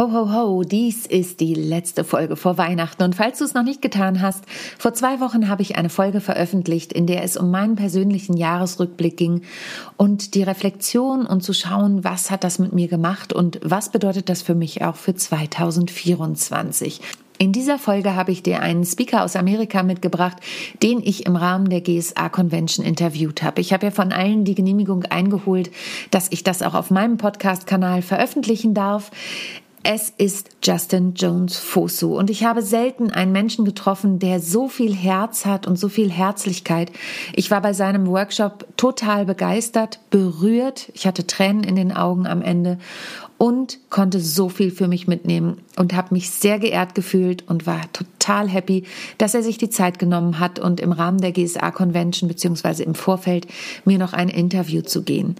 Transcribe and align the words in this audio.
Ho, 0.00 0.10
ho, 0.12 0.32
ho, 0.32 0.62
dies 0.62 1.04
ist 1.04 1.40
die 1.40 1.52
letzte 1.52 2.04
Folge 2.04 2.34
vor 2.34 2.56
Weihnachten. 2.56 3.02
Und 3.02 3.16
falls 3.16 3.36
du 3.36 3.44
es 3.44 3.52
noch 3.52 3.64
nicht 3.64 3.82
getan 3.82 4.22
hast, 4.22 4.44
vor 4.78 4.94
zwei 4.94 5.20
Wochen 5.20 5.50
habe 5.50 5.60
ich 5.60 5.76
eine 5.76 5.90
Folge 5.90 6.22
veröffentlicht, 6.22 6.90
in 6.90 7.06
der 7.06 7.22
es 7.22 7.36
um 7.36 7.50
meinen 7.50 7.76
persönlichen 7.76 8.34
Jahresrückblick 8.34 9.18
ging 9.18 9.42
und 9.98 10.34
die 10.34 10.42
Reflexion 10.42 11.26
und 11.26 11.42
zu 11.42 11.52
schauen, 11.52 12.02
was 12.02 12.30
hat 12.30 12.44
das 12.44 12.58
mit 12.58 12.72
mir 12.72 12.88
gemacht 12.88 13.34
und 13.34 13.60
was 13.62 13.92
bedeutet 13.92 14.30
das 14.30 14.40
für 14.40 14.54
mich 14.54 14.82
auch 14.82 14.96
für 14.96 15.14
2024. 15.14 17.02
In 17.36 17.52
dieser 17.52 17.78
Folge 17.78 18.14
habe 18.14 18.32
ich 18.32 18.42
dir 18.42 18.60
einen 18.60 18.86
Speaker 18.86 19.22
aus 19.22 19.36
Amerika 19.36 19.82
mitgebracht, 19.82 20.38
den 20.82 21.00
ich 21.00 21.26
im 21.26 21.36
Rahmen 21.36 21.68
der 21.68 21.82
GSA 21.82 22.30
Convention 22.30 22.86
interviewt 22.86 23.42
habe. 23.42 23.60
Ich 23.60 23.74
habe 23.74 23.86
ja 23.86 23.90
von 23.90 24.12
allen 24.12 24.44
die 24.44 24.54
Genehmigung 24.54 25.04
eingeholt, 25.04 25.70
dass 26.10 26.28
ich 26.30 26.42
das 26.42 26.62
auch 26.62 26.74
auf 26.74 26.90
meinem 26.90 27.18
Podcast-Kanal 27.18 28.00
veröffentlichen 28.00 28.72
darf. 28.72 29.10
Es 29.82 30.10
ist 30.10 30.50
Justin 30.62 31.14
Jones 31.14 31.56
Fosu 31.56 32.18
und 32.18 32.28
ich 32.28 32.44
habe 32.44 32.60
selten 32.60 33.10
einen 33.10 33.32
Menschen 33.32 33.64
getroffen, 33.64 34.18
der 34.18 34.38
so 34.38 34.68
viel 34.68 34.94
Herz 34.94 35.46
hat 35.46 35.66
und 35.66 35.78
so 35.78 35.88
viel 35.88 36.10
Herzlichkeit. 36.10 36.92
Ich 37.34 37.50
war 37.50 37.62
bei 37.62 37.72
seinem 37.72 38.06
Workshop 38.06 38.66
total 38.76 39.24
begeistert, 39.24 40.00
berührt. 40.10 40.90
Ich 40.92 41.06
hatte 41.06 41.26
Tränen 41.26 41.64
in 41.64 41.76
den 41.76 41.92
Augen 41.96 42.26
am 42.26 42.42
Ende 42.42 42.78
und 43.40 43.78
konnte 43.88 44.20
so 44.20 44.50
viel 44.50 44.70
für 44.70 44.86
mich 44.86 45.08
mitnehmen 45.08 45.62
und 45.78 45.94
habe 45.94 46.12
mich 46.12 46.28
sehr 46.28 46.58
geehrt 46.58 46.94
gefühlt 46.94 47.48
und 47.48 47.66
war 47.66 47.90
total 47.94 48.50
happy, 48.50 48.84
dass 49.16 49.34
er 49.34 49.42
sich 49.42 49.56
die 49.56 49.70
Zeit 49.70 49.98
genommen 49.98 50.38
hat 50.38 50.58
und 50.58 50.78
im 50.78 50.92
Rahmen 50.92 51.22
der 51.22 51.32
GSA 51.32 51.70
Convention 51.70 52.28
beziehungsweise 52.28 52.82
im 52.82 52.94
Vorfeld 52.94 53.46
mir 53.86 53.96
noch 53.96 54.12
ein 54.12 54.28
Interview 54.28 54.82
zu 54.82 55.02
gehen, 55.02 55.36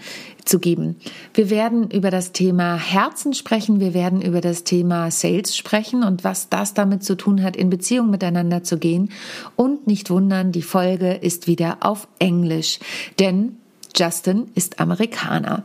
zu 0.47 0.61
geben. 0.61 0.97
Wir 1.35 1.51
werden 1.51 1.91
über 1.91 2.11
das 2.11 2.33
Thema 2.33 2.77
Herzen 2.77 3.35
sprechen, 3.35 3.81
wir 3.81 3.93
werden 3.93 4.23
über 4.23 4.41
das 4.41 4.65
Thema 4.65 5.11
Sales 5.11 5.55
sprechen 5.55 6.03
und 6.03 6.25
was 6.25 6.49
das 6.49 6.73
damit 6.73 7.05
zu 7.05 7.19
tun 7.19 7.43
hat, 7.43 7.55
in 7.55 7.69
Beziehung 7.69 8.09
miteinander 8.09 8.65
zu 8.65 8.79
gehen 8.79 9.11
und 9.57 9.87
nicht 9.87 10.09
wundern, 10.09 10.53
die 10.53 10.63
Folge 10.63 11.13
ist 11.13 11.49
wieder 11.49 11.77
auf 11.81 12.09
Englisch, 12.19 12.79
denn 13.19 13.60
Justin 13.97 14.51
ist 14.55 14.81
Amerikaner. 14.81 15.65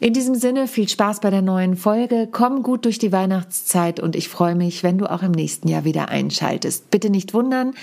In 0.00 0.12
diesem 0.12 0.34
Sinne 0.34 0.68
viel 0.68 0.88
Spaß 0.88 1.20
bei 1.20 1.30
der 1.30 1.42
neuen 1.42 1.76
Folge. 1.76 2.28
Komm 2.30 2.62
gut 2.62 2.84
durch 2.84 2.98
die 2.98 3.12
Weihnachtszeit 3.12 4.00
und 4.00 4.16
ich 4.16 4.28
freue 4.28 4.54
mich, 4.54 4.82
wenn 4.82 4.98
du 4.98 5.10
auch 5.10 5.22
im 5.22 5.32
nächsten 5.32 5.68
Jahr 5.68 5.84
wieder 5.84 6.08
einschaltest. 6.08 6.90
Bitte 6.90 7.10
nicht 7.10 7.34
wundern. 7.34 7.74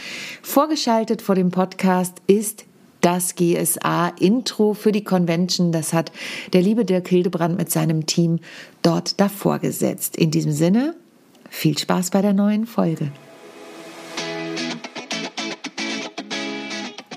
Vorgeschaltet 0.41 1.21
vor 1.21 1.35
dem 1.35 1.51
Podcast 1.51 2.21
ist 2.27 2.65
das 3.01 3.35
GSA-Intro 3.35 4.73
für 4.73 4.91
die 4.91 5.03
Convention. 5.03 5.71
Das 5.71 5.93
hat 5.93 6.11
der 6.53 6.61
liebe 6.61 6.85
Dirk 6.85 7.07
Hildebrand 7.07 7.57
mit 7.57 7.71
seinem 7.71 8.05
Team 8.05 8.39
dort 8.81 9.19
davor 9.19 9.59
gesetzt. 9.59 10.15
In 10.15 10.31
diesem 10.31 10.51
Sinne, 10.51 10.95
viel 11.49 11.77
Spaß 11.77 12.11
bei 12.11 12.21
der 12.21 12.33
neuen 12.33 12.65
Folge. 12.65 13.11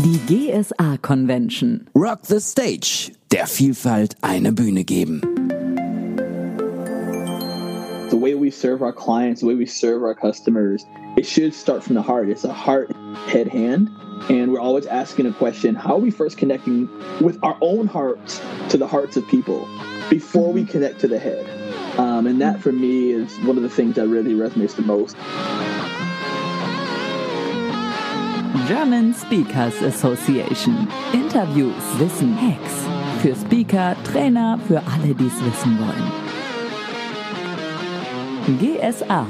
Die 0.00 0.16
GSA 0.28 1.02
Convention. 1.02 1.88
Rock 1.92 2.22
the 2.22 2.40
Stage. 2.40 3.10
Der 3.32 3.48
Vielfalt 3.48 4.14
eine 4.22 4.52
Bühne 4.52 4.84
geben. 4.84 5.22
The 8.08 8.16
way 8.16 8.36
we 8.36 8.52
serve 8.52 8.80
our 8.80 8.92
clients, 8.92 9.40
the 9.40 9.48
way 9.48 9.56
we 9.56 9.66
serve 9.66 10.04
our 10.04 10.14
customers, 10.14 10.86
it 11.16 11.26
should 11.26 11.52
start 11.52 11.82
from 11.82 11.96
the 11.96 12.02
heart. 12.02 12.28
It's 12.28 12.44
a 12.44 12.52
heart, 12.52 12.94
head, 13.26 13.48
hand. 13.48 13.90
And 14.30 14.52
we're 14.52 14.60
always 14.60 14.86
asking 14.86 15.26
a 15.26 15.32
question 15.32 15.74
how 15.74 15.96
are 15.96 16.00
we 16.00 16.12
first 16.12 16.38
connecting 16.38 16.88
with 17.20 17.42
our 17.42 17.58
own 17.60 17.88
hearts 17.88 18.40
to 18.68 18.76
the 18.76 18.86
hearts 18.86 19.16
of 19.16 19.26
people 19.26 19.68
before 20.10 20.52
we 20.52 20.64
connect 20.64 21.00
to 21.00 21.08
the 21.08 21.18
head? 21.18 21.44
Um, 21.98 22.28
and 22.28 22.40
that 22.40 22.60
for 22.60 22.70
me 22.70 23.10
is 23.10 23.36
one 23.40 23.56
of 23.56 23.64
the 23.64 23.70
things 23.70 23.96
that 23.96 24.06
really 24.06 24.34
resonates 24.34 24.76
the 24.76 24.82
most. 24.82 25.16
German 28.66 29.12
Speakers 29.12 29.82
Association. 29.82 30.88
Interviews, 31.12 31.74
Wissen, 31.98 32.34
Hacks. 32.34 32.86
Für 33.20 33.34
Speaker, 33.34 33.94
Trainer, 34.04 34.58
für 34.66 34.82
alle, 34.86 35.14
die 35.14 35.26
es 35.26 35.44
wissen 35.44 35.78
wollen. 35.78 36.12
GSA. 38.58 39.26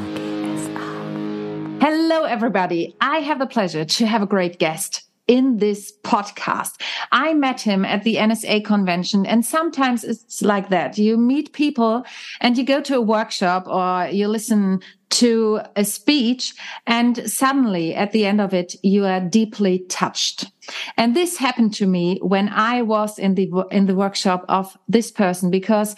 Hello, 1.81 2.25
everybody. 2.25 2.95
I 3.01 3.19
have 3.19 3.41
the 3.41 3.47
pleasure 3.47 3.85
to 3.85 4.07
have 4.07 4.23
a 4.23 4.27
great 4.27 4.61
guest 4.61 5.09
in 5.27 5.59
this 5.59 5.93
podcast. 6.05 6.81
I 7.11 7.35
met 7.35 7.61
him 7.61 7.85
at 7.85 8.05
the 8.05 8.17
NSA 8.17 8.65
convention 8.65 9.27
and 9.27 9.45
sometimes 9.45 10.05
it's 10.05 10.43
like 10.43 10.69
that. 10.71 10.97
You 10.97 11.17
meet 11.17 11.53
people 11.53 12.05
and 12.41 12.57
you 12.57 12.65
go 12.65 12.81
to 12.83 12.97
a 12.97 13.01
workshop 13.01 13.67
or 13.67 14.09
you 14.11 14.29
listen 14.29 14.81
to 15.11 15.61
a 15.77 15.85
speech 15.85 16.55
and 16.87 17.31
suddenly 17.31 17.95
at 17.95 18.13
the 18.13 18.27
end 18.27 18.41
of 18.41 18.53
it, 18.53 18.75
you 18.83 19.05
are 19.05 19.21
deeply 19.21 19.81
touched. 19.89 20.51
And 20.97 21.17
this 21.17 21.39
happened 21.39 21.75
to 21.75 21.87
me 21.87 22.19
when 22.23 22.49
I 22.51 22.83
was 22.83 23.19
in 23.19 23.35
the, 23.35 23.51
in 23.71 23.87
the 23.87 23.95
workshop 23.95 24.45
of 24.49 24.77
this 24.89 25.11
person 25.11 25.51
because 25.51 25.97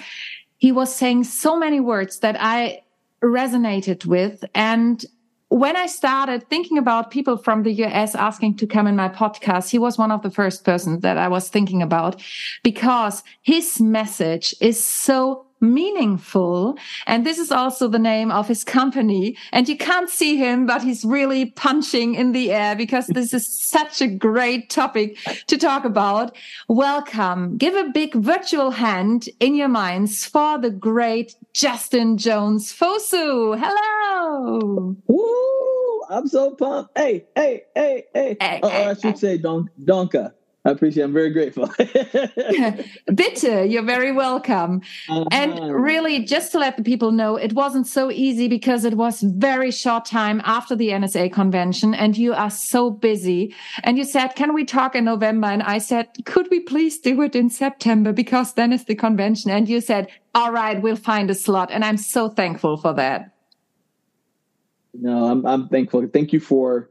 he 0.58 0.72
was 0.72 0.94
saying 0.94 1.24
so 1.24 1.58
many 1.58 1.80
words 1.80 2.20
that 2.20 2.36
I 2.38 2.82
resonated 3.22 4.06
with 4.06 4.44
and 4.54 5.04
when 5.50 5.76
I 5.76 5.86
started 5.86 6.48
thinking 6.48 6.78
about 6.78 7.10
people 7.10 7.36
from 7.36 7.64
the 7.64 7.72
US 7.84 8.14
asking 8.14 8.56
to 8.58 8.68
come 8.68 8.86
in 8.86 8.94
my 8.94 9.08
podcast, 9.08 9.68
he 9.68 9.80
was 9.80 9.98
one 9.98 10.12
of 10.12 10.22
the 10.22 10.30
first 10.30 10.64
persons 10.64 11.02
that 11.02 11.18
I 11.18 11.26
was 11.26 11.48
thinking 11.48 11.82
about 11.82 12.22
because 12.62 13.24
his 13.42 13.80
message 13.80 14.54
is 14.60 14.82
so 14.82 15.46
meaningful. 15.60 16.76
And 17.06 17.24
this 17.24 17.38
is 17.38 17.50
also 17.50 17.88
the 17.88 17.98
name 17.98 18.30
of 18.30 18.48
his 18.48 18.64
company. 18.64 19.36
And 19.52 19.68
you 19.68 19.76
can't 19.76 20.08
see 20.08 20.36
him, 20.36 20.66
but 20.66 20.82
he's 20.82 21.04
really 21.04 21.46
punching 21.46 22.14
in 22.14 22.32
the 22.32 22.52
air 22.52 22.74
because 22.74 23.06
this 23.08 23.34
is 23.34 23.46
such 23.70 24.00
a 24.00 24.08
great 24.08 24.70
topic 24.70 25.18
to 25.46 25.56
talk 25.56 25.84
about. 25.84 26.36
Welcome. 26.68 27.56
Give 27.56 27.74
a 27.74 27.90
big 27.90 28.14
virtual 28.14 28.70
hand 28.70 29.28
in 29.40 29.54
your 29.54 29.68
minds 29.68 30.24
for 30.24 30.58
the 30.58 30.70
great 30.70 31.34
Justin 31.52 32.16
Jones 32.16 32.72
Fosu. 32.72 33.58
Hello. 33.58 34.96
Woo! 35.06 36.00
I'm 36.08 36.26
so 36.26 36.54
pumped. 36.56 36.98
Hey, 36.98 37.24
hey, 37.36 37.62
hey, 37.74 38.04
hey. 38.14 38.36
hey, 38.40 38.60
oh, 38.62 38.68
hey 38.68 38.86
I 38.86 38.94
should 38.94 39.04
hey. 39.04 39.16
say 39.16 39.38
don- 39.38 39.70
Donka. 39.84 40.32
I 40.62 40.72
appreciate 40.72 41.02
it. 41.02 41.06
I'm 41.06 41.12
very 41.14 41.30
grateful. 41.30 41.70
Bitte, 43.14 43.70
you're 43.70 43.82
very 43.82 44.12
welcome. 44.12 44.82
Uh-huh. 45.08 45.24
And 45.32 45.74
really, 45.74 46.22
just 46.24 46.52
to 46.52 46.58
let 46.58 46.76
the 46.76 46.82
people 46.82 47.12
know, 47.12 47.36
it 47.36 47.54
wasn't 47.54 47.86
so 47.86 48.10
easy 48.10 48.46
because 48.46 48.84
it 48.84 48.94
was 48.94 49.22
very 49.22 49.70
short 49.70 50.04
time 50.04 50.42
after 50.44 50.76
the 50.76 50.88
NSA 50.88 51.32
convention 51.32 51.94
and 51.94 52.16
you 52.16 52.34
are 52.34 52.50
so 52.50 52.90
busy. 52.90 53.54
And 53.84 53.96
you 53.96 54.04
said, 54.04 54.34
can 54.36 54.52
we 54.52 54.66
talk 54.66 54.94
in 54.94 55.06
November? 55.06 55.46
And 55.46 55.62
I 55.62 55.78
said, 55.78 56.08
could 56.26 56.48
we 56.50 56.60
please 56.60 56.98
do 56.98 57.22
it 57.22 57.34
in 57.34 57.48
September? 57.48 58.12
Because 58.12 58.52
then 58.52 58.74
is 58.74 58.84
the 58.84 58.94
convention. 58.94 59.50
And 59.50 59.66
you 59.66 59.80
said, 59.80 60.08
all 60.34 60.52
right, 60.52 60.82
we'll 60.82 60.94
find 60.96 61.30
a 61.30 61.34
slot. 61.34 61.70
And 61.70 61.86
I'm 61.86 61.96
so 61.96 62.28
thankful 62.28 62.76
for 62.76 62.92
that. 62.94 63.34
No, 64.92 65.24
I'm, 65.24 65.46
I'm 65.46 65.68
thankful. 65.68 66.06
Thank 66.06 66.34
you 66.34 66.40
for 66.40 66.89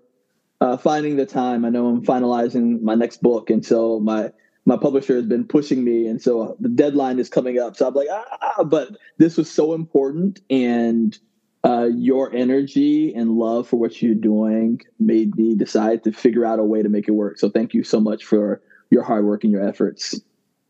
uh, 0.61 0.77
finding 0.77 1.15
the 1.15 1.25
time. 1.25 1.65
I 1.65 1.69
know 1.69 1.87
I'm 1.87 2.05
finalizing 2.05 2.81
my 2.81 2.95
next 2.95 3.21
book, 3.21 3.49
and 3.49 3.65
so 3.65 3.99
my 3.99 4.31
my 4.65 4.77
publisher 4.77 5.15
has 5.15 5.25
been 5.25 5.45
pushing 5.45 5.83
me, 5.83 6.07
and 6.07 6.21
so 6.21 6.55
the 6.59 6.69
deadline 6.69 7.19
is 7.19 7.29
coming 7.29 7.59
up. 7.59 7.75
So 7.75 7.87
I'm 7.87 7.93
like, 7.93 8.09
ah, 8.11 8.63
but 8.63 8.97
this 9.17 9.37
was 9.37 9.49
so 9.49 9.73
important, 9.73 10.41
and 10.49 11.17
uh, 11.63 11.89
your 11.93 12.33
energy 12.33 13.13
and 13.13 13.31
love 13.31 13.67
for 13.67 13.77
what 13.77 14.01
you're 14.01 14.15
doing 14.15 14.81
made 14.99 15.35
me 15.35 15.55
decide 15.55 16.03
to 16.03 16.11
figure 16.11 16.45
out 16.45 16.59
a 16.59 16.63
way 16.63 16.81
to 16.81 16.89
make 16.89 17.07
it 17.07 17.11
work. 17.11 17.37
So 17.37 17.49
thank 17.49 17.73
you 17.73 17.83
so 17.83 17.99
much 17.99 18.23
for 18.23 18.61
your 18.89 19.03
hard 19.03 19.25
work 19.25 19.43
and 19.43 19.51
your 19.51 19.67
efforts. 19.67 20.19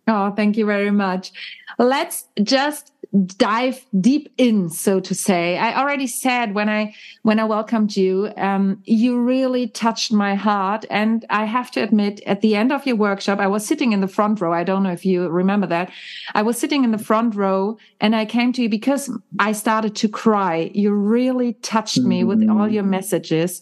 Oh, 0.07 0.31
thank 0.31 0.57
you 0.57 0.65
very 0.65 0.89
much. 0.89 1.31
Let's 1.77 2.25
just 2.41 2.91
dive 3.38 3.84
deep 4.00 4.32
in, 4.38 4.70
so 4.70 5.00
to 5.00 5.16
say. 5.16 5.58
I 5.58 5.80
already 5.80 6.06
said 6.06 6.54
when 6.54 6.70
I 6.70 6.94
when 7.24 7.40
I 7.40 7.44
welcomed 7.46 7.98
you, 7.98 8.32
um, 8.38 8.82
you 8.86 9.20
really 9.20 9.68
touched 9.68 10.14
my 10.14 10.36
heart, 10.36 10.86
and 10.90 11.26
I 11.30 11.46
have 11.46 11.72
to 11.72 11.82
admit, 11.82 12.22
at 12.28 12.42
the 12.42 12.56
end 12.56 12.72
of 12.72 12.86
your 12.86 12.96
workshop, 12.96 13.40
I 13.40 13.48
was 13.48 13.66
sitting 13.66 13.94
in 13.94 14.02
the 14.02 14.08
front 14.08 14.42
row. 14.42 14.54
I 14.54 14.64
don't 14.64 14.84
know 14.84 14.92
if 14.92 15.06
you 15.06 15.28
remember 15.28 15.66
that. 15.68 15.92
I 16.36 16.44
was 16.44 16.60
sitting 16.60 16.84
in 16.84 16.92
the 16.92 17.00
front 17.00 17.36
row, 17.36 17.78
and 18.00 18.16
I 18.16 18.26
came 18.26 18.54
to 18.54 18.62
you 18.62 18.70
because 18.70 19.12
I 19.40 19.54
started 19.54 19.96
to 19.98 20.10
cry. 20.10 20.70
You 20.74 20.92
really 20.92 21.54
touched 21.54 22.00
me 22.00 22.24
with 22.24 22.48
all 22.48 22.70
your 22.70 22.84
messages, 22.84 23.62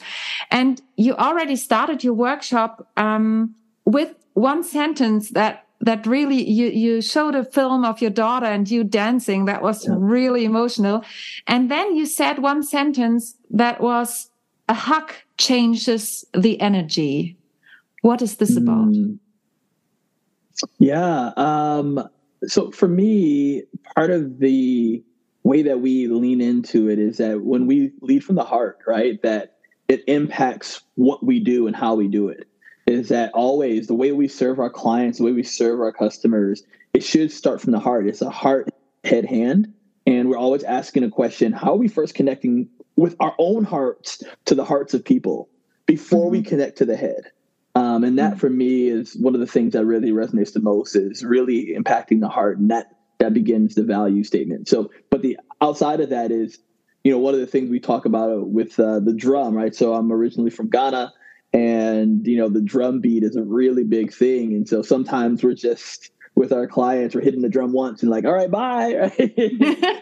and 0.51 0.81
you 0.97 1.15
already 1.15 1.55
started 1.55 2.03
your 2.03 2.15
workshop 2.15 2.89
um, 2.97 3.55
with 3.85 4.13
one 4.33 4.63
sentence 4.63 5.31
that 5.31 5.66
that 5.81 6.05
really 6.07 6.43
you 6.49 6.67
you 6.67 7.01
showed 7.01 7.35
a 7.35 7.43
film 7.43 7.85
of 7.85 8.01
your 8.01 8.11
daughter 8.11 8.45
and 8.45 8.69
you 8.69 8.83
dancing. 8.83 9.45
That 9.45 9.61
was 9.61 9.87
yeah. 9.87 9.95
really 9.97 10.45
emotional. 10.45 11.03
And 11.45 11.69
then 11.69 11.95
you 11.95 12.05
said 12.05 12.39
one 12.39 12.63
sentence 12.63 13.35
that 13.51 13.79
was 13.81 14.29
a 14.67 14.73
hug 14.73 15.13
changes 15.37 16.25
the 16.33 16.59
energy. 16.59 17.37
What 18.01 18.21
is 18.21 18.37
this 18.37 18.57
about? 18.57 18.89
Mm. 18.89 19.19
yeah 20.79 21.31
um 21.37 22.09
so 22.47 22.71
for 22.71 22.87
me 22.87 23.63
part 23.95 24.09
of 24.09 24.39
the 24.39 25.03
way 25.43 25.61
that 25.61 25.79
we 25.81 26.07
lean 26.07 26.41
into 26.41 26.89
it 26.89 26.99
is 26.99 27.17
that 27.17 27.41
when 27.41 27.67
we 27.67 27.91
lead 28.01 28.23
from 28.23 28.35
the 28.35 28.43
heart 28.43 28.79
right 28.87 29.21
that 29.21 29.57
it 29.87 30.03
impacts 30.07 30.81
what 30.95 31.23
we 31.23 31.39
do 31.39 31.67
and 31.67 31.75
how 31.75 31.93
we 31.95 32.07
do 32.07 32.27
it 32.27 32.47
is 32.87 33.09
that 33.09 33.31
always 33.33 33.87
the 33.87 33.93
way 33.93 34.13
we 34.13 34.27
serve 34.27 34.59
our 34.59 34.69
clients, 34.69 35.17
the 35.17 35.25
way 35.25 35.33
we 35.33 35.43
serve 35.43 35.81
our 35.81 35.91
customers, 35.91 36.63
it 36.93 37.03
should 37.03 37.31
start 37.31 37.61
from 37.61 37.73
the 37.73 37.79
heart. 37.79 38.07
It's 38.07 38.21
a 38.21 38.29
heart, 38.29 38.69
head, 39.03 39.25
hand. 39.25 39.73
And 40.07 40.29
we're 40.29 40.37
always 40.37 40.63
asking 40.63 41.03
a 41.03 41.09
question 41.09 41.51
how 41.51 41.73
are 41.73 41.77
we 41.77 41.89
first 41.89 42.15
connecting 42.15 42.69
with 42.95 43.15
our 43.19 43.35
own 43.37 43.65
hearts 43.65 44.23
to 44.45 44.55
the 44.55 44.63
hearts 44.63 44.93
of 44.93 45.03
people 45.03 45.49
before 45.85 46.25
mm-hmm. 46.25 46.31
we 46.31 46.43
connect 46.43 46.77
to 46.77 46.85
the 46.85 46.95
head? 46.95 47.31
Um, 47.75 48.03
and 48.03 48.17
that 48.17 48.31
mm-hmm. 48.31 48.39
for 48.39 48.49
me 48.49 48.87
is 48.87 49.15
one 49.15 49.35
of 49.35 49.41
the 49.41 49.47
things 49.47 49.73
that 49.73 49.85
really 49.85 50.11
resonates 50.11 50.53
the 50.53 50.61
most 50.61 50.95
is 50.95 51.23
really 51.23 51.75
impacting 51.77 52.21
the 52.21 52.29
heart. 52.29 52.57
And 52.57 52.71
that, 52.71 52.95
that 53.19 53.33
begins 53.33 53.75
the 53.75 53.83
value 53.83 54.23
statement. 54.23 54.69
So, 54.69 54.91
but 55.11 55.21
the 55.21 55.37
outside 55.61 55.99
of 55.99 56.09
that 56.09 56.31
is, 56.31 56.57
you 57.03 57.11
know, 57.11 57.19
one 57.19 57.33
of 57.33 57.39
the 57.41 57.47
things 57.47 57.69
we 57.69 57.79
talk 57.79 58.05
about 58.05 58.47
with 58.49 58.79
uh, 58.79 58.99
the 58.99 59.13
drum, 59.13 59.53
right? 59.53 59.75
So 59.75 59.93
I'm 59.93 60.11
originally 60.11 60.49
from 60.49 60.69
Ghana 60.69 61.13
and 61.53 62.25
you 62.25 62.37
know 62.37 62.49
the 62.49 62.61
drum 62.61 62.99
beat 62.99 63.23
is 63.23 63.35
a 63.35 63.43
really 63.43 63.83
big 63.83 64.13
thing. 64.13 64.53
And 64.53 64.67
so 64.67 64.81
sometimes 64.81 65.43
we're 65.43 65.53
just 65.53 66.11
with 66.37 66.53
our 66.53 66.67
clients 66.67 67.15
we're 67.15 67.21
hitting 67.21 67.41
the 67.41 67.49
drum 67.49 67.73
once 67.73 68.03
and 68.03 68.11
like 68.11 68.23
all 68.23 68.31
right 68.31 68.51
bye 68.51 69.11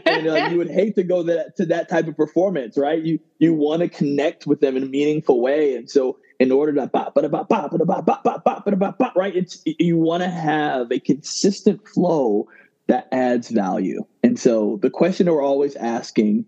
and 0.05 0.25
like, 0.25 0.51
you 0.51 0.57
would 0.57 0.69
hate 0.69 0.93
to 0.93 1.01
go 1.01 1.23
that 1.23 1.55
to 1.55 1.65
that 1.65 1.87
type 1.87 2.07
of 2.07 2.17
performance 2.17 2.77
right? 2.77 3.01
You 3.01 3.19
you 3.39 3.53
want 3.53 3.81
to 3.81 3.87
connect 3.87 4.45
with 4.45 4.59
them 4.59 4.75
in 4.75 4.83
a 4.83 4.85
meaningful 4.85 5.39
way. 5.39 5.75
And 5.75 5.89
so 5.89 6.17
in 6.39 6.51
order 6.51 6.73
to 6.73 6.87
bop 6.87 7.15
but 7.15 7.29
bop 7.31 7.47
bop 7.47 7.71
but 7.71 7.87
bop 7.87 8.05
bop 8.05 8.23
bop 8.23 8.43
bop 8.43 8.65
but 8.65 8.77
bop 8.77 8.97
bop 8.97 9.15
right? 9.15 9.33
It's 9.33 9.63
you 9.65 9.97
want 9.97 10.23
to 10.23 10.29
have 10.29 10.91
a 10.91 10.99
consistent 10.99 11.87
flow 11.87 12.49
that 12.87 13.07
adds 13.13 13.49
value. 13.49 14.05
And 14.21 14.37
so 14.37 14.77
the 14.81 14.89
question 14.89 15.31
we're 15.31 15.41
always 15.41 15.77
asking 15.77 16.45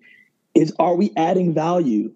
is 0.54 0.74
are 0.80 0.96
we 0.96 1.14
adding 1.16 1.54
value 1.54 2.12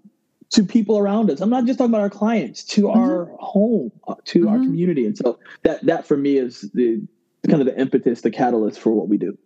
to 0.51 0.63
people 0.63 0.97
around 0.97 1.31
us. 1.31 1.41
I'm 1.41 1.49
not 1.49 1.65
just 1.65 1.79
talking 1.79 1.91
about 1.91 2.01
our 2.01 2.09
clients, 2.09 2.63
to 2.65 2.83
mm-hmm. 2.83 2.99
our 2.99 3.25
home, 3.39 3.91
uh, 4.07 4.15
to 4.25 4.39
mm-hmm. 4.39 4.49
our 4.49 4.57
community. 4.57 5.05
And 5.05 5.17
so 5.17 5.39
that 5.63 5.85
that 5.85 6.05
for 6.05 6.17
me 6.17 6.37
is 6.37 6.69
the 6.73 7.01
kind 7.47 7.61
of 7.61 7.65
the 7.65 7.79
impetus, 7.79 8.21
the 8.21 8.31
catalyst 8.31 8.79
for 8.79 8.91
what 8.91 9.07
we 9.07 9.17
do. 9.17 9.37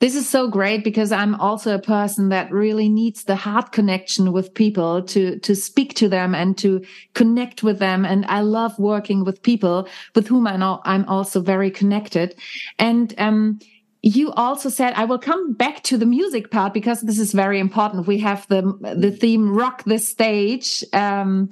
This 0.00 0.16
is 0.16 0.26
so 0.26 0.48
great 0.48 0.82
because 0.82 1.12
I'm 1.12 1.34
also 1.34 1.74
a 1.74 1.78
person 1.78 2.30
that 2.30 2.50
really 2.50 2.88
needs 2.88 3.24
the 3.24 3.36
heart 3.36 3.70
connection 3.70 4.32
with 4.32 4.54
people 4.54 5.02
to, 5.02 5.38
to 5.40 5.54
speak 5.54 5.92
to 5.96 6.08
them 6.08 6.34
and 6.34 6.56
to 6.56 6.82
connect 7.12 7.62
with 7.62 7.78
them. 7.80 8.06
And 8.06 8.24
I 8.24 8.40
love 8.40 8.78
working 8.78 9.24
with 9.24 9.42
people 9.42 9.86
with 10.14 10.26
whom 10.26 10.46
I 10.46 10.56
know 10.56 10.80
I'm 10.86 11.04
also 11.04 11.42
very 11.42 11.70
connected. 11.70 12.34
And, 12.78 13.14
um, 13.18 13.58
you 14.02 14.32
also 14.32 14.68
said 14.68 14.94
i 14.94 15.04
will 15.04 15.18
come 15.18 15.52
back 15.52 15.82
to 15.82 15.98
the 15.98 16.06
music 16.06 16.50
part 16.50 16.72
because 16.72 17.02
this 17.02 17.18
is 17.18 17.32
very 17.32 17.58
important. 17.58 18.06
We 18.06 18.18
have 18.18 18.46
the 18.48 18.62
the 18.96 19.10
theme 19.10 19.54
rock 19.54 19.84
the 19.84 19.98
stage. 19.98 20.84
Um 20.92 21.50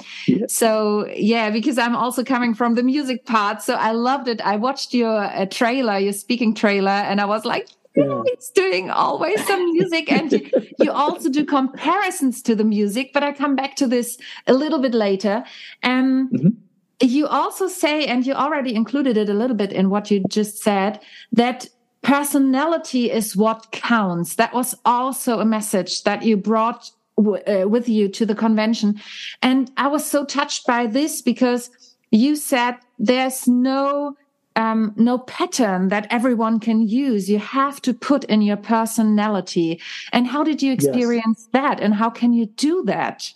so 0.49 1.07
yeah 1.15 1.51
because 1.51 1.79
i'm 1.79 1.97
also 1.97 2.25
coming 2.25 2.55
from 2.55 2.75
the 2.75 2.83
music 2.83 3.27
part. 3.27 3.63
So 3.63 3.75
i 3.75 3.93
loved 3.93 4.29
it. 4.29 4.41
I 4.41 4.57
watched 4.57 4.95
your 4.95 5.25
uh, 5.25 5.47
trailer 5.47 5.99
your 5.99 6.13
speaking 6.13 6.55
trailer 6.55 6.91
and 6.91 7.21
i 7.21 7.27
was 7.27 7.45
like 7.45 7.69
yeah. 7.95 8.23
it's 8.27 8.51
doing 8.51 8.91
always 8.91 9.45
some 9.47 9.73
music. 9.73 10.11
And 10.11 10.33
you, 10.33 10.51
you, 10.79 10.93
also 10.93 11.29
do 11.29 11.45
comparisons 11.45 12.43
to 12.43 12.55
the 12.55 12.65
music 12.65 13.11
but 13.13 13.23
i 13.23 13.33
come 13.33 13.57
back 13.57 13.77
to 13.77 13.87
this 13.87 14.17
a 14.47 14.55
little 14.55 14.79
bit 14.79 14.95
later. 14.95 15.45
Um 15.83 16.31
mm 16.33 16.41
-hmm. 16.41 16.53
you 17.01 17.27
also 17.27 17.69
say 17.69 18.07
and 18.07 18.25
you 18.27 18.35
already 18.35 18.73
included 18.73 19.17
it 19.17 19.29
a 19.29 19.35
little 19.35 19.57
bit 19.57 19.73
in 19.73 19.89
what 19.89 20.11
you 20.11 20.23
just 20.29 20.63
said 20.63 21.01
that 21.37 21.78
personality 22.09 23.11
is 23.11 23.37
what 23.37 23.71
counts. 23.71 24.37
That 24.37 24.55
was 24.55 24.75
also 24.87 25.41
a 25.41 25.45
message 25.45 26.05
that 26.05 26.23
you 26.23 26.39
brought 26.39 26.91
uh, 27.19 27.69
with 27.69 27.87
you 27.87 28.09
to 28.09 28.25
the 28.25 28.35
convention. 28.35 28.99
And 29.43 29.71
I 29.77 29.89
was 29.89 30.07
so 30.07 30.25
touched 30.25 30.67
by 30.67 30.87
this 30.87 31.21
because 31.21 31.71
you 32.11 32.35
said 32.35 32.77
there's 32.99 33.47
no 33.47 34.17
um, 34.57 34.93
no 34.97 35.19
pattern 35.19 35.89
that 35.89 36.07
everyone 36.11 36.59
can 36.59 36.89
use. 36.89 37.31
You 37.31 37.39
have 37.39 37.81
to 37.83 37.93
put 37.95 38.25
in 38.25 38.41
your 38.43 38.57
personality. 38.57 39.81
And 40.13 40.27
how 40.27 40.43
did 40.43 40.63
you 40.63 40.73
experience 40.73 41.41
yes. 41.43 41.49
that? 41.53 41.81
And 41.81 41.95
how 41.95 42.11
can 42.11 42.33
you 42.33 42.47
do 42.47 42.83
that? 42.87 43.33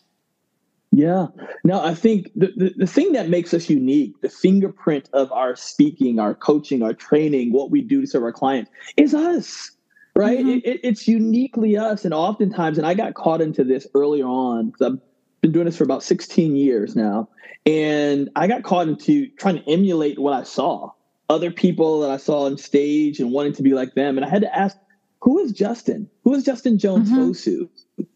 Yeah. 0.93 1.29
No, 1.65 1.83
I 1.83 1.95
think 1.95 2.31
the, 2.37 2.53
the, 2.55 2.75
the, 2.77 2.87
thing 2.87 3.13
that 3.13 3.31
makes 3.31 3.55
us 3.55 3.71
unique, 3.71 4.21
the 4.21 4.29
fingerprint 4.29 5.09
of 5.15 5.33
our 5.33 5.57
speaking, 5.57 6.19
our 6.19 6.35
coaching, 6.35 6.83
our 6.83 6.93
training, 6.93 7.53
what 7.53 7.71
we 7.71 7.81
do 7.81 8.03
to 8.03 8.07
serve 8.07 8.23
our 8.23 8.33
clients 8.33 8.71
is 8.99 9.15
us, 9.15 9.71
right? 10.15 10.41
Mm-hmm. 10.41 10.69
It, 10.69 10.81
it's 10.83 11.09
uniquely 11.09 11.79
us. 11.79 12.05
And 12.05 12.13
oftentimes, 12.13 12.77
and 12.77 12.87
I 12.87 12.93
got 12.93 13.15
caught 13.15 13.41
into 13.41 13.65
this 13.65 13.87
earlier 13.95 14.27
on 14.27 14.67
because 14.67 14.93
I've 14.93 15.01
been 15.41 15.53
doing 15.53 15.65
this 15.65 15.79
for 15.79 15.85
about 15.85 16.03
16 16.03 16.57
years 16.57 16.95
now. 16.95 17.29
And 17.65 18.29
I 18.37 18.47
got 18.47 18.63
caught 18.63 18.89
into 18.89 19.29
trying 19.39 19.63
to 19.63 19.71
emulate 19.71 20.19
what 20.19 20.35
I 20.35 20.43
saw, 20.43 20.91
other 21.31 21.51
people 21.51 22.01
that 22.01 22.11
I 22.11 22.19
saw 22.19 22.45
on 22.45 22.59
stage 22.59 23.19
and 23.19 23.33
wanting 23.33 23.55
to 23.55 23.63
be 23.63 23.73
like 23.73 23.95
them. 23.95 24.19
And 24.19 24.27
I 24.27 24.29
had 24.29 24.43
to 24.43 24.55
ask, 24.55 24.77
who 25.21 25.39
is 25.39 25.53
Justin? 25.53 26.11
Who 26.25 26.35
is 26.35 26.45
Justin 26.45 26.79
Jones 26.79 27.09
mm-hmm. 27.09 27.31
Fosu? 27.31 27.69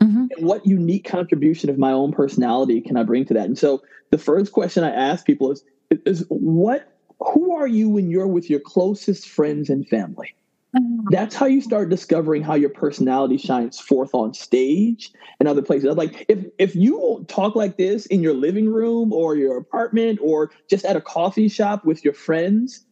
Mm-hmm. 0.03 0.16
What 0.39 0.67
unique 0.67 1.05
contribution 1.05 1.71
of 1.71 1.79
my 1.79 1.93
own 1.93 2.13
personality 2.13 2.81
can 2.81 2.97
I 2.97 3.03
bring 3.03 3.25
to 3.27 3.35
that? 3.35 3.47
And 3.47 3.59
so 3.59 3.83
the 4.11 4.19
first 4.19 4.53
question 4.53 4.85
I 4.85 4.91
ask 4.91 5.25
people 5.25 5.51
is, 5.53 5.65
is 6.05 6.25
what 6.29 6.93
who 7.21 7.57
are 7.57 7.67
you 7.67 7.89
when 7.89 8.11
you're 8.11 8.27
with 8.27 8.51
your 8.51 8.61
closest 8.61 9.29
friends 9.29 9.71
and 9.71 9.89
family? 9.89 10.35
Mm-hmm. 10.77 11.07
That's 11.11 11.35
how 11.35 11.47
you 11.47 11.61
start 11.61 11.89
discovering 11.89 12.43
how 12.43 12.55
your 12.55 12.71
personality 12.71 13.39
shines 13.39 13.81
forth 13.81 14.15
on 14.15 14.35
stage 14.35 15.11
and 15.41 15.49
other 15.49 15.63
places. 15.63 15.97
Like 15.97 16.27
if 16.29 16.45
if 16.59 16.77
you 16.77 17.25
talk 17.29 17.57
like 17.57 17.77
this 17.77 18.07
in 18.07 18.23
your 18.23 18.35
living 18.35 18.71
room 18.71 19.13
or 19.13 19.37
your 19.37 19.57
apartment 19.57 20.19
or 20.23 20.51
just 20.69 20.85
at 20.85 20.97
a 20.97 21.01
coffee 21.01 21.49
shop 21.49 21.85
with 21.85 22.05
your 22.05 22.15
friends, 22.15 22.85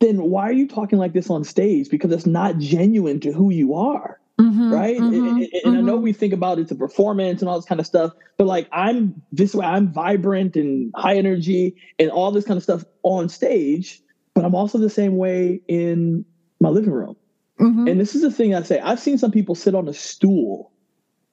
then 0.00 0.22
why 0.22 0.44
are 0.44 0.52
you 0.52 0.66
talking 0.66 0.98
like 0.98 1.12
this 1.12 1.28
on 1.28 1.44
stage? 1.44 1.90
Because 1.90 2.12
it's 2.12 2.26
not 2.26 2.58
genuine 2.58 3.20
to 3.20 3.32
who 3.32 3.50
you 3.50 3.74
are. 3.74 4.18
Mm-hmm, 4.42 4.72
right. 4.72 4.98
Mm-hmm, 4.98 5.14
and, 5.14 5.26
and 5.26 5.48
mm-hmm. 5.52 5.68
I 5.68 5.80
know 5.80 5.94
mm-hmm. 5.94 6.02
we 6.02 6.12
think 6.12 6.32
about 6.32 6.58
it's 6.58 6.70
a 6.70 6.74
performance 6.74 7.40
and 7.40 7.48
all 7.48 7.56
this 7.56 7.64
kind 7.64 7.80
of 7.80 7.86
stuff, 7.86 8.12
but 8.36 8.46
like 8.46 8.68
I'm 8.72 9.22
this 9.30 9.54
way, 9.54 9.64
I'm 9.64 9.92
vibrant 9.92 10.56
and 10.56 10.92
high 10.96 11.16
energy 11.16 11.76
and 11.98 12.10
all 12.10 12.32
this 12.32 12.44
kind 12.44 12.56
of 12.56 12.62
stuff 12.62 12.84
on 13.02 13.28
stage, 13.28 14.00
but 14.34 14.44
I'm 14.44 14.54
also 14.54 14.78
the 14.78 14.90
same 14.90 15.16
way 15.16 15.60
in 15.68 16.24
my 16.60 16.68
living 16.68 16.92
room. 16.92 17.16
Mm-hmm. 17.60 17.88
And 17.88 18.00
this 18.00 18.14
is 18.14 18.22
the 18.22 18.30
thing 18.30 18.54
I 18.54 18.62
say 18.62 18.80
I've 18.80 19.00
seen 19.00 19.18
some 19.18 19.30
people 19.30 19.54
sit 19.54 19.74
on 19.74 19.88
a 19.88 19.94
stool 19.94 20.72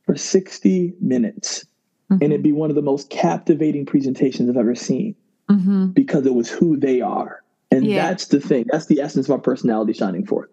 for 0.04 0.16
60 0.16 0.94
minutes 1.02 1.66
and 2.10 2.24
it'd 2.24 2.44
be 2.44 2.52
one 2.52 2.72
of 2.72 2.76
the 2.76 2.82
most 2.82 3.10
captivating 3.10 3.86
presentations 3.86 4.50
I've 4.50 4.58
ever 4.58 4.76
seen 4.76 5.16
because 5.94 6.26
it 6.26 6.34
was 6.34 6.50
who 6.50 6.78
they 6.78 7.02
are 7.02 7.44
and 7.72 7.86
yeah. 7.86 8.10
that's 8.10 8.28
the 8.28 8.40
thing. 8.40 8.66
That's 8.72 8.88
the 8.88 9.00
essence 9.02 9.28
of 9.28 9.32
our 9.32 9.40
personality 9.40 9.94
shining 9.94 10.26
forth. 10.26 10.50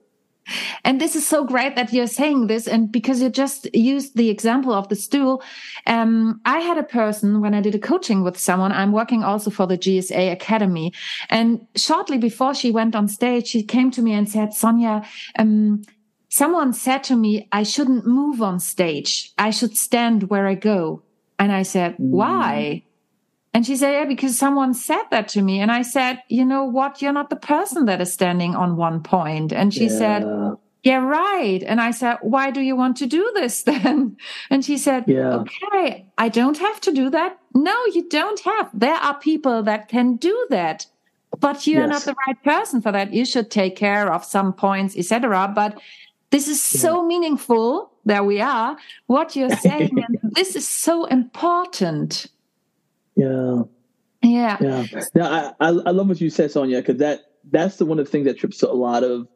And 0.85 1.01
this 1.01 1.17
is 1.17 1.27
so 1.27 1.45
great 1.45 1.77
that 1.77 1.93
you're 1.93 2.07
saying 2.07 2.47
this. 2.47 2.67
And 2.69 2.91
because 2.91 3.21
you 3.21 3.29
just 3.29 3.73
used 3.75 4.17
the 4.17 4.31
example 4.31 4.73
of 4.73 4.89
the 4.89 4.97
stool, 4.97 5.43
um, 5.87 6.41
I 6.45 6.61
had 6.61 6.79
a 6.79 6.83
person 6.83 7.41
when 7.41 7.55
I 7.55 7.61
did 7.61 7.75
a 7.75 7.79
coaching 7.79 8.23
with 8.23 8.39
someone, 8.39 8.73
I'm 8.73 8.93
working 8.93 9.23
also 9.23 9.51
for 9.51 9.67
the 9.67 9.79
GSA 9.79 10.33
Academy. 10.33 10.93
And 11.31 11.67
shortly 11.75 12.19
before 12.19 12.55
she 12.55 12.71
went 12.71 12.95
on 12.95 13.09
stage, 13.09 13.49
she 13.49 13.63
came 13.63 13.91
to 13.93 14.03
me 14.03 14.13
and 14.13 14.29
said, 14.29 14.53
Sonia, 14.53 15.05
um, 15.39 15.83
someone 16.29 16.73
said 16.73 17.03
to 17.05 17.17
me, 17.17 17.49
I 17.53 17.63
shouldn't 17.63 18.07
move 18.07 18.43
on 18.43 18.61
stage. 18.61 19.33
I 19.39 19.51
should 19.51 19.77
stand 19.77 20.31
where 20.31 20.47
I 20.47 20.55
go. 20.55 21.03
And 21.39 21.53
I 21.53 21.63
said, 21.63 21.95
mm. 21.95 22.11
why? 22.11 22.85
And 23.57 23.65
she 23.65 23.75
said, 23.75 23.93
Yeah, 23.93 24.05
because 24.05 24.39
someone 24.39 24.75
said 24.75 25.05
that 25.11 25.29
to 25.29 25.41
me. 25.41 25.61
And 25.61 25.73
I 25.73 25.81
said, 25.81 26.23
You 26.29 26.45
know 26.45 26.65
what? 26.65 27.01
You're 27.01 27.15
not 27.15 27.31
the 27.31 27.37
person 27.37 27.87
that 27.87 28.03
is 28.03 28.13
standing 28.13 28.55
on 28.55 28.77
one 28.77 29.03
point. 29.03 29.51
And 29.51 29.73
she 29.73 29.85
Yeah. 29.85 29.99
said, 29.99 30.25
Yeah, 30.83 30.99
right. 30.99 31.63
And 31.63 31.81
I 31.81 31.91
said, 31.93 32.19
Why 32.21 32.51
do 32.51 32.61
you 32.61 32.77
want 32.77 32.99
to 32.99 33.07
do 33.07 33.33
this 33.33 33.63
then? 33.63 34.19
And 34.51 34.63
she 34.63 34.77
said, 34.77 35.05
Yeah. 35.07 35.37
Okay, 35.39 36.05
I 36.19 36.29
don't 36.29 36.59
have 36.59 36.83
to 36.83 36.93
do 36.93 37.09
that. 37.09 37.39
No, 37.55 37.77
you 37.95 38.07
don't 38.11 38.41
have. 38.41 38.69
There 38.75 39.01
are 39.07 39.19
people 39.19 39.63
that 39.63 39.89
can 39.89 40.17
do 40.17 40.37
that. 40.51 40.85
But 41.41 41.67
you're 41.67 41.87
not 41.87 42.05
the 42.05 42.15
right 42.27 42.43
person 42.45 42.83
for 42.83 42.93
that. 42.93 43.15
You 43.15 43.25
should 43.25 43.51
take 43.51 43.75
care 43.75 44.13
of 44.13 44.23
some 44.23 44.53
points, 44.53 44.95
etc. 44.99 45.51
But 45.55 45.81
this 46.31 46.47
is 46.47 46.63
so 46.63 47.03
meaningful. 47.03 47.91
There 48.05 48.23
we 48.23 48.39
are. 48.43 48.77
What 49.07 49.35
you're 49.35 49.49
saying, 49.69 50.05
and 50.07 50.35
this 50.35 50.57
is 50.57 50.69
so 50.69 51.07
important. 51.07 52.27
Yeah. 53.17 53.63
Yeah. 54.23 54.57
Yeah. 54.61 54.87
Now, 55.15 55.55
I, 55.61 55.69
I, 55.69 55.69
I 55.69 55.91
love 55.91 56.09
what 56.09 56.21
you 56.21 56.31
said, 56.31 56.51
Sonia, 56.51 56.79
because 56.79 56.99
that 56.99 57.21
that's 57.51 57.77
the 57.77 57.87
one 57.87 57.99
of 57.99 58.07
the 58.07 58.11
things 58.11 58.27
that 58.27 58.39
trips 58.39 58.63
a 58.63 58.73
lot 58.73 59.05
of 59.05 59.29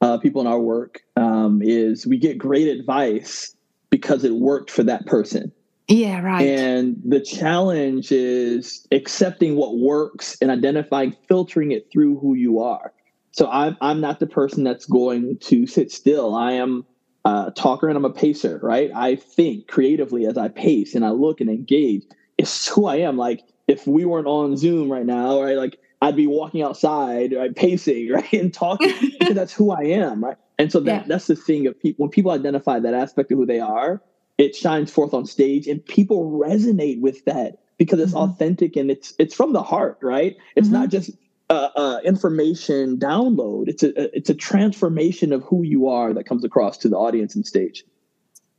uh, 0.00 0.18
people 0.18 0.40
in 0.40 0.46
our 0.46 0.60
work 0.60 1.02
um, 1.16 1.60
is 1.62 2.06
we 2.06 2.18
get 2.18 2.38
great 2.38 2.68
advice 2.68 3.54
because 3.90 4.24
it 4.24 4.34
worked 4.34 4.70
for 4.70 4.82
that 4.84 5.06
person. 5.06 5.52
Yeah, 5.88 6.20
right. 6.20 6.46
And 6.46 7.00
the 7.04 7.20
challenge 7.20 8.12
is 8.12 8.86
accepting 8.92 9.56
what 9.56 9.78
works 9.78 10.36
and 10.42 10.50
identifying, 10.50 11.16
filtering 11.28 11.72
it 11.72 11.88
through 11.90 12.18
who 12.18 12.34
you 12.34 12.60
are. 12.60 12.92
So 13.32 13.48
I'm 13.50 13.76
I'm 13.80 14.00
not 14.00 14.20
the 14.20 14.26
person 14.26 14.64
that's 14.64 14.84
going 14.84 15.38
to 15.42 15.66
sit 15.66 15.90
still. 15.90 16.34
I 16.34 16.52
am 16.52 16.84
a 17.24 17.52
talker 17.54 17.88
and 17.88 17.96
I'm 17.96 18.04
a 18.04 18.12
pacer, 18.12 18.60
right? 18.62 18.90
I 18.94 19.16
think 19.16 19.68
creatively 19.68 20.26
as 20.26 20.36
I 20.36 20.48
pace 20.48 20.94
and 20.94 21.04
I 21.04 21.10
look 21.10 21.40
and 21.40 21.48
engage. 21.48 22.04
It's 22.38 22.68
who 22.68 22.86
I 22.86 22.96
am. 22.96 23.16
Like 23.16 23.42
if 23.66 23.86
we 23.86 24.04
weren't 24.04 24.26
on 24.26 24.56
Zoom 24.56 24.90
right 24.90 25.04
now, 25.04 25.42
right? 25.42 25.56
Like 25.56 25.78
I'd 26.00 26.16
be 26.16 26.26
walking 26.28 26.62
outside, 26.62 27.34
right, 27.36 27.54
pacing, 27.54 28.10
right, 28.12 28.32
and 28.32 28.54
talking 28.54 28.94
because 29.18 29.34
that's 29.34 29.52
who 29.52 29.72
I 29.72 29.82
am, 29.82 30.24
right? 30.24 30.36
And 30.58 30.72
so 30.72 30.80
that 30.80 31.02
Yeah. 31.02 31.04
that's 31.08 31.26
the 31.26 31.36
thing 31.36 31.66
of 31.66 31.78
people 31.78 32.04
when 32.04 32.10
people 32.10 32.30
identify 32.30 32.78
that 32.78 32.94
aspect 32.94 33.30
of 33.32 33.38
who 33.38 33.46
they 33.46 33.60
are, 33.60 34.00
it 34.38 34.54
shines 34.54 34.90
forth 34.90 35.12
on 35.12 35.26
stage, 35.26 35.66
and 35.66 35.84
people 35.84 36.30
resonate 36.30 37.00
with 37.00 37.24
that 37.26 37.56
because 37.76 38.00
it's 38.00 38.12
Mhm. 38.14 38.30
authentic 38.30 38.76
and 38.76 38.90
it's 38.90 39.14
it's 39.18 39.34
from 39.34 39.52
the 39.52 39.62
heart, 39.62 39.98
right? 40.02 40.36
It's 40.56 40.68
Mhm. 40.68 40.72
not 40.72 40.88
just 40.90 41.10
uh, 41.50 41.68
uh, 41.76 42.00
information 42.04 42.98
download; 42.98 43.68
it's 43.68 43.82
a 43.82 44.16
it's 44.16 44.30
a 44.30 44.34
transformation 44.34 45.32
of 45.32 45.42
who 45.44 45.62
you 45.64 45.88
are 45.88 46.12
that 46.12 46.24
comes 46.24 46.44
across 46.44 46.76
to 46.78 46.88
the 46.88 46.96
audience 46.96 47.34
and 47.34 47.46
stage. 47.46 47.84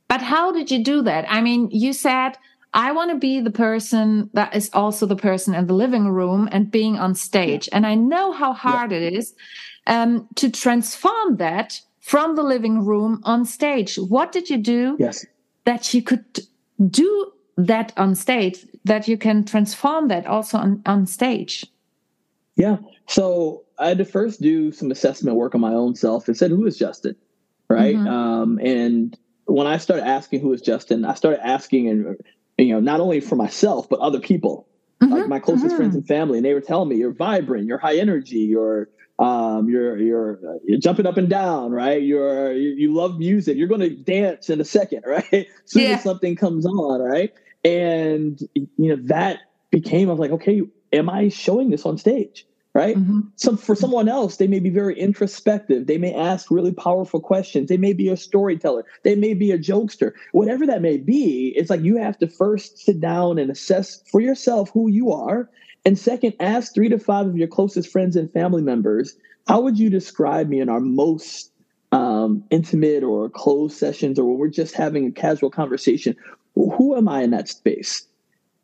But 0.08 0.20
how 0.22 0.50
did 0.50 0.70
you 0.72 0.82
do 0.82 1.02
that? 1.02 1.24
I 1.28 1.40
mean, 1.40 1.68
you 1.70 1.92
said, 1.92 2.32
I 2.72 2.92
want 2.92 3.10
to 3.10 3.16
be 3.18 3.40
the 3.40 3.50
person 3.50 4.30
that 4.34 4.54
is 4.54 4.70
also 4.72 5.06
the 5.06 5.16
person 5.16 5.54
in 5.54 5.66
the 5.66 5.74
living 5.74 6.08
room 6.08 6.48
and 6.52 6.70
being 6.70 6.98
on 6.98 7.14
stage. 7.14 7.68
And 7.72 7.86
I 7.86 7.94
know 7.94 8.32
how 8.32 8.52
hard 8.52 8.92
it 8.92 9.12
is 9.14 9.34
um, 9.86 10.28
to 10.36 10.50
transform 10.50 11.36
that 11.38 11.80
from 12.00 12.36
the 12.36 12.42
living 12.42 12.84
room 12.84 13.20
on 13.24 13.44
stage. 13.44 13.96
What 13.96 14.30
did 14.32 14.48
you 14.50 14.58
do 14.58 14.96
Yes. 14.98 15.26
that 15.64 15.92
you 15.92 16.02
could 16.02 16.40
do 16.88 17.32
that 17.56 17.92
on 17.96 18.14
stage, 18.14 18.64
that 18.84 19.08
you 19.08 19.18
can 19.18 19.44
transform 19.44 20.08
that 20.08 20.26
also 20.26 20.58
on, 20.58 20.82
on 20.86 21.06
stage? 21.06 21.66
Yeah. 22.56 22.76
So 23.08 23.64
I 23.78 23.88
had 23.88 23.98
to 23.98 24.04
first 24.04 24.40
do 24.40 24.70
some 24.70 24.90
assessment 24.92 25.36
work 25.36 25.54
on 25.54 25.60
my 25.60 25.74
own 25.74 25.96
self 25.96 26.28
and 26.28 26.36
said, 26.36 26.50
who 26.52 26.66
is 26.66 26.78
Justin? 26.78 27.16
Right. 27.68 27.96
Mhm. 27.96 28.06
Um, 28.08 28.58
and 28.62 29.16
when 29.46 29.66
I 29.66 29.78
started 29.78 30.06
asking 30.06 30.40
who 30.40 30.52
is 30.52 30.60
Justin, 30.60 31.04
I 31.04 31.14
started 31.14 31.44
asking 31.44 31.88
and 31.88 32.16
you 32.68 32.74
know, 32.74 32.80
not 32.80 33.00
only 33.00 33.20
for 33.20 33.36
myself, 33.36 33.88
but 33.88 34.00
other 34.00 34.20
people, 34.20 34.66
like 35.10 35.26
Mhm, 35.26 35.26
my 35.26 35.38
closest 35.38 35.74
mhm. 35.74 35.76
friends 35.76 35.94
and 35.94 36.06
family. 36.06 36.38
And 36.38 36.44
they 36.44 36.54
were 36.54 36.60
telling 36.60 36.88
me 36.88 36.96
you're 36.96 37.14
vibrant, 37.14 37.66
you're 37.66 37.78
high 37.78 37.96
energy, 37.96 38.38
you're 38.50 38.88
um, 39.18 39.68
you're 39.68 39.98
you're 39.98 40.40
uh, 40.48 40.58
you're 40.64 40.78
jumping 40.78 41.06
up 41.06 41.16
and 41.18 41.28
down, 41.28 41.72
right? 41.72 42.02
You're 42.02 42.52
you, 42.54 42.70
you 42.76 42.94
love 42.94 43.18
music. 43.18 43.56
You're 43.56 43.68
going 43.68 43.82
to 43.82 43.96
dance 43.96 44.48
in 44.50 44.60
a 44.60 44.64
second, 44.64 45.02
right? 45.06 45.46
Soon 45.66 45.90
Yeah. 45.90 45.92
as 45.92 46.02
something 46.02 46.36
comes 46.36 46.66
on, 46.66 47.00
right? 47.02 47.30
And 47.64 48.38
you 48.54 48.68
know 48.96 48.96
that 49.06 49.38
became 49.70 50.08
I 50.08 50.12
was 50.12 50.20
like, 50.20 50.32
okay, 50.32 50.62
am 50.92 51.10
I 51.10 51.28
showing 51.28 51.70
this 51.70 51.86
on 51.86 51.98
stage, 51.98 52.46
right? 52.74 52.96
Mhm. 52.96 53.26
some 53.36 53.56
for 53.56 53.74
someone 53.74 54.08
else 54.08 54.36
they 54.36 54.46
may 54.46 54.60
be 54.60 54.70
very 54.70 54.98
introspective. 54.98 55.86
They 55.86 55.98
may 55.98 56.14
ask 56.14 56.50
really 56.50 56.72
powerful 56.72 57.20
questions. 57.20 57.68
They 57.68 57.76
may 57.76 57.92
be 57.92 58.08
a 58.08 58.16
storyteller. 58.16 58.84
They 59.02 59.16
may 59.16 59.34
be 59.34 59.50
a 59.50 59.58
jokester. 59.58 60.12
Whatever 60.32 60.66
that 60.66 60.82
may 60.82 60.96
be 60.96 61.52
it's 61.56 61.70
like 61.70 61.82
you 61.82 61.96
have 61.96 62.18
to 62.18 62.28
first 62.28 62.78
sit 62.78 63.00
down 63.00 63.38
and 63.38 63.50
assess 63.50 64.02
for 64.06 64.20
yourself 64.20 64.70
who 64.72 64.88
you 64.88 65.10
are 65.12 65.48
and 65.84 65.98
second 65.98 66.34
ask 66.38 66.72
three 66.72 66.88
to 66.88 66.98
five 66.98 67.26
of 67.26 67.36
your 67.36 67.48
closest 67.48 67.90
friends 67.90 68.14
and 68.14 68.30
family 68.30 68.62
members 68.62 69.16
how 69.48 69.60
would 69.60 69.78
you 69.78 69.90
describe 69.90 70.48
me 70.48 70.60
in 70.60 70.68
our 70.68 70.80
most 70.80 71.50
um, 71.92 72.44
intimate 72.50 73.02
or 73.02 73.28
closed 73.28 73.76
sessions 73.76 74.16
or 74.16 74.24
when 74.26 74.38
we're 74.38 74.48
just 74.48 74.74
having 74.74 75.06
a 75.06 75.10
casual 75.10 75.50
conversation? 75.50 76.14
Who 76.54 76.94
am 76.96 77.08
i 77.08 77.22
in 77.22 77.30
that 77.30 77.48
space? 77.48 78.06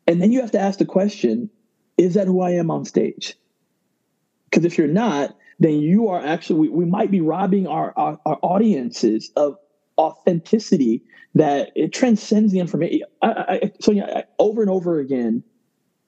And 0.05 0.21
then 0.21 0.31
you 0.31 0.39
have 0.39 0.51
to 0.51 0.59
ask 0.59 0.79
the 0.79 0.85
question 0.85 1.49
is 1.97 2.13
that 2.13 2.27
who 2.27 2.41
i 2.41 2.51
am 2.51 2.71
on 2.71 2.85
stage 2.85 3.35
because 4.49 4.65
if 4.65 4.77
you're 4.77 4.87
not, 4.87 5.35
then 5.59 5.79
you 5.79 6.07
are 6.09 6.23
actually, 6.23 6.59
we, 6.59 6.69
we 6.69 6.85
might 6.85 7.11
be 7.11 7.21
robbing 7.21 7.67
our, 7.67 7.93
our, 7.97 8.19
our 8.25 8.39
audiences 8.41 9.31
of 9.35 9.55
authenticity 9.97 11.03
that 11.35 11.71
it 11.75 11.91
transcends 11.93 12.51
the 12.51 12.59
information. 12.59 13.01
I, 13.21 13.27
I, 13.27 13.71
so 13.81 13.91
yeah, 13.91 14.05
I, 14.17 14.23
over 14.39 14.61
and 14.61 14.69
over 14.71 14.99
again, 14.99 15.43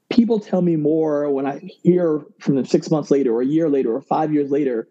people 0.10 0.40
tell 0.40 0.62
me 0.62 0.76
more 0.76 1.30
when 1.32 1.46
I 1.46 1.60
hear 1.84 2.22
from 2.40 2.56
them 2.56 2.66
six 2.66 2.90
months 2.90 3.12
later 3.12 3.34
or 3.34 3.42
a 3.42 3.46
year 3.46 3.70
later 3.70 3.94
or 3.96 4.02
five 4.02 4.34
years 4.34 4.50
later 4.50 4.88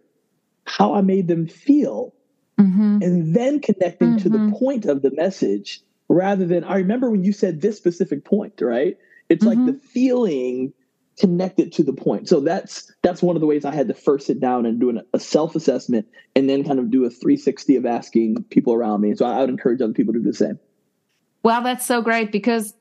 how 0.65 0.95
I 0.95 1.01
made 1.01 1.29
them 1.29 1.47
feel 1.47 2.15
Mhm. 2.61 3.03
and 3.03 3.35
then 3.35 3.61
connecting 3.61 4.17
to 4.19 4.29
the 4.29 4.39
Mhm. 4.39 4.51
point 4.59 4.85
of 4.85 5.03
the 5.03 5.11
message 5.13 5.81
rather 6.09 6.47
than 6.47 6.65
I 6.65 6.77
remember 6.77 7.11
when 7.11 7.25
you 7.25 7.33
said 7.33 7.61
this 7.61 7.77
specific 7.77 8.25
point, 8.25 8.61
right? 8.61 8.97
It's 9.29 9.45
like 9.45 9.65
the 9.65 9.75
feeling 9.75 10.73
connected 11.19 11.73
to 11.73 11.83
the 11.83 11.93
point. 11.93 12.29
So 12.29 12.41
that's 12.41 12.93
that's 13.03 13.23
one 13.23 13.37
of 13.37 13.41
the 13.41 13.47
ways 13.47 13.65
I 13.65 13.75
had 13.75 13.89
to 13.89 13.95
first 13.95 14.27
sit 14.27 14.41
down 14.41 14.67
and 14.67 14.81
do 14.81 14.91
an, 14.91 15.03
a 15.13 15.21
self 15.21 15.55
assessment 15.55 16.07
and 16.35 16.49
then 16.49 16.65
kind 16.65 16.79
of 16.79 16.91
do 16.91 17.05
a 17.05 17.11
360 17.11 17.77
of 17.77 17.87
asking 17.87 18.45
people 18.45 18.73
around 18.73 19.01
me. 19.01 19.15
So 19.15 19.27
I, 19.27 19.39
I 19.39 19.41
would 19.41 19.51
encourage 19.51 19.81
other 19.81 19.93
people 19.93 20.15
to 20.15 20.21
do 20.21 20.25
the 20.25 20.35
same. 20.35 20.59
Well, 21.43 21.63
that's 21.63 21.87
so 21.87 22.03
great 22.03 22.33
because 22.33 22.75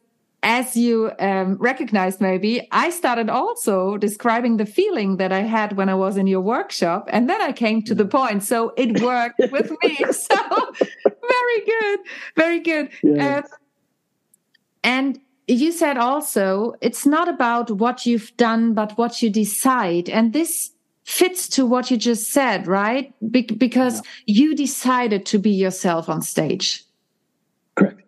as 0.44 0.78
you 0.78 1.12
um, 1.20 1.56
recognized, 1.56 2.22
maybe 2.22 2.68
I 2.72 2.92
started 2.92 3.30
also 3.30 3.98
describing 3.98 4.58
the 4.58 4.66
feeling 4.66 5.18
that 5.18 5.32
I 5.32 5.42
had 5.42 5.76
when 5.76 5.90
I 5.90 5.96
was 5.96 6.16
in 6.16 6.28
your 6.28 6.42
workshop, 6.42 7.10
and 7.12 7.30
then 7.30 7.42
I 7.42 7.52
came 7.52 7.82
to 7.84 7.96
the 7.96 8.06
point. 8.06 8.44
So 8.44 8.74
it 8.78 9.02
worked 9.02 9.40
with 9.52 9.72
me. 9.84 9.98
So 10.12 10.72
very 11.06 11.66
good, 11.66 12.00
very 12.36 12.60
good. 12.60 12.90
Yeah. 13.04 13.38
Um, 13.38 13.44
and 14.84 15.20
you 15.48 15.72
said 15.72 15.98
also 15.98 16.74
it's 16.82 17.06
not 17.06 17.28
about 17.28 17.72
what 17.72 18.06
you've 18.06 18.36
done, 18.38 18.74
but 18.74 18.98
what 18.98 19.22
you 19.22 19.30
decide, 19.30 20.10
and 20.10 20.34
this 20.34 20.72
fits 21.08 21.48
to 21.48 21.66
what 21.66 21.90
you 21.90 21.96
just 21.96 22.32
said, 22.32 22.68
right? 22.68 23.14
Be- 23.32 23.44
because 23.44 24.02
you 24.26 24.54
decided 24.54 25.26
to 25.28 25.40
be 25.40 25.52
yourself 25.52 26.10
on 26.10 26.22
stage. 26.22 26.84
Correct. 27.76 28.02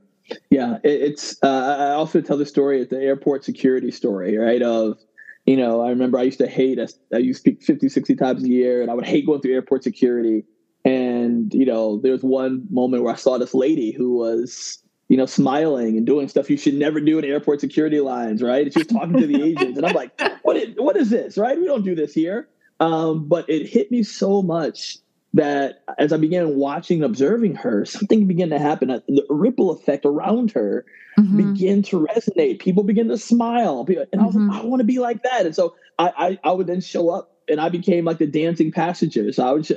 Yeah, 0.49 0.79
it, 0.83 1.01
it's. 1.01 1.41
Uh, 1.41 1.77
I 1.79 1.93
also 1.93 2.19
tell 2.19 2.37
the 2.37 2.45
story 2.45 2.81
at 2.81 2.89
the 2.89 3.01
airport 3.01 3.45
security 3.45 3.89
story, 3.89 4.37
right? 4.37 4.61
Of, 4.61 4.99
you 5.45 5.55
know, 5.55 5.81
I 5.81 5.89
remember 5.89 6.19
I 6.19 6.23
used 6.23 6.39
to 6.39 6.47
hate. 6.47 6.77
I, 6.77 6.87
I 7.15 7.19
used 7.19 7.43
to 7.45 7.51
speak 7.51 7.63
50, 7.63 7.87
60 7.87 8.15
times 8.15 8.43
a 8.43 8.49
year, 8.49 8.81
and 8.81 8.91
I 8.91 8.93
would 8.93 9.05
hate 9.05 9.25
going 9.25 9.41
through 9.41 9.53
airport 9.53 9.83
security. 9.83 10.43
And 10.83 11.53
you 11.53 11.65
know, 11.65 11.99
there 11.99 12.11
was 12.11 12.21
one 12.23 12.67
moment 12.69 13.03
where 13.03 13.13
I 13.13 13.17
saw 13.17 13.37
this 13.37 13.53
lady 13.53 13.91
who 13.91 14.13
was, 14.17 14.83
you 15.09 15.17
know, 15.17 15.25
smiling 15.25 15.97
and 15.97 16.05
doing 16.05 16.27
stuff 16.29 16.49
you 16.49 16.57
should 16.57 16.75
never 16.75 17.01
do 17.01 17.19
in 17.19 17.25
airport 17.25 17.59
security 17.59 17.99
lines, 17.99 18.41
right? 18.41 18.71
She 18.71 18.79
was 18.79 18.87
talking 18.87 19.17
to 19.17 19.27
the 19.27 19.41
agents, 19.49 19.77
and 19.77 19.85
I'm 19.85 19.93
like, 19.93 20.11
what 20.43 20.55
is, 20.55 20.75
what 20.77 20.95
is 20.95 21.09
this, 21.09 21.37
right? 21.37 21.59
We 21.59 21.65
don't 21.65 21.83
do 21.83 21.95
this 21.95 22.13
here. 22.13 22.47
Um, 22.79 23.27
but 23.27 23.49
it 23.49 23.67
hit 23.67 23.91
me 23.91 24.03
so 24.03 24.41
much 24.41 24.97
that 25.33 25.83
as 25.97 26.13
I 26.13 26.17
began 26.17 26.55
watching, 26.55 27.03
and 27.03 27.05
observing 27.05 27.55
her, 27.55 27.85
something 27.85 28.25
began 28.27 28.49
to 28.51 28.59
happen. 28.59 28.87
The 28.87 29.25
ripple 29.29 29.71
effect 29.71 30.05
around 30.05 30.51
her 30.51 30.85
Mhm. 31.17 31.53
began 31.53 31.81
to 31.83 31.99
resonate. 31.99 32.59
People 32.59 32.83
begin 32.83 33.09
to 33.09 33.17
smile, 33.17 33.85
and 33.89 34.21
I 34.21 34.25
was 34.25 34.35
like, 34.35 34.57
I 34.57 34.65
want 34.65 34.79
to 34.79 34.85
be 34.85 34.99
like 34.99 35.23
that. 35.23 35.45
And 35.45 35.53
so 35.53 35.75
I, 35.97 36.13
I, 36.43 36.49
I 36.49 36.51
would 36.53 36.67
then 36.67 36.79
show 36.81 37.09
up, 37.09 37.35
and 37.49 37.59
I 37.59 37.67
became 37.69 38.05
like 38.05 38.19
the 38.19 38.27
dancing 38.27 38.71
passenger. 38.71 39.31
So 39.33 39.45
I 39.45 39.51
would, 39.51 39.67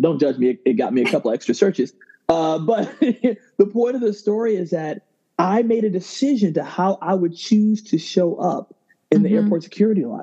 don't 0.00 0.20
judge 0.20 0.38
me. 0.38 0.58
It 0.64 0.74
got 0.74 0.92
me 0.92 1.02
a 1.02 1.10
couple 1.10 1.32
extra 1.32 1.54
searches. 1.54 1.92
Uh, 2.28 2.58
but 2.58 2.98
the 3.00 3.66
point 3.72 3.94
of 3.96 4.02
the 4.02 4.12
story 4.12 4.56
is 4.56 4.70
that 4.70 5.02
I 5.38 5.62
made 5.62 5.84
a 5.84 5.90
decision 5.90 6.54
to 6.54 6.64
how 6.64 6.98
I 7.00 7.14
would 7.14 7.34
choose 7.36 7.82
to 7.84 7.98
show 7.98 8.36
up 8.36 8.74
in 9.10 9.22
the 9.22 9.30
Mhm. 9.30 9.34
airport 9.44 9.62
security 9.62 10.04
line. 10.04 10.22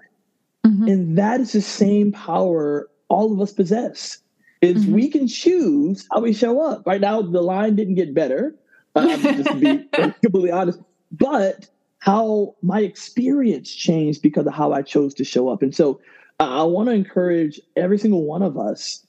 Mhm. 0.65 0.91
And 0.91 1.17
that 1.17 1.39
is 1.41 1.53
the 1.53 1.61
same 1.61 2.11
power 2.11 2.89
all 3.07 3.31
of 3.33 3.39
us 3.41 3.51
possess. 3.53 4.19
Is 4.61 4.85
Mhm. 4.85 4.93
we 4.93 5.09
can 5.09 5.27
choose 5.27 6.07
how 6.11 6.21
we 6.21 6.33
show 6.33 6.59
up. 6.61 6.85
Right 6.85 7.01
now, 7.01 7.21
the 7.21 7.41
line 7.41 7.75
didn't 7.75 7.95
get 7.95 8.13
better. 8.13 8.55
Um, 8.95 9.07
just 9.21 9.49
to 9.51 9.55
be 9.55 9.89
completely 10.21 10.51
honest. 10.51 10.79
But 11.11 11.67
how 11.99 12.55
my 12.61 12.81
experience 12.81 13.69
changed 13.69 14.21
because 14.21 14.45
of 14.45 14.53
how 14.53 14.71
I 14.71 14.81
chose 14.83 15.13
to 15.15 15.23
show 15.23 15.49
up. 15.49 15.61
And 15.61 15.73
so 15.75 15.99
uh, 16.39 16.43
I 16.61 16.63
want 16.63 16.87
to 16.89 16.93
encourage 16.93 17.59
every 17.75 17.97
single 17.97 18.23
one 18.23 18.41
of 18.41 18.57
us 18.57 19.05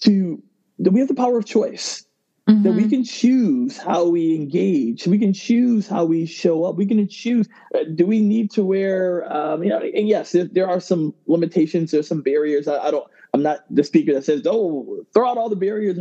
to 0.00 0.42
that 0.78 0.92
we 0.92 1.00
have 1.00 1.08
the 1.08 1.14
power 1.14 1.36
of 1.38 1.44
choice. 1.44 2.04
Mm-hmm. 2.48 2.62
That 2.64 2.72
we 2.72 2.80
mm-hmm. 2.80 2.90
can 2.90 3.04
choose 3.04 3.78
how 3.78 4.08
we 4.08 4.34
engage. 4.34 5.06
We 5.06 5.18
can 5.18 5.32
choose 5.32 5.86
how 5.86 6.04
we 6.04 6.26
show 6.26 6.64
up. 6.64 6.74
We 6.74 6.86
can 6.86 7.06
choose. 7.08 7.48
Uh, 7.72 7.84
do 7.94 8.04
we 8.04 8.20
need 8.20 8.50
to 8.52 8.64
wear? 8.64 9.32
Um, 9.32 9.62
you 9.62 9.70
know, 9.70 9.78
and 9.78 10.08
yes, 10.08 10.32
there, 10.32 10.46
there, 10.46 10.68
are 10.68 10.80
some 10.80 11.14
limitations. 11.26 11.92
There's 11.92 12.08
some 12.08 12.20
barriers. 12.20 12.66
I, 12.66 12.78
I 12.78 12.90
don't. 12.90 13.06
I'm 13.32 13.44
not 13.44 13.60
the 13.70 13.84
speaker 13.84 14.12
that 14.14 14.24
says, 14.24 14.42
"Oh, 14.44 15.04
throw 15.14 15.30
out 15.30 15.38
all 15.38 15.50
the 15.50 15.56
barriers." 15.56 16.00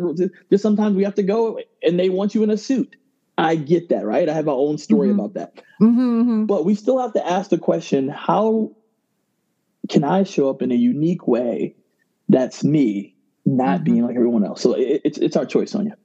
Just 0.49 0.63
sometimes 0.63 0.95
we 0.95 1.03
have 1.03 1.13
to 1.15 1.23
go, 1.23 1.59
and 1.83 1.99
they 1.99 2.09
want 2.09 2.33
you 2.33 2.41
in 2.41 2.49
a 2.49 2.57
suit. 2.57 2.95
I 3.37 3.55
get 3.55 3.89
that, 3.89 4.05
right? 4.05 4.27
I 4.27 4.33
have 4.33 4.45
my 4.45 4.51
own 4.51 4.79
story 4.79 5.09
mm-hmm. 5.09 5.19
about 5.19 5.33
that. 5.35 5.55
Mm-hmm, 5.79 6.21
mm-hmm. 6.21 6.45
But 6.45 6.65
we 6.65 6.75
still 6.75 6.99
have 6.99 7.13
to 7.13 7.25
ask 7.25 7.51
the 7.51 7.57
question 7.57 8.09
how 8.09 8.71
can 9.89 10.03
I 10.03 10.23
show 10.23 10.49
up 10.49 10.61
in 10.61 10.71
a 10.71 10.75
unique 10.75 11.27
way 11.27 11.75
that's 12.29 12.63
me, 12.63 13.15
not 13.45 13.75
mm-hmm. 13.77 13.83
being 13.83 14.07
like 14.07 14.15
everyone 14.15 14.45
else? 14.45 14.61
So 14.61 14.73
it, 14.73 15.01
it's, 15.03 15.17
it's 15.17 15.35
our 15.35 15.45
choice, 15.45 15.71
Sonia. 15.71 15.97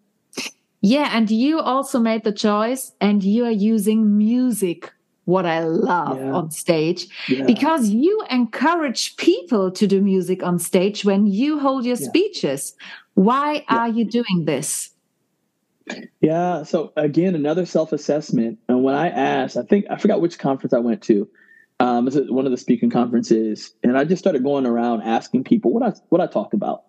Yeah. 0.81 1.11
And 1.13 1.31
you 1.31 1.61
also 1.61 1.99
made 1.99 2.25
the 2.25 2.33
choice 2.33 2.93
and 3.01 3.23
you 3.23 3.45
are 3.45 3.51
using 3.51 4.17
music 4.17 4.93
what 5.25 5.45
I 5.45 5.65
love 5.65 6.19
yeah. 6.19 6.33
on 6.33 6.51
stage 6.53 7.09
yeah. 7.29 7.45
because 7.47 7.89
you 7.89 8.23
encourage 8.31 9.17
people 9.17 9.73
to 9.73 9.87
do 9.87 10.01
music 10.01 10.43
on 10.43 10.59
stage 10.61 11.05
when 11.05 11.27
you 11.27 11.59
hold 11.59 11.85
your 11.85 11.97
yeah. 11.97 12.09
speeches. 12.09 12.75
Why 13.15 13.65
are 13.69 13.89
you 13.89 14.05
doing 14.05 14.45
this? 14.45 14.91
Yeah. 16.21 16.63
So 16.63 16.93
again, 16.97 17.35
another 17.35 17.67
self-assessment. 17.67 18.59
And 18.69 18.85
when 18.85 18.95
I 18.95 19.09
asked, 19.09 19.57
I 19.57 19.63
think 19.63 19.87
I 19.91 19.97
forgot 19.97 20.21
which 20.21 20.39
conference 20.39 20.73
I 20.73 20.79
went 20.79 21.03
to. 21.03 21.29
Um, 21.79 22.09
it 22.09 22.33
one 22.33 22.47
of 22.47 22.53
the 22.53 22.57
speaking 22.57 22.89
conferences, 22.89 23.75
and 23.83 23.99
I 23.99 24.05
just 24.05 24.21
started 24.21 24.43
going 24.43 24.65
around 24.65 25.03
asking 25.03 25.45
people 25.45 25.73
what 25.73 25.83
I 25.83 25.93
what 26.09 26.23
I 26.23 26.27
talked 26.27 26.55
about, 26.55 26.85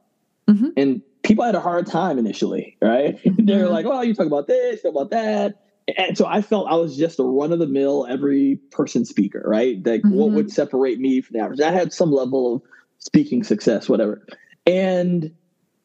mm-hmm. 0.47 0.69
and 0.77 1.01
people 1.27 1.43
had 1.43 1.55
a 1.55 1.59
hard 1.59 1.85
time 1.85 2.17
initially, 2.17 2.77
right? 2.81 3.19
Mm-hmm. 3.27 3.45
They're 3.45 3.69
like, 3.69 3.85
"Well, 3.85 4.03
you 4.03 4.13
talk 4.13 4.25
about 4.25 4.47
this, 4.47 4.81
talk 4.81 4.91
about 4.91 5.11
that," 5.11 5.61
and 5.97 6.17
so 6.17 6.25
I 6.25 6.41
felt 6.41 6.69
I 6.69 6.75
was 6.75 6.97
just 6.97 7.19
a 7.19 7.23
run 7.23 7.51
of 7.51 7.59
the 7.59 7.67
mill 7.67 8.07
every 8.09 8.55
person 8.71 9.05
speaker, 9.05 9.43
right? 9.45 9.85
Like, 9.85 10.01
mm-hmm. 10.01 10.13
what 10.13 10.31
would 10.31 10.51
separate 10.51 10.99
me 10.99 11.21
from 11.21 11.37
the 11.37 11.43
average? 11.43 11.59
I 11.59 11.71
had 11.71 11.91
some 11.91 12.11
level 12.11 12.55
of 12.55 12.61
speaking 12.99 13.43
success, 13.43 13.89
whatever, 13.89 14.25
and 14.65 15.33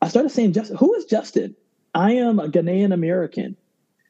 I 0.01 0.09
started 0.09 0.31
saying, 0.31 0.53
"Justin, 0.53 0.77
who 0.77 0.95
is 0.95 1.05
Justin?" 1.05 1.57
I 1.95 2.13
am 2.13 2.39
a 2.39 2.49
Ghanaian 2.49 2.95
American, 2.95 3.57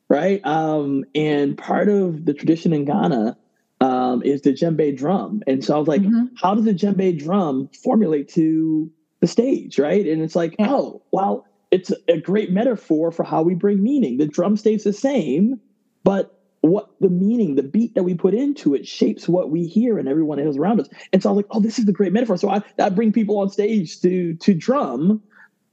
right? 0.09 0.45
Um, 0.45 1.05
and 1.15 1.57
part 1.57 1.89
of 1.89 2.25
the 2.25 2.35
tradition 2.35 2.73
in 2.73 2.85
Ghana 2.85 3.37
um, 3.81 4.23
is 4.23 4.43
the 4.43 4.53
djembe 4.53 4.97
drum. 4.97 5.43
And 5.47 5.65
so 5.65 5.75
I 5.75 5.79
was 5.79 5.89
like, 5.89 6.03
mm-hmm. 6.03 6.27
how 6.37 6.55
does 6.55 6.65
the 6.65 6.75
djembe 6.75 7.19
drum 7.19 7.69
formulate 7.83 8.29
to 8.35 8.91
the 9.23 9.29
stage, 9.29 9.79
right? 9.79 10.07
And 10.07 10.21
it's 10.21 10.37
like, 10.37 10.55
oh, 10.59 11.01
well, 11.13 11.47
it's 11.71 11.91
a 12.09 12.21
great 12.21 12.51
metaphor 12.51 13.11
for 13.11 13.25
how 13.25 13.41
we 13.43 13.55
bring 13.55 13.83
meaning. 13.83 14.19
The 14.19 14.27
drum 14.27 14.59
stays 14.59 14.85
the 14.85 14.93
same, 14.93 15.59
but 16.05 16.35
what 16.61 16.89
the 17.01 17.09
meaning, 17.09 17.55
the 17.55 17.63
beat 17.63 17.95
that 17.95 18.03
we 18.03 18.15
put 18.15 18.35
into 18.35 18.75
it 18.75 18.87
shapes 18.87 19.29
what 19.29 19.51
we 19.51 19.67
hear 19.67 19.99
and 19.99 20.09
everyone 20.09 20.39
else 20.39 20.57
around 20.57 20.81
us. 20.81 20.89
And 21.13 21.23
so 21.23 21.31
I 21.31 21.33
was 21.33 21.37
like, 21.39 21.47
oh, 21.51 21.61
this 21.61 21.79
is 21.79 21.87
the 21.87 21.93
great 21.93 22.13
metaphor. 22.13 22.37
So 22.37 22.51
I, 22.51 22.61
I 22.79 22.91
bring 22.91 23.13
people 23.13 23.39
on 23.39 23.49
stage 23.49 24.01
to 24.01 24.35
to 24.35 24.55
drum 24.55 25.23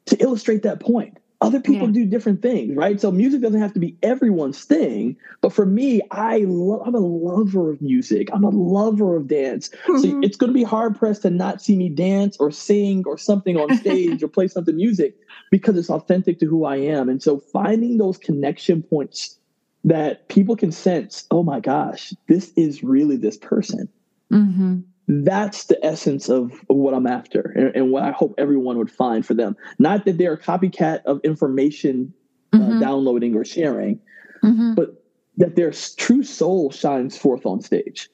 to 0.06 0.18
illustrate 0.24 0.64
that 0.64 0.80
point 0.80 1.19
other 1.42 1.62
people 1.62 1.88
yeah. 1.88 1.94
do 1.94 2.06
different 2.06 2.42
things, 2.42 2.76
right? 2.76 3.00
So 3.00 3.12
music 3.12 3.42
doesn't 3.42 3.62
have 3.62 3.74
to 3.74 3.80
be 3.80 3.98
everyone's 4.04 4.66
thing. 4.66 5.16
But 5.40 5.54
for 5.54 5.66
me, 5.66 6.02
I 6.12 6.40
lo- 6.40 6.84
I'm 6.86 6.96
a 6.96 7.00
lover 7.00 7.72
of 7.72 7.82
music. 7.82 8.30
I'm 8.34 8.44
a 8.44 8.50
lover 8.50 9.16
of 9.16 9.28
dance. 9.28 9.70
Mm-hmm. 9.70 9.98
So 10.00 10.20
it's 10.22 10.36
going 10.36 10.50
to 10.50 10.54
be 10.54 10.64
hard 10.64 10.98
pressed 10.98 11.22
to 11.22 11.30
not 11.30 11.62
see 11.62 11.78
me 11.78 11.88
dance 11.88 12.36
or 12.40 12.52
sing 12.52 13.04
or 13.06 13.18
something 13.18 13.56
on 13.56 13.78
stage 13.78 14.22
or 14.22 14.28
play 14.28 14.50
something 14.50 14.76
music 14.76 15.16
because 15.50 15.78
it's 15.78 15.90
authentic 15.90 16.40
to 16.40 16.46
who 16.46 16.66
I 16.66 16.76
am. 16.76 17.08
And 17.08 17.24
so 17.24 17.40
finding 17.40 17.98
those 17.98 18.18
connection 18.18 18.84
points 18.84 19.38
that 19.86 20.28
people 20.28 20.58
can 20.58 20.74
sense, 20.74 21.26
oh 21.32 21.44
my 21.44 21.62
gosh, 21.62 22.14
this 22.28 22.52
is 22.58 22.84
really 22.84 23.16
this 23.16 23.38
person. 23.38 23.88
Mm-hmm 24.30 24.80
that's 25.10 25.66
the 25.66 25.84
essence 25.84 26.30
of, 26.30 26.54
what 26.68 26.94
I'm 26.94 27.08
after 27.08 27.52
and, 27.56 27.76
and, 27.76 27.92
what 27.92 28.04
I 28.04 28.12
hope 28.12 28.36
everyone 28.38 28.78
would 28.78 28.92
find 28.92 29.26
for 29.26 29.34
them. 29.34 29.58
Not 29.80 30.06
that 30.06 30.20
they're 30.20 30.34
a 30.34 30.38
copycat 30.40 31.04
of 31.06 31.20
information 31.24 32.14
uh, 32.54 32.58
mm-hmm. 32.58 32.80
downloading 32.80 33.36
or 33.36 33.44
sharing, 33.44 34.00
mm-hmm. 34.44 34.76
but 34.76 35.04
that 35.38 35.56
their 35.56 35.72
true 35.72 36.22
soul 36.22 36.70
shines 36.70 37.18
forth 37.18 37.46
on 37.48 37.60
stage. 37.62 38.10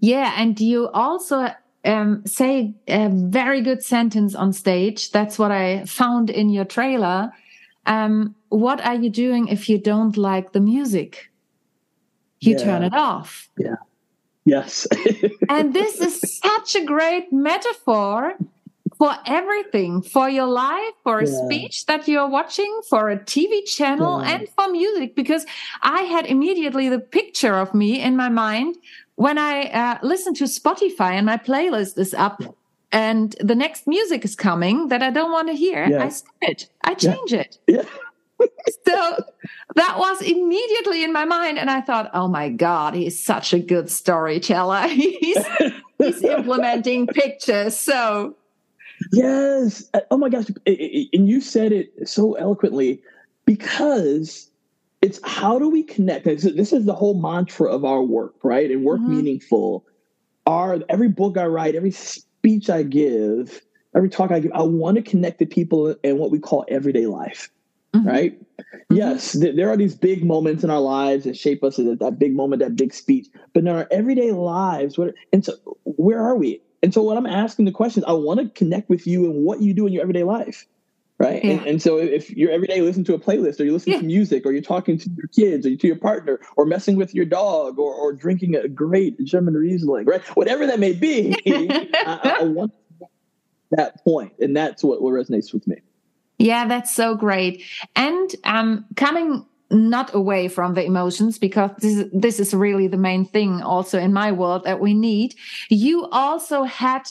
Yeah, 0.00 0.34
and 0.36 0.60
you 0.60 0.88
also 0.88 1.48
um, 1.84 2.26
say 2.26 2.74
a 2.86 3.08
very 3.08 3.62
good 3.62 3.82
sentence 3.82 4.34
on 4.34 4.52
stage. 4.52 5.10
That's 5.10 5.38
what 5.38 5.50
I 5.50 5.86
found 5.86 6.28
in 6.28 6.50
your 6.50 6.66
trailer. 6.66 7.32
Um, 7.86 8.34
what 8.50 8.84
are 8.84 8.96
you 8.96 9.08
doing 9.08 9.48
if 9.48 9.68
you 9.68 9.78
don't 9.78 10.16
like 10.16 10.52
the 10.52 10.60
music? 10.60 11.30
You 12.40 12.52
yeah. 12.52 12.64
turn 12.64 12.82
it 12.82 12.94
off. 12.94 13.48
Yeah. 13.58 13.76
Yes. 14.50 14.86
and 15.48 15.72
this 15.72 16.00
is 16.00 16.40
such 16.42 16.74
a 16.74 16.84
great 16.84 17.32
metaphor 17.32 18.34
for 18.98 19.14
everything 19.24 20.02
for 20.02 20.28
your 20.28 20.46
life, 20.46 20.92
for 21.04 21.20
a 21.20 21.26
yeah. 21.26 21.44
speech 21.44 21.86
that 21.86 22.08
you're 22.08 22.28
watching, 22.28 22.72
for 22.90 23.10
a 23.10 23.18
TV 23.18 23.64
channel, 23.64 24.20
yeah. 24.20 24.30
and 24.30 24.48
for 24.56 24.68
music. 24.70 25.14
Because 25.14 25.46
I 25.82 26.02
had 26.02 26.26
immediately 26.26 26.88
the 26.88 26.98
picture 26.98 27.54
of 27.54 27.72
me 27.72 28.02
in 28.02 28.16
my 28.16 28.28
mind 28.28 28.76
when 29.14 29.38
I 29.38 29.54
uh, 29.82 29.98
listen 30.02 30.34
to 30.34 30.44
Spotify 30.44 31.12
and 31.12 31.26
my 31.26 31.36
playlist 31.36 31.96
is 31.96 32.12
up. 32.12 32.42
And 32.92 33.36
the 33.40 33.54
next 33.54 33.86
music 33.86 34.24
is 34.24 34.34
coming 34.34 34.88
that 34.88 35.00
I 35.00 35.10
don't 35.10 35.30
want 35.30 35.46
to 35.46 35.54
hear. 35.54 35.84
I 35.96 36.08
skip 36.08 36.42
it. 36.42 36.68
I 36.82 36.94
change 36.94 37.32
it. 37.32 37.56
So 38.86 39.24
that 39.76 39.98
was 39.98 40.22
immediately 40.22 41.04
in 41.04 41.12
my 41.12 41.24
mind 41.24 41.58
and 41.58 41.70
i 41.70 41.80
thought 41.80 42.10
oh 42.12 42.28
my 42.28 42.48
god 42.48 42.94
he's 42.94 43.22
such 43.22 43.52
a 43.52 43.58
good 43.58 43.90
storyteller. 43.90 44.86
He's 44.88 45.44
he's 45.98 46.22
implementing 46.22 47.06
pictures. 47.06 47.76
So 47.76 48.36
yes. 49.12 49.90
Oh 50.10 50.16
my 50.16 50.28
gosh 50.28 50.46
and 50.66 51.28
you 51.28 51.40
said 51.40 51.72
it 51.72 52.08
so 52.08 52.34
eloquently 52.34 53.02
because 53.44 54.50
it's 55.02 55.20
how 55.24 55.58
do 55.58 55.68
we 55.68 55.82
connect? 55.82 56.24
This 56.24 56.72
is 56.72 56.84
the 56.84 56.94
whole 56.94 57.14
mantra 57.14 57.70
of 57.70 57.84
our 57.84 58.02
work 58.02 58.34
right? 58.42 58.70
And 58.70 58.84
work 58.84 59.00
mm-hmm. 59.00 59.16
meaningful. 59.16 59.84
Our 60.46 60.80
every 60.88 61.08
book 61.08 61.36
i 61.36 61.44
write 61.44 61.74
every 61.74 61.90
speech 61.92 62.70
i 62.70 62.82
give 62.82 63.60
every 63.94 64.08
talk 64.08 64.30
i 64.30 64.40
give 64.40 64.52
i 64.52 64.62
want 64.62 64.96
to 64.96 65.02
connect 65.02 65.38
the 65.38 65.46
people 65.46 65.94
in 66.02 66.18
what 66.18 66.30
we 66.30 66.38
call 66.38 66.64
everyday 66.68 67.06
life 67.06 67.50
Mm-hmm. 67.94 68.06
right? 68.06 68.40
Mm-hmm. 68.40 68.94
Yes, 68.94 69.32
th- 69.32 69.56
there 69.56 69.68
are 69.70 69.76
these 69.76 69.94
big 69.94 70.24
moments 70.24 70.62
in 70.62 70.70
our 70.70 70.80
lives 70.80 71.24
that 71.24 71.36
shape 71.36 71.64
us. 71.64 71.76
That, 71.76 71.98
that 72.00 72.18
big 72.18 72.34
moment, 72.34 72.60
that 72.60 72.76
big 72.76 72.94
speech. 72.94 73.28
But 73.52 73.60
in 73.60 73.68
our 73.68 73.86
everyday 73.90 74.32
lives, 74.32 74.96
what? 74.96 75.14
And 75.32 75.44
so, 75.44 75.54
where 75.84 76.22
are 76.22 76.36
we? 76.36 76.60
And 76.82 76.94
so, 76.94 77.02
what 77.02 77.16
I'm 77.16 77.26
asking 77.26 77.64
the 77.64 77.72
questions, 77.72 78.04
I 78.06 78.12
want 78.12 78.40
to 78.40 78.48
connect 78.48 78.88
with 78.88 79.06
you 79.06 79.26
and 79.26 79.44
what 79.44 79.60
you 79.60 79.74
do 79.74 79.86
in 79.86 79.92
your 79.92 80.02
everyday 80.02 80.22
life, 80.22 80.66
right? 81.18 81.44
Yeah. 81.44 81.52
And, 81.52 81.66
and, 81.66 81.82
so, 81.82 81.98
if 81.98 82.30
you're 82.30 82.50
every 82.50 82.68
day 82.68 82.80
listening 82.80 83.04
to 83.06 83.14
a 83.14 83.18
playlist, 83.18 83.58
or 83.58 83.64
you're 83.64 83.72
listening 83.72 83.94
yeah. 83.94 84.00
to 84.00 84.06
music, 84.06 84.46
or 84.46 84.52
you're 84.52 84.62
talking 84.62 84.98
to 84.98 85.10
your 85.16 85.28
kids, 85.28 85.66
or 85.66 85.74
to 85.74 85.86
your 85.86 85.96
partner, 85.96 86.40
or 86.56 86.64
messing 86.64 86.96
with 86.96 87.14
your 87.14 87.26
dog, 87.26 87.78
or, 87.78 87.92
or 87.92 88.12
drinking 88.12 88.54
a 88.54 88.68
great 88.68 89.22
German 89.24 89.54
Riesling, 89.54 90.06
right? 90.06 90.22
Whatever 90.36 90.66
that 90.66 90.78
may 90.78 90.92
be, 90.92 91.34
I, 91.46 92.38
I 92.40 92.44
want 92.44 92.72
that 93.72 94.02
point, 94.04 94.32
and 94.38 94.56
that's 94.56 94.84
what, 94.84 95.02
what 95.02 95.12
resonates 95.12 95.52
with 95.52 95.66
me. 95.66 95.76
Yeah, 96.40 96.66
that's 96.66 96.94
so 96.94 97.14
great. 97.14 97.62
And 97.94 98.34
um, 98.44 98.86
coming 98.96 99.44
not 99.70 100.14
away 100.14 100.48
from 100.48 100.72
the 100.72 100.82
emotions 100.82 101.38
because 101.38 101.70
this, 101.78 102.08
this 102.14 102.40
is 102.40 102.54
really 102.54 102.88
the 102.88 102.96
main 102.96 103.26
thing 103.26 103.60
also 103.60 103.98
in 103.98 104.14
my 104.14 104.32
world 104.32 104.64
that 104.64 104.80
we 104.80 104.94
need. 104.94 105.34
You 105.68 106.06
also 106.06 106.62
had 106.62 107.02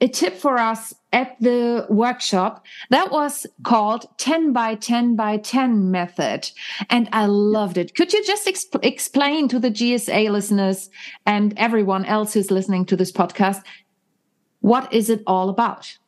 a 0.00 0.08
tip 0.08 0.34
for 0.36 0.58
us 0.58 0.94
at 1.12 1.36
the 1.38 1.86
workshop 1.90 2.64
that 2.88 3.12
was 3.12 3.46
called 3.62 4.06
10 4.16 4.54
by 4.54 4.74
10 4.74 5.16
by 5.16 5.36
10 5.36 5.90
method. 5.90 6.50
And 6.88 7.10
I 7.12 7.26
loved 7.26 7.76
it. 7.76 7.94
Could 7.94 8.14
you 8.14 8.24
just 8.24 8.46
exp- 8.46 8.82
explain 8.82 9.48
to 9.48 9.58
the 9.58 9.70
GSA 9.70 10.30
listeners 10.30 10.88
and 11.26 11.52
everyone 11.58 12.06
else 12.06 12.32
who's 12.32 12.50
listening 12.50 12.86
to 12.86 12.96
this 12.96 13.12
podcast, 13.12 13.62
what 14.60 14.90
is 14.94 15.10
it 15.10 15.22
all 15.26 15.50
about? 15.50 15.98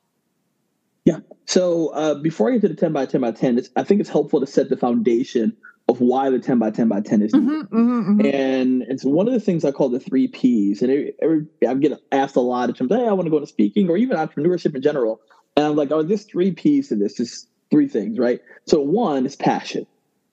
Yeah. 1.05 1.21
So 1.47 1.89
uh, 1.89 2.15
before 2.15 2.49
I 2.49 2.53
get 2.53 2.63
to 2.63 2.69
the 2.69 2.75
10 2.75 2.93
by 2.93 3.07
10 3.07 3.21
by 3.21 3.33
10, 3.33 3.61
I 3.77 3.83
think 3.83 4.01
it's 4.01 4.11
helpful 4.11 4.41
to 4.41 4.47
set 4.47 4.69
the 4.69 4.77
foundation 4.77 5.57
of 5.89 6.01
why 6.01 6.31
the 6.31 6.39
10 6.39 6.59
by 6.59 6.71
10 6.71 6.89
by 6.89 7.01
10 7.01 7.23
is 7.23 7.33
mm-hmm, 7.33 7.51
mm-hmm, 7.51 8.21
mm-hmm. 8.21 8.27
And 8.27 8.83
it's 8.83 9.05
one 9.05 9.27
of 9.27 9.35
the 9.35 9.41
things 9.41 9.65
I 9.65 9.73
call 9.73 9.89
the 9.89 9.99
three 9.99 10.29
P's. 10.29 10.83
And 10.83 10.91
every, 10.91 11.15
every, 11.21 11.47
I 11.67 11.75
get 11.75 12.01
asked 12.13 12.37
a 12.37 12.41
lot 12.41 12.71
of 12.71 12.79
times, 12.79 12.93
hey, 12.95 13.07
I 13.07 13.13
want 13.13 13.27
to 13.27 13.31
go 13.31 13.39
into 13.39 13.49
speaking 13.49 13.89
or 13.89 13.97
even 13.97 14.17
entrepreneurship 14.17 14.75
in 14.75 14.83
general. 14.83 15.21
And 15.57 15.67
I'm 15.67 15.77
like, 15.77 15.91
oh, 15.91 16.03
there's 16.03 16.25
three 16.25 16.53
P's 16.53 16.89
to 16.89 16.97
this. 16.97 17.15
Just 17.15 17.49
three 17.71 17.89
things, 17.89 18.19
right? 18.19 18.41
So 18.67 18.81
one 18.81 19.27
is 19.27 19.37
passion. 19.37 19.87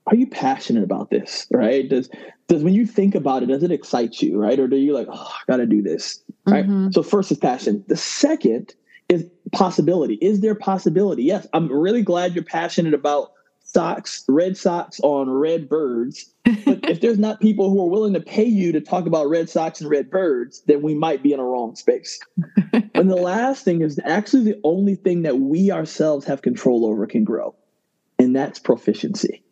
are 0.05 0.15
you 0.15 0.27
passionate 0.27 0.83
about 0.83 1.09
this? 1.09 1.47
Right? 1.51 1.87
Does 1.89 2.09
does 2.47 2.63
when 2.63 2.73
you 2.73 2.85
think 2.85 3.15
about 3.15 3.43
it, 3.43 3.47
does 3.47 3.63
it 3.63 3.71
excite 3.71 4.21
you? 4.21 4.39
Right? 4.39 4.59
Or 4.59 4.67
do 4.67 4.77
you 4.77 4.93
like, 4.93 5.07
oh, 5.11 5.33
I 5.33 5.51
got 5.51 5.57
to 5.57 5.65
do 5.65 5.81
this? 5.81 6.23
Right. 6.45 6.65
Mm-hmm. 6.65 6.91
So 6.91 7.03
first 7.03 7.31
is 7.31 7.37
passion. 7.37 7.83
The 7.87 7.97
second 7.97 8.75
is 9.09 9.25
possibility. 9.53 10.15
Is 10.15 10.41
there 10.41 10.55
possibility? 10.55 11.23
Yes, 11.23 11.47
I'm 11.53 11.71
really 11.71 12.01
glad 12.01 12.35
you're 12.35 12.43
passionate 12.43 12.93
about 12.93 13.31
socks, 13.63 14.23
red 14.27 14.57
socks 14.57 14.99
on 15.01 15.29
red 15.29 15.69
birds. 15.69 16.33
But 16.65 16.89
if 16.89 17.01
there's 17.01 17.19
not 17.19 17.39
people 17.41 17.69
who 17.69 17.81
are 17.81 17.89
willing 17.89 18.13
to 18.13 18.21
pay 18.21 18.45
you 18.45 18.71
to 18.71 18.81
talk 18.81 19.05
about 19.05 19.29
red 19.29 19.49
socks 19.49 19.81
and 19.81 19.89
red 19.89 20.09
birds, 20.09 20.61
then 20.67 20.81
we 20.81 20.93
might 20.93 21.21
be 21.21 21.33
in 21.33 21.39
a 21.39 21.43
wrong 21.43 21.75
space. 21.75 22.19
and 22.93 23.09
the 23.09 23.15
last 23.15 23.65
thing 23.65 23.81
is 23.81 23.99
actually 24.05 24.43
the 24.43 24.59
only 24.63 24.95
thing 24.95 25.23
that 25.23 25.39
we 25.39 25.71
ourselves 25.71 26.25
have 26.25 26.41
control 26.41 26.85
over 26.85 27.05
can 27.05 27.23
grow, 27.23 27.55
and 28.17 28.35
that's 28.35 28.59
proficiency. 28.59 29.43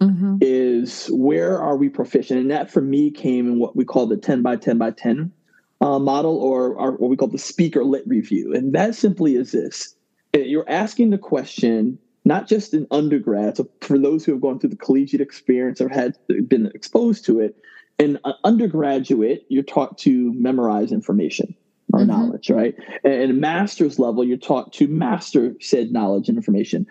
Mm-hmm. 0.00 0.36
Is 0.40 1.08
where 1.12 1.60
are 1.60 1.76
we 1.76 1.88
proficient? 1.88 2.40
And 2.40 2.50
that 2.52 2.70
for 2.70 2.80
me 2.80 3.10
came 3.10 3.48
in 3.48 3.58
what 3.58 3.74
we 3.74 3.84
call 3.84 4.06
the 4.06 4.16
10 4.16 4.42
by 4.42 4.54
10 4.54 4.78
by 4.78 4.92
10 4.92 5.32
uh, 5.80 5.98
model 5.98 6.36
or 6.38 6.92
what 6.92 7.10
we 7.10 7.16
call 7.16 7.28
the 7.28 7.38
speaker 7.38 7.84
lit 7.84 8.06
review. 8.06 8.52
And 8.54 8.72
that 8.74 8.94
simply 8.94 9.36
is 9.36 9.52
this 9.52 9.94
you're 10.34 10.68
asking 10.68 11.10
the 11.10 11.18
question 11.18 11.98
not 12.24 12.46
just 12.46 12.74
in 12.74 12.86
undergrad, 12.90 13.56
so 13.56 13.66
for 13.80 13.98
those 13.98 14.24
who 14.24 14.32
have 14.32 14.42
gone 14.42 14.58
through 14.58 14.70
the 14.70 14.76
collegiate 14.76 15.20
experience 15.20 15.80
or 15.80 15.88
had 15.88 16.18
been 16.46 16.66
exposed 16.74 17.24
to 17.24 17.40
it, 17.40 17.56
in 17.98 18.18
undergraduate, 18.44 19.46
you're 19.48 19.62
taught 19.62 19.96
to 19.98 20.32
memorize 20.34 20.92
information 20.92 21.54
or 21.92 22.00
mm-hmm. 22.00 22.10
knowledge, 22.10 22.50
right? 22.50 22.74
And 23.02 23.40
master's 23.40 23.98
level, 23.98 24.24
you're 24.24 24.36
taught 24.36 24.72
to 24.74 24.86
master 24.88 25.54
said 25.60 25.90
knowledge 25.90 26.28
and 26.28 26.36
information. 26.36 26.86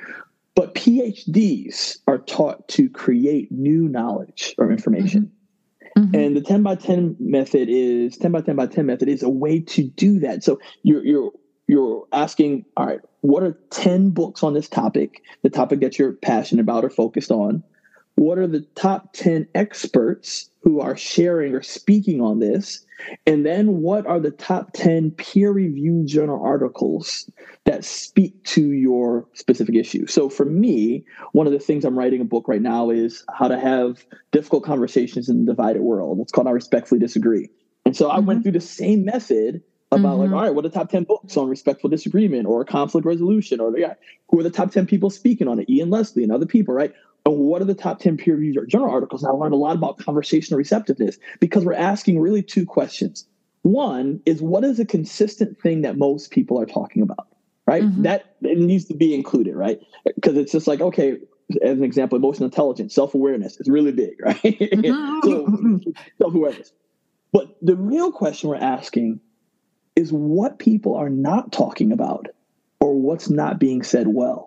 But 0.56 0.73
PhDs 0.73 2.00
are 2.08 2.17
taught 2.17 2.67
to 2.69 2.89
create 2.89 3.52
new 3.52 3.88
knowledge 3.88 4.56
or 4.58 4.71
information. 4.71 5.32
Mm-hmm. 5.98 6.16
And 6.16 6.38
the 6.38 6.42
10 6.42 6.62
by 6.62 6.76
10 6.76 7.16
method 7.20 7.70
is 7.70 8.18
10 8.18 8.32
by 8.32 8.42
10 8.42 8.56
by 8.56 8.68
10 8.68 8.86
method 8.86 9.10
is 9.10 9.24
a 9.24 9.30
way 9.30 9.60
to 9.62 9.84
do 9.84 10.20
that. 10.20 10.44
So 10.44 10.60
you're 10.84 11.04
you're 11.04 11.32
you're 11.68 12.08
asking, 12.14 12.66
all 12.78 12.86
right, 12.86 13.02
what 13.22 13.44
are 13.44 13.58
10 13.72 14.12
books 14.12 14.44
on 14.44 14.54
this 14.54 14.70
topic, 14.70 15.22
the 15.44 15.50
topic 15.50 15.82
that 15.82 15.98
you're 15.98 16.14
passionate 16.14 16.62
about 16.62 16.86
or 16.86 16.90
focused 16.90 17.32
on? 17.32 17.64
What 18.16 18.38
are 18.38 18.48
the 18.48 18.62
top 18.76 19.14
10 19.14 19.48
experts 19.54 20.50
who 20.67 20.82
are 20.82 20.97
sharing 20.97 21.56
or 21.56 21.62
speaking 21.62 22.19
on 22.19 22.39
this? 22.39 22.86
And 23.25 23.45
then 23.45 23.82
what 23.82 24.06
are 24.06 24.19
the 24.19 24.32
top 24.32 24.71
10 24.73 25.12
peer 25.12 25.49
reviewed 25.49 26.08
journal 26.08 26.43
articles 26.43 27.32
that 27.63 27.86
speak 27.86 28.43
to 28.43 28.73
your 28.73 29.25
specific 29.32 29.75
issue? 29.75 30.08
So 30.08 30.27
for 30.27 30.43
me, 30.43 31.06
one 31.32 31.47
of 31.47 31.53
the 31.53 31.60
things 31.60 31.86
I'm 31.86 31.97
writing 31.97 32.19
a 32.19 32.25
book 32.25 32.49
right 32.49 32.62
now 32.62 32.89
is 32.89 33.23
how 33.34 33.47
to 33.47 33.58
have 33.58 34.06
difficult 34.34 34.65
conversations 34.65 35.30
in 35.30 35.45
the 35.45 35.53
divided 35.53 35.84
world. 35.84 36.19
It's 36.19 36.34
called 36.34 36.47
I 36.47 36.51
Respectfully 36.51 36.99
Disagree. 36.99 37.49
And 37.86 37.95
so 37.95 38.12
I 38.12 38.17
mm-hmm. 38.17 38.25
went 38.25 38.43
through 38.43 38.51
the 38.51 38.60
same 38.60 39.06
method 39.06 39.63
about 39.93 40.17
mm-hmm. 40.17 40.19
like, 40.19 40.32
all 40.32 40.41
right, 40.47 40.53
what 40.53 40.65
are 40.65 40.67
the 40.67 40.77
top 40.77 40.89
10 40.89 41.06
books 41.06 41.38
on 41.38 41.47
respectful 41.47 41.89
disagreement 41.89 42.45
or 42.45 42.65
conflict 42.65 43.08
resolution? 43.08 43.62
Or 43.62 43.77
yeah, 43.77 43.93
who 44.27 44.41
are 44.41 44.43
the 44.43 44.49
top 44.49 44.71
10 44.71 44.86
people 44.86 45.12
speaking 45.12 45.47
on 45.47 45.60
it? 45.60 45.69
Ian 45.69 45.91
Leslie 45.91 46.23
and 46.23 46.32
other 46.34 46.45
people, 46.45 46.73
right? 46.73 46.93
And 47.28 47.40
what 47.40 47.62
are 47.62 47.66
the 47.66 47.76
top 47.76 48.00
10 48.00 48.16
peer 48.16 48.36
reviewed 48.36 48.70
journal 48.70 48.90
articles? 48.90 49.22
And 49.22 49.30
I 49.30 49.36
learned 49.36 49.54
a 49.54 49.58
lot 49.58 49.76
about 49.76 49.98
conversational 49.98 50.58
receptiveness 50.58 51.18
because 51.42 51.66
we're 51.66 51.74
asking 51.74 52.22
really 52.22 52.42
two 52.42 52.66
questions. 52.66 53.28
One 53.63 54.22
is 54.26 54.42
what 54.42 54.63
is 54.63 54.80
a 54.80 54.86
consistent 54.86 55.60
thing 55.60 55.82
that 55.82 55.98
most 55.98 56.32
people 56.32 56.58
are 56.58 56.66
talking 56.66 57.02
about? 57.02 57.28
Right? 57.66 57.84
Mm-hmm. 57.84 58.04
That 58.04 58.38
it 58.44 58.58
needs 58.58 58.86
to 58.86 58.94
be 58.94 59.13
included, 59.13 59.58
right? 59.58 59.82
Because 60.16 60.38
it's 60.38 60.54
just 60.54 60.68
like, 60.68 60.80
okay, 60.80 61.18
as 61.62 61.78
an 61.78 61.84
example, 61.84 62.18
emotional 62.18 62.46
intelligence, 62.46 62.96
self-awareness 62.96 63.60
is 63.60 63.68
really 63.68 63.92
big, 63.92 64.16
right? 64.22 64.42
Mm-hmm. 64.42 65.78
so 65.84 65.92
self-awareness. 66.20 66.72
But 67.34 67.58
the 67.62 67.76
real 67.76 68.13
question 68.13 68.48
we're 68.48 68.56
asking 68.56 69.20
is 69.98 70.13
what 70.13 70.60
people 70.60 70.96
are 70.96 71.10
not 71.10 71.52
talking 71.52 71.92
about 71.92 72.28
or 72.80 72.94
what's 72.94 73.30
not 73.30 73.60
being 73.60 73.84
said 73.84 74.08
well. 74.08 74.47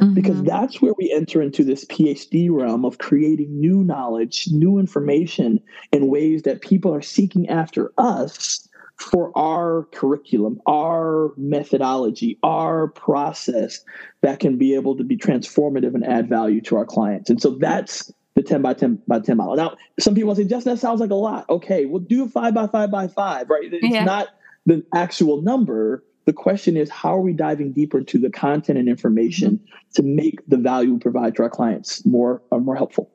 Mm-hmm. 0.00 0.14
Because 0.14 0.42
that's 0.42 0.82
where 0.82 0.94
we 0.98 1.12
enter 1.12 1.40
into 1.40 1.64
this 1.64 1.84
PhD 1.84 2.50
realm 2.50 2.84
of 2.84 2.98
creating 2.98 3.60
new 3.60 3.84
knowledge, 3.84 4.48
new 4.50 4.78
information 4.78 5.60
in 5.92 6.08
ways 6.08 6.42
that 6.42 6.60
people 6.60 6.94
are 6.94 7.02
seeking 7.02 7.48
after 7.48 7.92
us 7.96 8.68
for 8.98 9.36
our 9.36 9.84
curriculum, 9.92 10.60
our 10.66 11.32
methodology, 11.36 12.38
our 12.42 12.88
process 12.88 13.84
that 14.22 14.40
can 14.40 14.56
be 14.56 14.74
able 14.74 14.96
to 14.96 15.04
be 15.04 15.16
transformative 15.16 15.94
and 15.94 16.04
add 16.04 16.28
value 16.28 16.60
to 16.62 16.76
our 16.76 16.86
clients. 16.86 17.28
And 17.28 17.40
so 17.40 17.50
that's 17.50 18.12
the 18.34 18.42
10 18.42 18.62
by 18.62 18.74
10 18.74 19.02
by 19.06 19.20
10 19.20 19.36
model. 19.36 19.56
Now, 19.56 19.76
some 19.98 20.14
people 20.14 20.34
say, 20.34 20.44
Justin, 20.44 20.74
that 20.74 20.80
sounds 20.80 21.00
like 21.00 21.10
a 21.10 21.14
lot. 21.14 21.46
Okay, 21.48 21.86
we'll 21.86 22.00
do 22.00 22.24
a 22.24 22.28
five 22.28 22.54
by 22.54 22.66
five 22.66 22.90
by 22.90 23.08
five, 23.08 23.50
right? 23.50 23.72
It's 23.72 23.86
yeah. 23.86 24.04
not 24.04 24.28
the 24.66 24.84
actual 24.94 25.42
number. 25.42 26.04
The 26.26 26.32
question 26.32 26.76
is, 26.76 26.90
how 26.90 27.14
are 27.16 27.20
we 27.20 27.32
diving 27.32 27.72
deeper 27.72 27.98
into 27.98 28.18
the 28.18 28.30
content 28.30 28.78
and 28.78 28.88
information 28.88 29.58
mm-hmm. 29.58 29.92
to 29.94 30.02
make 30.02 30.46
the 30.46 30.56
value 30.56 30.92
we 30.92 30.98
provide 30.98 31.36
to 31.36 31.42
our 31.42 31.50
clients 31.50 32.04
more 32.04 32.42
uh, 32.52 32.58
more 32.58 32.76
helpful? 32.76 33.10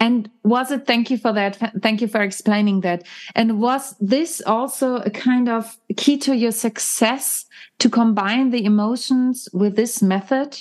And 0.00 0.30
was 0.44 0.70
it, 0.70 0.86
thank 0.86 1.10
you 1.10 1.18
for 1.18 1.32
that. 1.32 1.56
Thank 1.82 2.00
you 2.00 2.08
for 2.08 2.22
explaining 2.22 2.82
that. 2.82 3.04
And 3.34 3.60
was 3.60 3.96
this 4.00 4.40
also 4.46 4.96
a 4.96 5.10
kind 5.10 5.48
of 5.48 5.76
key 5.96 6.16
to 6.18 6.36
your 6.36 6.52
success 6.52 7.46
to 7.80 7.90
combine 7.90 8.50
the 8.50 8.64
emotions 8.64 9.48
with 9.52 9.74
this 9.74 10.00
method? 10.00 10.56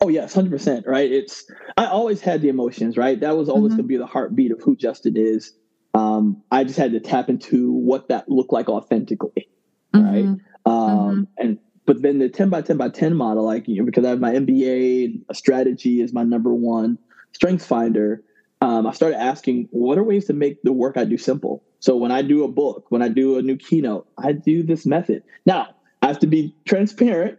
Oh 0.00 0.08
yes, 0.08 0.34
hundred 0.34 0.50
percent. 0.50 0.86
Right. 0.86 1.12
It's 1.12 1.44
I 1.76 1.86
always 1.86 2.20
had 2.20 2.40
the 2.40 2.48
emotions. 2.48 2.96
Right. 2.96 3.20
That 3.20 3.36
was 3.36 3.48
always 3.48 3.72
mm-hmm. 3.72 3.76
going 3.76 3.84
to 3.84 3.88
be 3.88 3.96
the 3.98 4.06
heartbeat 4.06 4.50
of 4.50 4.60
who 4.62 4.76
Justin 4.76 5.16
is 5.16 5.52
um, 5.96 6.42
I 6.50 6.64
just 6.64 6.78
had 6.78 6.92
to 6.92 7.00
tap 7.00 7.30
into 7.30 7.72
what 7.72 8.08
that 8.08 8.28
looked 8.28 8.52
like 8.52 8.68
authentically, 8.68 9.48
mm-hmm. 9.96 10.14
right? 10.14 10.40
Um, 10.66 10.74
mm-hmm. 10.74 11.22
And 11.38 11.58
but 11.86 12.02
then 12.02 12.18
the 12.18 12.28
ten 12.28 12.50
by 12.50 12.62
ten 12.62 12.76
by 12.76 12.88
ten 12.88 13.14
model, 13.14 13.44
like 13.44 13.68
you 13.68 13.78
know, 13.78 13.84
because 13.84 14.04
I 14.04 14.10
have 14.10 14.20
my 14.20 14.32
MBA, 14.32 15.22
a 15.28 15.34
strategy 15.34 16.00
is 16.00 16.12
my 16.12 16.24
number 16.24 16.52
one 16.52 16.98
strength 17.32 17.64
finder. 17.64 18.22
Um, 18.62 18.86
I 18.86 18.92
started 18.92 19.20
asking, 19.20 19.68
what 19.70 19.98
are 19.98 20.02
ways 20.02 20.24
to 20.26 20.32
make 20.32 20.62
the 20.62 20.72
work 20.72 20.96
I 20.96 21.04
do 21.04 21.18
simple? 21.18 21.62
So 21.80 21.94
when 21.96 22.10
I 22.10 22.22
do 22.22 22.42
a 22.42 22.48
book, 22.48 22.86
when 22.88 23.02
I 23.02 23.08
do 23.08 23.36
a 23.36 23.42
new 23.42 23.56
keynote, 23.56 24.08
I 24.18 24.32
do 24.32 24.62
this 24.62 24.86
method. 24.86 25.22
Now 25.44 25.74
I 26.02 26.08
have 26.08 26.18
to 26.20 26.26
be 26.26 26.54
transparent. 26.64 27.38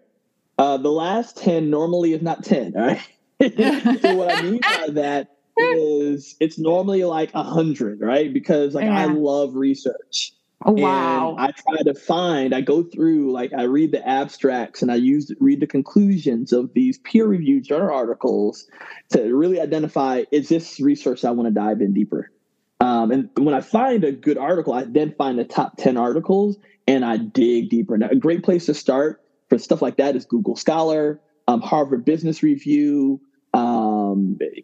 Uh, 0.58 0.78
the 0.78 0.92
last 0.92 1.38
ten 1.38 1.70
normally 1.70 2.14
is 2.14 2.22
not 2.22 2.44
ten. 2.44 2.74
All 2.76 2.86
right. 2.86 3.02
so 4.02 4.16
what 4.16 4.34
I 4.34 4.42
mean 4.44 4.60
by 4.62 4.88
that 4.92 5.38
is 5.58 6.36
it's 6.40 6.58
normally 6.58 7.04
like 7.04 7.34
a 7.34 7.44
hundred, 7.44 8.00
right? 8.00 8.34
Because 8.34 8.76
like 8.76 8.86
yeah. 8.86 9.00
I 9.00 9.06
love 9.06 9.56
research. 9.56 10.34
Oh, 10.66 10.72
wow. 10.72 11.36
And 11.38 11.40
I 11.40 11.52
try 11.52 11.84
to 11.84 11.94
find, 11.94 12.54
I 12.54 12.62
go 12.62 12.84
through, 12.84 13.32
like 13.32 13.54
I 13.54 13.64
read 13.64 13.92
the 13.92 14.06
abstracts 14.08 14.82
and 14.82 14.92
I 14.92 14.96
use 14.96 15.32
read 15.40 15.60
the 15.60 15.68
conclusions 15.68 16.52
of 16.52 16.74
these 16.74 16.98
peer-reviewed 17.00 17.64
journal 17.64 17.94
articles 17.94 18.68
to 19.10 19.36
really 19.36 19.62
identify 19.62 20.24
is 20.32 20.50
this 20.50 20.80
research 20.80 21.24
I 21.24 21.32
want 21.32 21.48
to 21.48 21.54
dive 21.54 21.82
in 21.82 21.94
deeper. 21.94 22.32
Um, 22.80 23.12
and 23.12 23.30
when 23.38 23.54
I 23.54 23.62
find 23.62 24.04
a 24.04 24.12
good 24.12 24.38
article, 24.38 24.74
I 24.74 24.84
then 24.84 25.14
find 25.16 25.38
the 25.38 25.46
top 25.46 25.78
10 25.78 25.96
articles 25.96 26.58
and 26.88 27.06
I 27.06 27.18
dig 27.18 27.70
deeper. 27.70 27.98
Now, 27.98 28.10
a 28.10 28.16
great 28.16 28.44
place 28.44 28.66
to 28.66 28.74
start 28.74 29.22
for 29.50 29.58
stuff 29.60 29.82
like 29.82 29.98
that 29.98 30.16
is 30.16 30.26
Google 30.26 30.56
Scholar, 30.56 31.20
um, 31.48 31.62
Harvard 31.62 32.04
Business 32.04 32.42
Review, 32.42 33.22
um, 33.54 33.87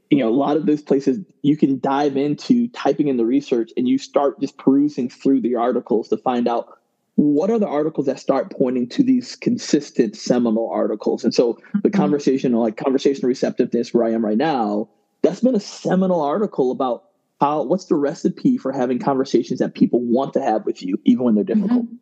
you 0.10 0.18
know, 0.18 0.30
a 0.30 0.36
lot 0.36 0.58
of 0.58 0.66
those 0.66 0.82
places 0.82 1.20
you 1.42 1.58
can 1.58 1.80
dive 1.80 2.18
into 2.18 2.68
typing 2.70 3.08
in 3.08 3.18
the 3.18 3.26
research 3.26 3.72
and 3.78 3.88
you 3.88 3.98
start 3.98 4.40
just 4.40 4.58
perusing 4.58 5.10
through 5.10 5.42
the 5.42 5.56
articles 5.56 6.10
to 6.10 6.18
find 6.18 6.48
out 6.48 6.78
what 7.16 7.50
are 7.50 7.60
the 7.60 7.68
articles 7.68 8.08
that 8.08 8.20
start 8.20 8.52
pointing 8.52 8.90
to 8.90 9.04
these 9.04 9.36
consistent 9.36 10.16
seminal 10.16 10.70
articles. 10.70 11.24
And 11.24 11.34
so 11.34 11.60
the 11.74 11.90
mm-hmm. 11.90 11.98
conversation, 12.02 12.54
like 12.54 12.78
conversation 12.78 13.28
receptiveness, 13.28 13.94
where 13.94 14.04
I 14.04 14.12
am 14.12 14.26
right 14.26 14.38
now, 14.38 14.90
that's 15.22 15.42
been 15.42 15.56
a 15.56 15.60
seminal 15.60 16.22
article 16.22 16.72
about 16.72 17.06
how 17.40 17.64
what's 17.64 17.86
the 17.86 17.96
recipe 17.96 18.58
for 18.58 18.72
having 18.72 19.00
conversations 19.00 19.60
that 19.60 19.76
people 19.76 20.02
want 20.02 20.34
to 20.34 20.42
have 20.42 20.66
with 20.66 20.82
you, 20.82 21.00
even 21.06 21.26
when 21.26 21.36
they're 21.36 21.44
difficult. 21.44 21.86
Mm-hmm. 21.86 21.96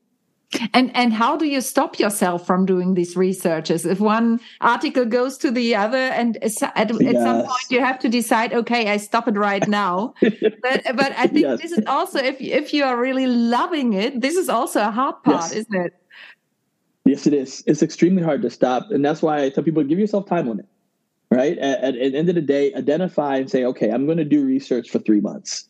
And 0.74 0.96
and 0.96 1.14
how 1.14 1.38
do 1.38 1.46
you 1.46 1.62
stop 1.62 2.00
yourself 2.00 2.46
from 2.46 2.66
doing 2.66 2.94
these 2.94 3.16
researches? 3.16 3.86
If 3.86 4.00
one 4.00 4.40
article 4.60 5.06
goes 5.06 5.38
to 5.40 5.52
the 5.52 5.76
other, 5.76 5.98
and 5.98 6.38
at, 6.38 6.62
at 6.76 7.02
yes. 7.02 7.24
some 7.24 7.42
point 7.44 7.66
you 7.70 7.80
have 7.80 8.00
to 8.00 8.10
decide, 8.10 8.54
okay, 8.54 8.90
I 8.90 8.98
stop 8.98 9.28
it 9.28 9.38
right 9.38 9.66
now. 9.68 10.14
but 10.22 10.84
but 10.96 11.14
I 11.18 11.28
think 11.28 11.46
yes. 11.46 11.62
this 11.62 11.72
is 11.72 11.86
also 11.88 12.20
if 12.20 12.42
if 12.42 12.74
you 12.74 12.84
are 12.84 13.00
really 13.00 13.28
loving 13.28 13.94
it, 13.94 14.22
this 14.22 14.36
is 14.36 14.50
also 14.50 14.82
a 14.82 14.92
hard 14.92 15.24
part, 15.24 15.44
yes. 15.44 15.54
isn't 15.54 15.76
it? 15.76 15.94
Yes, 17.06 17.26
it 17.28 17.34
is. 17.34 17.64
It's 17.66 17.82
extremely 17.82 18.22
hard 18.22 18.42
to 18.42 18.50
stop, 18.50 18.92
and 18.92 19.04
that's 19.04 19.22
why 19.22 19.44
I 19.44 19.50
tell 19.50 19.64
people 19.64 19.84
give 19.84 20.00
yourself 20.00 20.28
time 20.28 20.50
on 20.50 20.60
it. 20.60 20.66
Right 21.32 21.58
at, 21.58 21.80
at, 21.80 21.96
at 21.96 22.12
the 22.12 22.18
end 22.18 22.28
of 22.28 22.36
the 22.36 22.42
day, 22.42 22.74
identify 22.74 23.38
and 23.38 23.50
say, 23.50 23.64
okay, 23.64 23.90
I'm 23.90 24.06
going 24.06 24.18
to 24.18 24.26
do 24.26 24.46
research 24.46 24.90
for 24.90 25.00
three 25.00 25.22
months 25.22 25.70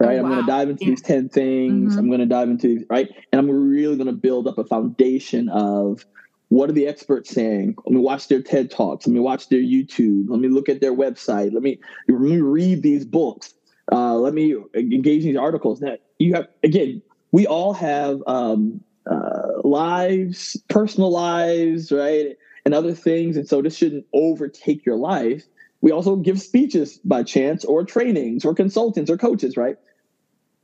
right? 0.00 0.18
Oh, 0.18 0.22
wow. 0.22 0.28
I'm 0.28 0.32
going 0.32 0.46
to 0.46 0.50
dive 0.50 0.70
into 0.70 0.84
yeah. 0.84 0.90
these 0.90 1.02
10 1.02 1.28
things. 1.28 1.90
Mm-hmm. 1.92 1.98
I'm 1.98 2.08
going 2.08 2.20
to 2.20 2.26
dive 2.26 2.48
into 2.48 2.66
these, 2.68 2.84
right? 2.88 3.08
And 3.32 3.38
I'm 3.38 3.50
really 3.50 3.96
going 3.96 4.06
to 4.06 4.12
build 4.12 4.48
up 4.48 4.58
a 4.58 4.64
foundation 4.64 5.48
of 5.48 6.04
what 6.48 6.68
are 6.68 6.72
the 6.72 6.88
experts 6.88 7.30
saying? 7.30 7.76
Let 7.86 7.94
me 7.94 8.00
watch 8.00 8.26
their 8.28 8.42
TED 8.42 8.70
Talks. 8.70 9.06
Let 9.06 9.14
me 9.14 9.20
watch 9.20 9.48
their 9.48 9.60
YouTube. 9.60 10.24
Let 10.28 10.40
me 10.40 10.48
look 10.48 10.68
at 10.68 10.80
their 10.80 10.94
website. 10.94 11.52
Let 11.52 11.62
me, 11.62 11.78
let 12.08 12.20
me 12.20 12.40
read 12.40 12.82
these 12.82 13.04
books. 13.04 13.54
Uh, 13.92 14.14
let 14.14 14.34
me 14.34 14.56
engage 14.74 15.22
in 15.22 15.28
these 15.28 15.36
articles. 15.36 15.80
That 15.80 16.00
you 16.18 16.34
have, 16.34 16.48
again, 16.64 17.02
we 17.30 17.46
all 17.46 17.72
have 17.74 18.20
um, 18.26 18.80
uh, 19.08 19.60
lives, 19.62 20.56
personal 20.68 21.10
lives, 21.10 21.92
right? 21.92 22.36
And 22.64 22.74
other 22.74 22.94
things. 22.94 23.36
And 23.36 23.48
so 23.48 23.62
this 23.62 23.76
shouldn't 23.76 24.06
overtake 24.12 24.84
your 24.84 24.96
life. 24.96 25.44
We 25.82 25.92
also 25.92 26.16
give 26.16 26.40
speeches 26.40 26.98
by 27.04 27.22
chance 27.22 27.64
or 27.64 27.84
trainings 27.84 28.44
or 28.44 28.54
consultants 28.54 29.10
or 29.10 29.16
coaches, 29.16 29.56
right? 29.56 29.76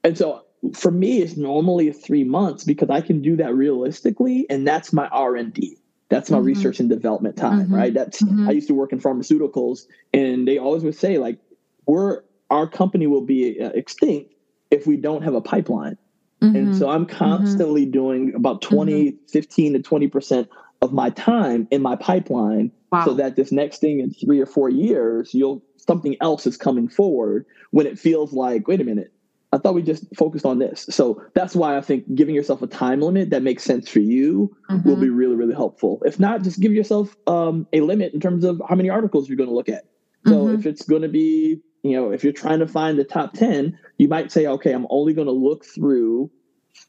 And 0.07 0.17
so 0.17 0.45
for 0.73 0.93
me, 0.93 1.19
it's 1.19 1.37
normally 1.37 1.91
three 1.91 2.23
months 2.23 2.63
because 2.63 2.91
I 2.91 3.01
can 3.01 3.23
do 3.23 3.35
that 3.37 3.53
realistically. 3.53 4.47
And 4.49 4.67
that's 4.67 4.93
my 4.93 5.09
R&D. 5.09 5.79
That's 6.09 6.31
my 6.31 6.39
mm-hmm. 6.39 6.47
research 6.47 6.79
and 6.79 6.89
development 6.89 7.37
time, 7.37 7.65
mm-hmm. 7.65 7.75
right? 7.75 7.93
That's 7.93 8.23
mm-hmm. 8.23 8.49
I 8.49 8.53
used 8.53 8.69
to 8.69 8.75
work 8.75 8.93
in 8.93 9.01
pharmaceuticals 9.01 9.87
and 10.15 10.47
they 10.47 10.59
always 10.59 10.85
would 10.85 10.95
say 10.95 11.19
like, 11.19 11.41
we're, 11.87 12.23
our 12.51 12.69
company 12.69 13.09
will 13.09 13.23
be 13.23 13.61
uh, 13.61 13.71
extinct 13.71 14.33
if 14.71 14.87
we 14.87 14.97
don't 14.97 15.23
have 15.23 15.35
a 15.35 15.41
pipeline. 15.41 15.99
Mm-hmm. 16.41 16.55
And 16.55 16.77
so 16.77 16.89
I'm 16.89 17.07
mm-hmm. 17.07 17.17
constantly 17.17 17.83
mm-hmm. 17.83 17.91
doing 17.91 18.33
about 18.37 18.63
20, 18.63 19.11
mm-hmm. 19.11 19.27
15 19.27 19.73
to 19.73 19.79
20% 19.81 20.49
of 20.83 20.93
my 20.93 21.11
time 21.11 21.67
in 21.73 21.83
my 21.83 21.97
pipeline 21.97 22.71
wow. 22.93 23.05
so 23.05 23.15
that 23.15 23.35
this 23.35 23.51
next 23.51 23.79
thing 23.79 23.99
in 23.99 24.13
three 24.13 24.41
or 24.41 24.47
four 24.47 24.69
years, 24.69 25.35
you'll 25.35 25.65
something 25.79 26.17
else 26.21 26.47
is 26.47 26.57
coming 26.57 26.89
forward 26.89 27.47
when 27.71 27.87
it 27.87 27.99
feels 27.99 28.33
like, 28.33 28.69
wait 28.69 28.81
a 28.81 28.85
minute, 28.85 29.13
I 29.53 29.59
thought 29.59 29.75
we 29.75 29.83
just 29.83 30.05
focused 30.17 30.45
on 30.45 30.59
this. 30.59 30.87
So 30.91 31.23
that's 31.35 31.55
why 31.55 31.77
I 31.77 31.81
think 31.81 32.15
giving 32.15 32.35
yourself 32.35 32.63
a 32.63 32.67
time 32.67 33.01
limit 33.01 33.31
that 33.31 33.43
makes 33.43 33.63
sense 33.63 33.89
for 33.89 34.01
you 34.01 34.55
mm-hmm. 34.69 34.89
will 34.89 34.97
be 34.97 35.09
really, 35.09 35.37
really 35.37 35.55
helpful. 35.55 36.03
If 36.05 36.19
not, 36.19 36.43
just 36.43 36.61
give 36.61 36.73
yourself 36.73 37.17
um, 37.27 37.67
a 37.73 37.81
limit 37.81 38.13
in 38.13 38.21
terms 38.21 38.45
of 38.45 38.61
how 38.69 38.75
many 38.75 38.91
articles 38.91 39.29
you're 39.29 39.37
going 39.37 39.49
to 39.49 39.55
look 39.55 39.69
at. 39.69 39.85
So 40.27 40.47
mm-hmm. 40.47 40.59
if 40.59 40.67
it's 40.67 40.83
going 40.83 41.03
to 41.03 41.09
be 41.09 41.61
you 41.87 41.97
know, 41.97 42.11
if 42.11 42.25
you're 42.25 42.33
trying 42.33 42.59
to 42.59 42.67
find 42.67 42.99
the 42.99 43.05
top 43.05 43.35
10, 43.35 43.79
you 43.99 44.09
might 44.09 44.33
say, 44.33 44.47
okay, 44.47 44.73
I'm 44.73 44.89
only 44.91 45.15
going 45.15 45.29
to 45.29 45.33
look 45.33 45.65
through 45.65 46.31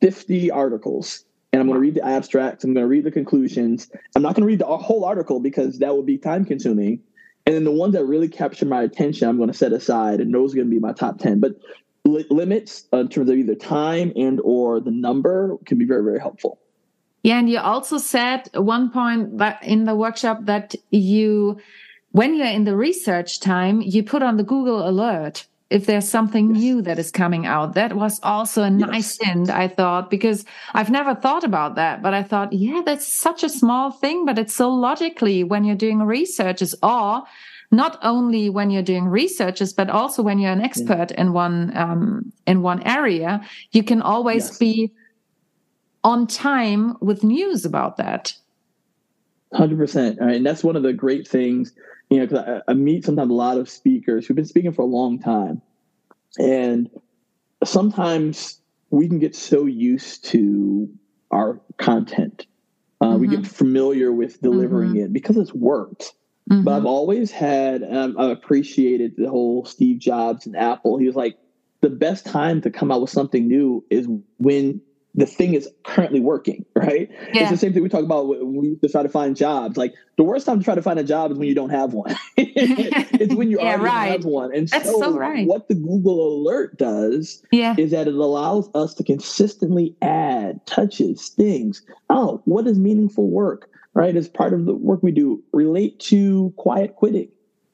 50 0.02 0.50
articles 0.50 1.24
and 1.54 1.62
I'm 1.62 1.67
going 1.67 1.76
to 1.76 1.82
read 1.82 1.93
the 1.93 2.06
abstracts. 2.06 2.63
I'm 2.63 2.74
going 2.74 2.84
to 2.84 2.89
read 2.89 3.04
the 3.04 3.12
conclusions. 3.12 3.91
I'm 4.15 4.24
not 4.24 4.34
going 4.34 4.41
to 4.41 4.48
read 4.48 4.60
the 4.60 4.65
whole 4.65 5.06
article 5.06 5.39
because 5.39 5.80
that 5.80 5.96
would 5.96 6.08
be 6.08 6.17
time 6.17 6.46
consuming. 6.46 7.02
And 7.46 7.56
then 7.56 7.63
the 7.63 7.72
ones 7.72 7.93
that 7.93 8.06
really 8.06 8.28
capture 8.28 8.65
my 8.65 8.82
attention, 8.82 9.30
I'm 9.30 9.38
going 9.38 9.52
to 9.52 9.58
set 9.58 9.72
aside, 9.72 10.20
and 10.20 10.34
those 10.34 10.54
are 10.54 10.58
going 10.58 10.67
to 10.67 10.72
be 10.72 10.80
my 10.80 10.91
top 10.91 11.20
10. 11.20 11.39
But 11.39 11.54
li- 12.08 12.26
limits 12.30 12.86
uh, 12.93 12.98
in 12.98 13.10
terms 13.10 13.30
of 13.30 13.38
either 13.38 13.56
time 13.56 14.12
and 14.15 14.39
or 14.43 14.80
the 14.80 14.91
number 14.91 15.58
can 15.65 15.78
be 15.78 15.86
very, 15.86 16.04
very 16.04 16.20
helpful. 16.20 16.60
Yeah, 17.24 17.39
and 17.39 17.50
you 17.50 17.60
also 17.60 17.98
said 17.98 18.50
one 18.54 18.91
point 18.91 19.38
that 19.39 19.62
in 19.63 19.86
the 19.86 19.96
workshop 19.96 20.39
that 20.43 20.76
you 20.91 21.58
when 22.12 22.36
you're 22.36 22.48
in 22.48 22.63
the 22.63 22.76
research 22.76 23.39
time, 23.39 23.82
you 23.82 24.02
put 24.02 24.24
on 24.24 24.38
the 24.38 24.43
Google 24.43 24.88
alert 24.88 25.46
if 25.70 25.86
there's 25.86 26.08
something 26.08 26.56
yes. 26.56 26.58
new 26.58 26.82
that 26.82 26.98
is 26.98 27.12
coming 27.12 27.46
out. 27.46 27.74
That 27.74 27.96
was 27.96 28.20
also 28.24 28.63
a 28.63 28.72
yes. 28.72 28.80
nice 28.80 29.17
hint, 29.22 29.50
I 29.50 29.67
thought, 29.67 30.10
because 30.10 30.46
I've 30.74 30.89
never 30.89 31.13
thought 31.13 31.43
about 31.43 31.76
that. 31.76 32.02
But 32.02 32.13
I 32.13 32.24
thought, 32.24 32.54
yeah, 32.54 32.82
that's 32.86 33.06
such 33.06 33.43
a 33.43 33.50
small 33.50 33.91
thing, 33.91 34.26
but 34.26 34.39
it's 34.39 34.56
so 34.56 34.70
logically 34.70 35.43
when 35.43 35.65
you're 35.65 35.76
doing 35.76 36.00
research 36.00 36.62
researches 36.62 36.76
or 36.84 37.24
not 37.72 38.00
only 38.02 38.50
when 38.50 38.70
you're 38.70 38.82
doing 38.82 39.06
researches, 39.06 39.74
but 39.74 39.90
also 39.90 40.24
when 40.24 40.40
you're 40.40 40.52
an 40.52 40.62
expert 40.62 41.12
yeah. 41.12 41.22
in 41.22 41.34
one 41.34 41.76
um, 41.76 42.32
in 42.46 42.62
one 42.62 42.82
area, 42.84 43.42
you 43.72 43.84
can 43.84 44.02
always 44.02 44.48
yes. 44.48 44.58
be 44.58 44.92
on 46.04 46.28
time 46.28 46.96
with 47.02 47.24
news 47.24 47.66
about 47.66 47.98
that. 47.98 48.34
Hundred 49.54 49.78
percent. 49.78 50.20
And 50.20 50.46
that's 50.46 50.64
one 50.64 50.76
of 50.76 50.84
the 50.84 50.94
great 50.94 51.28
things 51.28 51.74
you 52.10 52.18
know, 52.18 52.26
because 52.26 52.62
I, 52.68 52.72
I 52.72 52.74
meet 52.74 53.06
sometimes 53.06 53.30
a 53.30 53.34
lot 53.34 53.58
of 53.58 53.70
speakers 53.70 54.26
who've 54.26 54.36
been 54.36 54.46
speaking 54.46 54.72
for 54.72 54.82
a 54.82 54.86
long 54.86 55.20
time, 55.20 55.62
and 56.38 56.90
sometimes 57.64 58.62
we 58.90 59.08
can 59.08 59.20
get 59.20 59.36
so 59.36 59.66
used 59.66 60.24
to 60.26 60.90
our 61.32 61.60
content. 61.78 62.46
Uh, 63.02 63.08
mm-hmm. 63.08 63.20
We 63.20 63.28
get 63.28 63.40
mm-hmm. 63.40 63.50
familiar 63.50 64.12
with 64.12 64.42
delivering 64.42 64.92
mm-hmm. 64.92 65.06
it 65.06 65.14
because 65.14 65.38
it's 65.38 65.54
worked. 65.54 66.14
Mm-hmm. 66.50 66.64
But 66.64 66.78
I've 66.78 66.86
always 66.86 67.32
had, 67.32 67.82
and 67.82 68.18
I've 68.18 68.30
appreciated 68.30 69.16
the 69.18 69.30
whole 69.30 69.66
Steve 69.66 70.00
Jobs 70.00 70.46
and 70.46 70.56
Apple. 70.56 70.98
He 70.98 71.06
was 71.06 71.16
like, 71.16 71.38
the 71.82 71.90
best 71.90 72.26
time 72.26 72.62
to 72.62 72.72
come 72.72 72.92
out 72.92 73.02
with 73.02 73.10
something 73.10 73.48
new 73.48 73.86
is 73.90 74.08
when 74.40 74.82
the 75.18 75.26
thing 75.26 75.56
is 75.56 75.68
currently 75.84 76.22
working, 76.22 76.64
right? 76.76 77.10
Yeah. 77.34 77.42
It's 77.42 77.52
the 77.52 77.58
same 77.58 77.74
thing 77.74 77.84
we 77.84 77.90
talk 77.90 78.04
about 78.04 78.28
when 78.28 78.78
we 78.82 78.90
try 78.90 79.04
to 79.04 79.10
find 79.10 79.36
jobs. 79.36 79.76
Like 79.76 79.94
the 80.16 80.24
worst 80.24 80.46
time 80.46 80.60
to 80.60 80.64
try 80.64 80.76
to 80.76 80.82
find 80.82 81.00
a 81.00 81.04
job 81.04 81.32
is 81.32 81.38
when 81.38 81.48
you 81.48 81.56
don't 81.56 81.72
have 81.72 81.94
one. 81.94 82.16
it's 82.38 83.34
when 83.34 83.50
you 83.50 83.58
yeah, 83.62 83.74
already 83.74 83.84
right. 83.84 84.12
have 84.12 84.26
one. 84.26 84.56
And 84.56 84.70
That's 84.70 84.86
so, 84.86 85.00
so 85.00 85.18
right. 85.18 85.46
what 85.46 85.68
the 85.68 85.76
Google 85.76 86.38
alert 86.38 86.78
does 86.78 87.44
yeah. 87.52 87.76
is 87.78 87.92
that 87.92 88.08
it 88.08 88.14
allows 88.14 88.70
us 88.76 88.94
to 88.96 89.04
consistently 89.04 89.96
add 90.02 90.66
touches, 90.68 91.30
things. 91.30 91.82
Oh, 92.10 92.42
what 92.46 92.68
is 92.68 92.78
meaningful 92.78 93.28
work? 93.28 93.70
Right? 93.98 94.16
As 94.16 94.30
part 94.30 94.54
of 94.54 94.66
the 94.66 94.76
work 94.76 95.02
we 95.02 95.12
do, 95.12 95.44
relate 95.52 96.00
to 96.02 96.54
quiet 96.56 96.96
quitting 96.96 97.30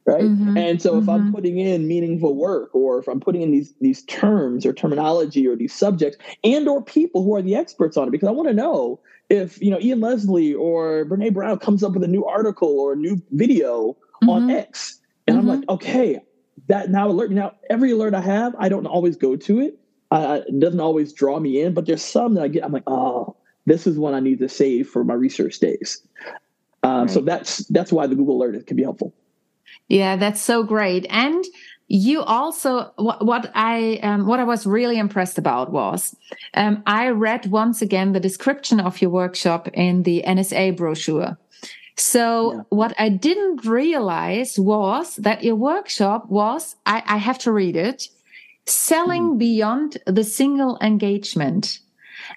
right 0.06 0.24
mm-hmm. 0.24 0.58
and 0.58 0.82
so 0.82 0.98
if 0.98 1.02
mm-hmm. 1.02 1.12
i'm 1.12 1.34
putting 1.34 1.60
in 1.60 1.88
meaningful 1.88 2.36
work 2.36 2.74
or 2.74 3.00
if 3.00 3.08
i'm 3.08 3.20
putting 3.20 3.42
in 3.42 3.52
these 3.52 3.74
these 3.80 4.04
terms 4.04 4.66
or 4.66 4.74
terminology 4.74 5.48
or 5.48 5.56
these 5.56 5.74
subjects 5.74 6.18
and 6.44 6.68
or 6.68 6.84
people 6.84 7.24
who 7.24 7.36
are 7.36 7.42
the 7.42 7.56
experts 7.56 7.96
on 7.96 8.08
it 8.08 8.12
because 8.12 8.28
i 8.28 8.32
want 8.32 8.48
to 8.48 8.54
know 8.54 9.00
if 9.30 9.62
you 9.62 9.72
know 9.72 9.80
ian 9.80 10.02
leslie 10.02 10.54
or 10.54 11.06
brene 11.06 11.34
brown 11.34 11.58
comes 11.58 11.84
up 11.84 11.94
with 11.94 12.04
a 12.04 12.08
new 12.08 12.26
article 12.26 12.80
or 12.80 12.94
a 12.94 12.98
new 12.98 13.22
video 13.32 13.92
mm-hmm. 13.92 14.30
on 14.30 14.50
x 14.50 15.00
and 15.28 15.38
i'm 15.38 15.48
like 15.48 15.60
mm-hmm. 15.60 15.72
okay 15.72 16.20
that 16.68 16.90
now 16.90 17.08
alert 17.08 17.32
now 17.32 17.54
every 17.70 17.92
alert 17.92 18.14
i 18.14 18.22
have 18.22 18.54
i 18.60 18.68
don't 18.68 18.86
always 18.86 19.16
go 19.16 19.36
to 19.36 19.62
it 19.62 19.80
uh, 20.12 20.42
it 20.48 20.60
doesn't 20.60 20.80
always 20.80 21.12
draw 21.12 21.40
me 21.40 21.60
in 21.60 21.74
but 21.74 21.88
there's 21.88 22.04
some 22.04 22.36
that 22.36 22.44
i 22.44 22.48
get 22.48 22.64
i'm 22.64 22.72
like 22.72 22.84
oh 22.88 23.36
this 23.65 23.88
is 23.88 23.97
one 23.97 24.13
i 24.13 24.19
need 24.19 24.39
to 24.39 24.49
save 24.49 24.89
for 24.89 25.04
my 25.04 25.13
research 25.13 25.60
days 25.60 26.06
um, 26.84 27.02
right. 27.02 27.10
so 27.10 27.21
that's 27.21 27.60
that's 27.67 27.91
why 27.91 28.08
the 28.08 28.15
google 28.15 28.38
alert 28.41 28.65
can 28.67 28.78
be 28.78 28.84
helpful 28.84 29.13
yeah, 29.88 30.15
that's 30.15 30.41
so 30.41 30.63
great. 30.63 31.06
And 31.10 31.45
you 31.88 32.21
also 32.21 32.91
what, 32.95 33.26
what 33.26 33.52
I 33.54 33.99
um, 34.02 34.26
what 34.26 34.39
I 34.39 34.43
was 34.43 34.65
really 34.65 34.97
impressed 34.97 35.38
about 35.38 35.71
was 35.71 36.15
um, 36.54 36.82
I 36.88 37.10
read 37.10 37.52
once 37.52 37.82
again 37.82 38.13
the 38.13 38.19
description 38.19 38.80
of 38.80 39.02
your 39.02 39.12
workshop 39.12 39.67
in 39.73 40.04
the 40.04 40.23
NSA 40.26 40.78
brochure. 40.78 41.38
So 41.95 42.54
yeah. 42.54 42.62
what 42.69 42.95
I 42.97 43.10
didn't 43.10 43.65
realize 43.65 44.58
was 44.58 45.17
that 45.17 45.43
your 45.43 45.56
workshop 45.56 46.30
was 46.30 46.76
I, 46.86 47.04
I 47.06 47.17
have 47.17 47.38
to 47.39 47.52
read 47.52 47.76
it 47.76 48.08
selling 48.65 49.36
mm. 49.36 49.38
beyond 49.38 49.97
the 50.08 50.23
single 50.23 50.80
engagement. 50.82 51.80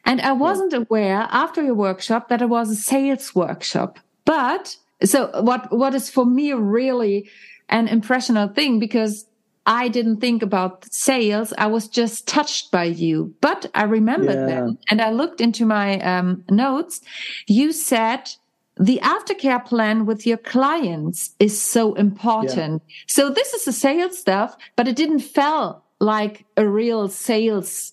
And 0.04 0.20
I 0.20 0.32
wasn't 0.32 0.72
yeah. 0.72 0.80
aware 0.80 1.28
after 1.30 1.62
your 1.62 1.74
workshop 1.74 2.28
that 2.28 2.42
it 2.42 2.48
was 2.48 2.70
a 2.70 2.76
sales 2.76 3.34
workshop. 3.34 3.98
But 4.24 4.76
so 5.04 5.30
what, 5.42 5.72
what 5.72 5.94
is 5.94 6.10
for 6.10 6.24
me 6.26 6.52
really 6.52 7.28
an 7.68 7.88
impressional 7.88 8.48
thing 8.48 8.78
because 8.78 9.26
I 9.66 9.88
didn't 9.88 10.20
think 10.20 10.42
about 10.42 10.84
sales. 10.92 11.52
I 11.58 11.66
was 11.66 11.88
just 11.88 12.28
touched 12.28 12.70
by 12.70 12.84
you, 12.84 13.34
but 13.40 13.66
I 13.74 13.82
remembered 13.82 14.36
yeah. 14.36 14.46
them 14.46 14.78
and 14.90 15.00
I 15.00 15.10
looked 15.10 15.40
into 15.40 15.66
my 15.66 15.98
um, 16.00 16.44
notes. 16.48 17.00
You 17.48 17.72
said 17.72 18.30
the 18.78 19.00
aftercare 19.02 19.64
plan 19.64 20.06
with 20.06 20.26
your 20.26 20.36
clients 20.36 21.34
is 21.40 21.60
so 21.60 21.94
important. 21.94 22.82
Yeah. 22.86 22.94
So 23.08 23.30
this 23.30 23.54
is 23.54 23.64
the 23.64 23.72
sales 23.72 24.18
stuff, 24.18 24.56
but 24.76 24.86
it 24.86 24.96
didn't 24.96 25.20
feel 25.20 25.82
like 25.98 26.44
a 26.56 26.68
real 26.68 27.08
sales 27.08 27.92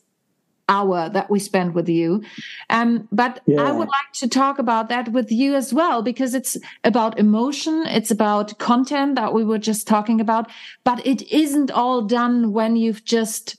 hour 0.69 1.09
that 1.09 1.29
we 1.29 1.39
spend 1.39 1.73
with 1.75 1.89
you. 1.89 2.23
Um, 2.69 3.07
but 3.11 3.41
yeah. 3.45 3.61
I 3.61 3.71
would 3.71 3.87
like 3.87 4.11
to 4.13 4.27
talk 4.27 4.59
about 4.59 4.89
that 4.89 5.11
with 5.11 5.31
you 5.31 5.55
as 5.55 5.73
well, 5.73 6.01
because 6.01 6.33
it's 6.33 6.57
about 6.83 7.19
emotion. 7.19 7.83
It's 7.87 8.11
about 8.11 8.57
content 8.59 9.15
that 9.15 9.33
we 9.33 9.43
were 9.43 9.57
just 9.57 9.87
talking 9.87 10.21
about, 10.21 10.49
but 10.83 11.05
it 11.05 11.21
isn't 11.31 11.71
all 11.71 12.01
done 12.01 12.53
when 12.53 12.75
you've 12.75 13.03
just 13.03 13.57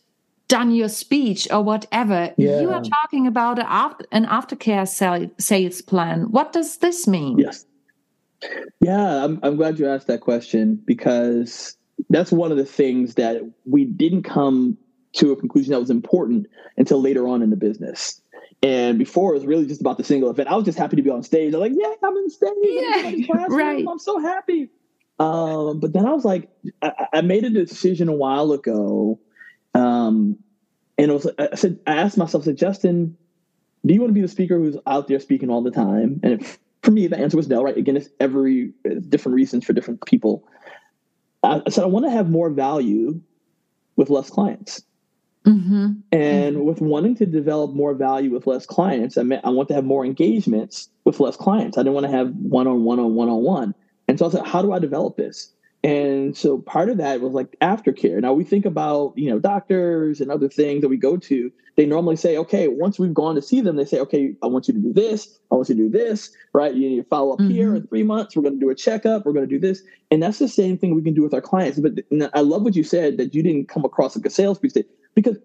done 0.49 0.75
your 0.75 0.89
speech 0.89 1.49
or 1.51 1.63
whatever. 1.63 2.33
Yeah. 2.37 2.61
You 2.61 2.71
are 2.71 2.83
talking 2.83 3.27
about 3.27 3.59
an 3.59 4.27
aftercare 4.27 4.87
sales 5.39 5.83
plan. 5.83 6.31
What 6.31 6.53
does 6.53 6.79
this 6.79 7.07
mean? 7.07 7.39
Yes. 7.39 7.67
Yeah, 8.83 9.25
I'm, 9.25 9.41
I'm 9.43 9.57
glad 9.57 9.79
you 9.79 9.89
asked 9.89 10.07
that 10.09 10.21
question 10.21 10.83
because 10.85 11.79
that's 12.11 12.31
one 12.31 12.51
of 12.51 12.59
the 12.59 12.67
things 12.67 13.15
that 13.15 13.41
we 13.65 13.87
didn't 13.87 14.25
come 14.25 14.77
to 15.15 15.33
a 15.33 15.37
conclusion 15.37 15.73
that 15.73 15.81
was 15.81 15.91
important 15.91 16.47
until 16.77 17.01
later 17.01 17.27
on 17.27 17.43
in 17.43 17.51
the 17.51 17.57
business. 17.57 18.21
And 18.63 18.99
before 18.99 19.33
it 19.33 19.35
was 19.35 19.47
really 19.47 19.67
just 19.67 19.81
about 19.81 19.99
the 19.99 20.05
single 20.05 20.31
event. 20.31 20.49
I 20.49 20.57
was 20.57 20.65
just 20.65 20.79
happy 20.79 20.97
to 20.97 21.03
be 21.03 21.11
on 21.11 21.23
stage. 21.23 21.53
I'm 21.53 21.61
like, 21.61 21.73
yeah, 21.75 21.93
I'm 22.03 22.17
in 22.17 22.31
stage. 22.31 22.51
Yeah, 22.63 23.47
right. 23.49 23.85
I'm 23.89 23.99
so 23.99 24.19
happy. 24.19 24.71
Um, 25.19 25.81
but 25.81 25.93
then 25.93 26.07
I 26.07 26.13
was 26.13 26.25
like, 26.25 26.49
I, 26.83 27.07
I, 27.13 27.21
made 27.21 27.45
a 27.45 27.51
decision 27.51 28.09
a 28.09 28.15
while 28.15 28.51
ago. 28.53 29.21
Um, 29.75 30.39
and 30.99 31.11
it 31.11 31.15
was, 31.15 31.31
I 31.39 31.55
said, 31.55 31.79
I 31.87 31.97
asked 31.97 32.17
myself, 32.17 32.45
I 32.45 32.47
said, 32.47 32.57
Justin, 32.57 33.17
do 33.87 33.95
you 33.95 34.01
want 34.01 34.11
to 34.11 34.15
be 34.15 34.23
the 34.23 34.29
speaker 34.29 34.59
who's 34.59 34.77
out 34.87 35.07
there 35.07 35.21
speaking 35.21 35.51
all 35.51 35.63
the 35.63 35.71
time? 35.71 36.21
And 36.25 36.41
it 36.41 36.59
for 36.85 36.91
me, 36.91 37.07
the 37.07 37.19
answer 37.19 37.37
was 37.37 37.49
no, 37.49 37.63
right? 37.63 37.77
Again, 37.77 37.97
it's 37.97 38.09
every 38.21 38.73
it's 38.85 39.07
different 39.07 39.35
reasons 39.35 39.65
for 39.65 39.73
different 39.73 40.05
people. 40.05 40.47
I, 41.43 41.63
I 41.67 41.71
said, 41.71 41.83
I 41.83 41.87
want 41.87 42.05
to 42.05 42.11
have 42.11 42.31
more 42.31 42.51
value 42.51 43.21
with 43.97 44.11
less 44.11 44.31
clients. 44.31 44.83
Mm-hmm. 45.47 45.93
And 46.13 46.65
with 46.65 46.81
wanting 46.81 47.17
to 47.17 47.27
develop 47.27 47.75
more 47.75 47.95
value 47.95 48.31
with 48.31 48.47
less 48.47 48.65
clients, 48.65 49.19
I 49.19 49.23
meant 49.23 49.45
I 49.45 49.51
want 49.51 49.69
to 49.69 49.75
have 49.75 49.85
more 49.85 50.05
engagements 50.05 50.89
with 51.05 51.21
less 51.21 51.37
clients. 51.37 51.77
I 51.77 51.83
didn't 51.83 51.95
want 51.95 52.07
to 52.07 52.13
have 52.13 52.31
one 52.35 52.67
on 52.67 52.85
one 52.85 52.99
on 52.99 53.15
one 53.15 53.29
on 53.29 53.43
one. 53.43 53.75
And 54.09 54.19
so 54.19 54.27
I 54.27 54.31
said, 54.31 54.47
how 54.47 54.63
do 54.63 54.73
I 54.73 54.79
develop 54.79 55.17
this? 55.17 55.53
And 55.83 56.35
so 56.35 56.59
part 56.59 56.89
of 56.89 56.97
that 56.97 57.21
was 57.21 57.35
like 57.35 57.57
aftercare. 57.61 58.19
Now 58.21 58.33
we 58.33 58.43
think 58.43 58.65
about, 58.65 59.13
you 59.17 59.29
know, 59.29 59.39
doctors 59.39 60.19
and 60.19 60.31
other 60.31 60.49
things 60.49 60.81
that 60.81 60.89
we 60.89 60.97
go 60.97 61.19
to. 61.19 61.53
They 61.77 61.85
normally 61.85 62.17
say, 62.17 62.39
okay, 62.39 62.69
once 62.69 62.99
we've 62.99 63.13
gone 63.13 63.35
to 63.35 63.43
see 63.43 63.61
them, 63.61 63.77
they 63.77 63.85
say, 63.85 63.99
okay, 63.99 64.35
I 64.43 64.47
want 64.47 64.67
you 64.67 64.73
to 64.73 64.81
do 64.81 64.95
this. 64.95 65.39
I 65.53 65.57
want 65.57 65.69
you 65.69 65.75
to 65.75 65.83
do 65.83 65.91
this, 65.91 66.31
right? 66.55 66.73
You 66.73 66.89
need 66.89 67.03
to 67.03 67.09
follow 67.09 67.35
up 67.35 67.41
mm-hmm. 67.41 67.51
here 67.51 67.75
in 67.75 67.87
three 67.87 68.03
months. 68.03 68.35
We're 68.35 68.45
going 68.45 68.55
to 68.55 68.61
do 68.61 68.71
a 68.71 68.75
checkup. 68.75 69.27
We're 69.27 69.33
going 69.33 69.47
to 69.47 69.55
do 69.55 69.59
this. 69.59 69.83
And 70.11 70.23
that's 70.23 70.39
the 70.39 70.49
same 70.49 70.79
thing 70.79 70.95
we 70.95 71.03
can 71.03 71.15
do 71.15 71.23
with 71.23 71.35
our 71.35 71.43
clients. 71.43 71.79
But 71.79 71.93
I 72.33 72.41
love 72.41 72.63
what 72.63 72.77
you 72.77 72.85
said 72.85 73.19
that 73.19 73.35
you 73.35 73.43
didn't 73.43 73.69
come 73.69 73.85
across 73.85 74.17
like 74.17 74.25
a 74.25 74.31
sales 74.31 74.59
pitch 74.59 74.73
because 75.15 75.39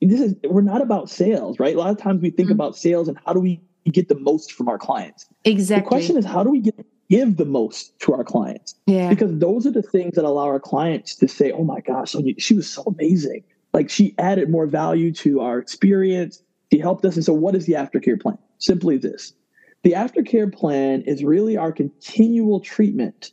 this 0.00 0.20
is, 0.20 0.34
we're 0.44 0.62
not 0.62 0.82
about 0.82 1.08
sales, 1.08 1.58
right? 1.58 1.74
A 1.74 1.78
lot 1.78 1.90
of 1.90 1.98
times 1.98 2.22
we 2.22 2.30
think 2.30 2.48
mm-hmm. 2.48 2.54
about 2.54 2.76
sales 2.76 3.08
and 3.08 3.18
how 3.24 3.32
do 3.32 3.40
we 3.40 3.60
get 3.90 4.08
the 4.08 4.18
most 4.18 4.52
from 4.52 4.68
our 4.68 4.78
clients? 4.78 5.26
Exactly. 5.44 5.82
The 5.82 5.88
question 5.88 6.16
is, 6.16 6.24
how 6.24 6.42
do 6.42 6.50
we 6.50 6.60
get 6.60 6.86
give 7.08 7.36
the 7.36 7.44
most 7.44 7.98
to 8.00 8.12
our 8.12 8.24
clients. 8.24 8.74
Yeah. 8.86 9.08
Because 9.08 9.38
those 9.38 9.66
are 9.66 9.70
the 9.70 9.82
things 9.82 10.14
that 10.14 10.24
allow 10.24 10.44
our 10.44 10.60
clients 10.60 11.14
to 11.16 11.28
say, 11.28 11.52
oh 11.52 11.64
my 11.64 11.80
gosh, 11.80 12.14
she 12.38 12.54
was 12.54 12.68
so 12.68 12.82
amazing. 12.82 13.44
Like 13.72 13.90
she 13.90 14.14
added 14.18 14.50
more 14.50 14.66
value 14.66 15.12
to 15.14 15.40
our 15.40 15.58
experience. 15.58 16.42
She 16.72 16.78
helped 16.78 17.04
us. 17.04 17.16
And 17.16 17.24
so, 17.24 17.32
what 17.32 17.54
is 17.54 17.66
the 17.66 17.74
aftercare 17.74 18.20
plan? 18.20 18.38
Simply 18.58 18.96
this 18.98 19.32
the 19.82 19.92
aftercare 19.92 20.52
plan 20.52 21.02
is 21.02 21.22
really 21.22 21.56
our 21.56 21.72
continual 21.72 22.60
treatment 22.60 23.32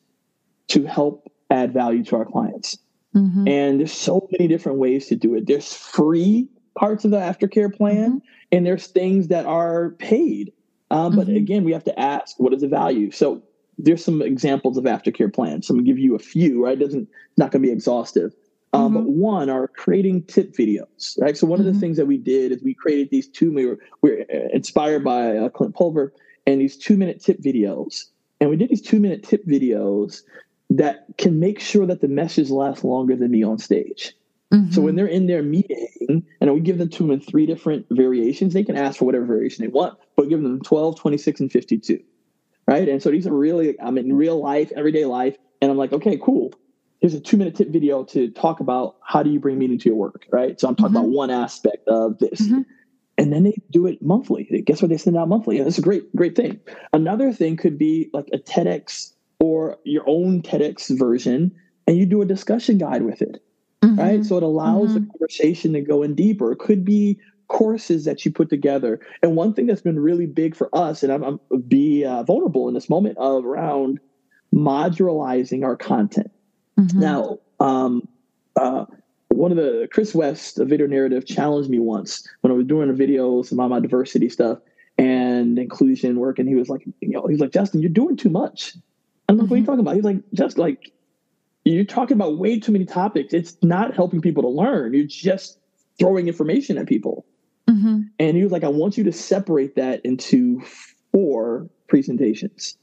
to 0.67 0.85
help 0.85 1.31
add 1.49 1.73
value 1.73 2.03
to 2.05 2.17
our 2.17 2.25
clients. 2.25 2.77
Mm-hmm. 3.15 3.47
And 3.47 3.79
there's 3.79 3.91
so 3.91 4.27
many 4.31 4.47
different 4.47 4.77
ways 4.77 5.07
to 5.07 5.15
do 5.15 5.35
it. 5.35 5.47
There's 5.47 5.73
free 5.73 6.47
parts 6.75 7.03
of 7.03 7.11
the 7.11 7.17
aftercare 7.17 7.73
plan, 7.75 8.09
mm-hmm. 8.09 8.27
and 8.51 8.65
there's 8.65 8.87
things 8.87 9.27
that 9.27 9.45
are 9.45 9.91
paid. 9.91 10.53
Um, 10.89 11.15
but 11.15 11.27
mm-hmm. 11.27 11.37
again, 11.37 11.63
we 11.63 11.71
have 11.73 11.83
to 11.85 11.99
ask 11.99 12.39
what 12.39 12.53
is 12.53 12.61
the 12.61 12.67
value. 12.67 13.11
So 13.11 13.43
there's 13.77 14.03
some 14.03 14.21
examples 14.21 14.77
of 14.77 14.83
aftercare 14.85 15.33
plans. 15.33 15.67
So 15.67 15.73
I'm 15.73 15.77
gonna 15.77 15.87
give 15.87 15.99
you 15.99 16.15
a 16.15 16.19
few, 16.19 16.63
right? 16.63 16.79
It 16.79 16.83
doesn't 16.83 17.09
not 17.37 17.51
gonna 17.51 17.63
be 17.63 17.71
exhaustive. 17.71 18.33
Um, 18.73 18.93
mm-hmm. 18.93 18.93
But 18.93 19.05
one 19.09 19.49
are 19.49 19.67
creating 19.67 20.23
tip 20.23 20.53
videos, 20.53 21.19
right? 21.19 21.35
So 21.35 21.45
one 21.45 21.59
mm-hmm. 21.59 21.61
of 21.61 21.65
the 21.65 21.71
mm-hmm. 21.71 21.79
things 21.79 21.97
that 21.97 22.05
we 22.05 22.17
did 22.17 22.51
is 22.51 22.63
we 22.63 22.73
created 22.73 23.09
these 23.09 23.27
two. 23.27 23.51
We 23.51 23.65
were, 23.65 23.79
we 24.01 24.11
were 24.11 24.25
uh, 24.33 24.47
inspired 24.53 25.03
by 25.03 25.37
uh, 25.37 25.49
Clint 25.49 25.75
Pulver 25.75 26.13
and 26.45 26.61
these 26.61 26.77
two 26.77 26.97
minute 26.97 27.21
tip 27.21 27.41
videos, 27.41 28.05
and 28.39 28.49
we 28.49 28.55
did 28.55 28.69
these 28.69 28.81
two 28.81 28.99
minute 28.99 29.23
tip 29.23 29.45
videos 29.45 30.21
that 30.71 31.05
can 31.17 31.39
make 31.39 31.59
sure 31.59 31.85
that 31.85 32.01
the 32.01 32.07
message 32.07 32.49
lasts 32.49 32.83
longer 32.83 33.15
than 33.15 33.31
me 33.31 33.43
on 33.43 33.57
stage. 33.57 34.13
Mm-hmm. 34.53 34.71
So 34.71 34.81
when 34.81 34.95
they're 34.95 35.07
in 35.07 35.27
their 35.27 35.43
meeting, 35.43 36.25
and 36.41 36.53
we 36.53 36.59
give 36.59 36.77
them 36.77 36.89
to 36.89 36.97
them 37.03 37.11
in 37.11 37.21
three 37.21 37.45
different 37.45 37.85
variations, 37.89 38.53
they 38.53 38.63
can 38.63 38.75
ask 38.75 38.99
for 38.99 39.05
whatever 39.05 39.25
variation 39.25 39.63
they 39.63 39.71
want, 39.71 39.97
but 40.17 40.29
give 40.29 40.41
them 40.41 40.61
12, 40.61 40.99
26, 40.99 41.39
and 41.39 41.51
52 41.51 42.03
right? 42.67 42.87
And 42.87 43.01
so 43.01 43.11
these 43.11 43.27
are 43.27 43.33
really, 43.33 43.79
I'm 43.79 43.97
in 43.97 44.13
real 44.13 44.41
life, 44.41 44.71
everyday 44.75 45.05
life, 45.05 45.35
and 45.61 45.69
I'm 45.69 45.77
like, 45.77 45.91
okay, 45.91 46.17
cool. 46.21 46.53
Here's 46.99 47.13
a 47.13 47.19
two 47.19 47.35
minute 47.37 47.55
tip 47.55 47.69
video 47.69 48.03
to 48.05 48.29
talk 48.29 48.59
about 48.59 48.97
how 49.03 49.23
do 49.23 49.29
you 49.29 49.39
bring 49.39 49.57
meaning 49.57 49.79
to 49.79 49.89
your 49.89 49.97
work, 49.97 50.25
right? 50.31 50.59
So 50.59 50.67
I'm 50.67 50.75
talking 50.75 50.95
mm-hmm. 50.95 51.05
about 51.05 51.09
one 51.09 51.31
aspect 51.31 51.87
of 51.87 52.19
this. 52.19 52.41
Mm-hmm. 52.41 52.61
And 53.17 53.33
then 53.33 53.43
they 53.43 53.55
do 53.69 53.87
it 53.87 54.01
monthly. 54.01 54.45
Guess 54.65 54.81
what? 54.81 54.89
They 54.89 54.97
send 54.97 55.17
out 55.17 55.27
monthly. 55.27 55.57
And 55.57 55.67
it's 55.67 55.77
a 55.77 55.81
great, 55.81 56.15
great 56.15 56.35
thing. 56.35 56.59
Another 56.93 57.33
thing 57.33 57.57
could 57.57 57.77
be 57.77 58.09
like 58.13 58.29
a 58.33 58.37
TEDx 58.37 59.13
or 59.41 59.77
your 59.83 60.03
own 60.05 60.41
TEDx 60.43 60.97
version, 60.97 61.51
and 61.87 61.97
you 61.97 62.05
do 62.05 62.21
a 62.21 62.25
discussion 62.25 62.77
guide 62.77 63.01
with 63.01 63.21
it. 63.21 63.43
Mm-hmm. 63.83 63.99
Right. 63.99 64.23
So 64.23 64.37
it 64.37 64.43
allows 64.43 64.93
the 64.93 64.99
mm-hmm. 64.99 65.09
conversation 65.09 65.73
to 65.73 65.81
go 65.81 66.03
in 66.03 66.13
deeper. 66.13 66.51
It 66.51 66.59
could 66.59 66.85
be 66.85 67.19
courses 67.47 68.05
that 68.05 68.23
you 68.23 68.31
put 68.31 68.49
together. 68.49 68.99
And 69.23 69.35
one 69.35 69.53
thing 69.53 69.65
that's 69.65 69.81
been 69.81 69.99
really 69.99 70.27
big 70.27 70.55
for 70.55 70.69
us, 70.73 71.01
and 71.01 71.11
I'm, 71.11 71.23
I'm 71.23 71.39
be 71.67 72.05
uh, 72.05 72.21
vulnerable 72.23 72.67
in 72.67 72.75
this 72.75 72.89
moment 72.89 73.17
of 73.17 73.43
around 73.43 73.99
modularizing 74.53 75.63
our 75.63 75.75
content. 75.75 76.31
Mm-hmm. 76.79 76.99
Now, 76.99 77.39
um, 77.59 78.07
uh, 78.55 78.85
one 79.29 79.49
of 79.49 79.57
the 79.57 79.87
Chris 79.91 80.13
West, 80.13 80.57
the 80.57 80.65
video 80.65 80.85
narrative, 80.85 81.25
challenged 81.25 81.69
me 81.69 81.79
once 81.79 82.27
when 82.41 82.51
I 82.51 82.55
was 82.55 82.67
doing 82.67 82.95
videos 82.95 83.51
about 83.51 83.71
my 83.71 83.79
diversity 83.79 84.29
stuff 84.29 84.59
and 84.99 85.57
inclusion 85.57 86.19
work, 86.19 86.37
and 86.37 86.47
he 86.47 86.53
was 86.53 86.69
like, 86.69 86.85
you 87.01 87.09
know, 87.09 87.25
he's 87.27 87.39
like, 87.39 87.51
Justin, 87.51 87.81
you're 87.81 87.89
doing 87.89 88.15
too 88.15 88.29
much. 88.29 88.75
I'm 89.31 89.37
like, 89.37 89.45
mm-hmm. 89.45 89.51
what 89.51 89.55
are 89.55 89.59
you 89.59 89.65
talking 89.65 89.79
about? 89.79 89.95
He's 89.95 90.03
like, 90.03 90.17
just 90.33 90.57
like 90.57 90.91
you're 91.63 91.85
talking 91.85 92.15
about 92.17 92.37
way 92.37 92.59
too 92.59 92.71
many 92.71 92.85
topics. 92.85 93.33
It's 93.33 93.55
not 93.61 93.95
helping 93.95 94.21
people 94.21 94.43
to 94.43 94.49
learn. 94.49 94.93
You're 94.93 95.05
just 95.05 95.57
throwing 95.97 96.27
information 96.27 96.77
at 96.77 96.87
people. 96.87 97.25
Mm-hmm. 97.69 98.01
And 98.19 98.37
he 98.37 98.43
was 98.43 98.51
like, 98.51 98.63
I 98.63 98.67
want 98.67 98.97
you 98.97 99.05
to 99.05 99.13
separate 99.13 99.75
that 99.75 100.03
into 100.03 100.61
four 101.13 101.69
presentations. 101.87 102.77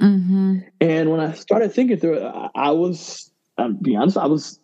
Mm-hmm. 0.00 0.58
And 0.80 1.10
when 1.10 1.20
I 1.20 1.32
started 1.32 1.72
thinking 1.72 1.98
through 1.98 2.18
it, 2.18 2.50
I, 2.54 2.72
was, 2.72 3.30
I'll 3.56 3.72
be 3.72 3.96
honest, 3.96 4.18
I 4.18 4.26
was 4.26 4.58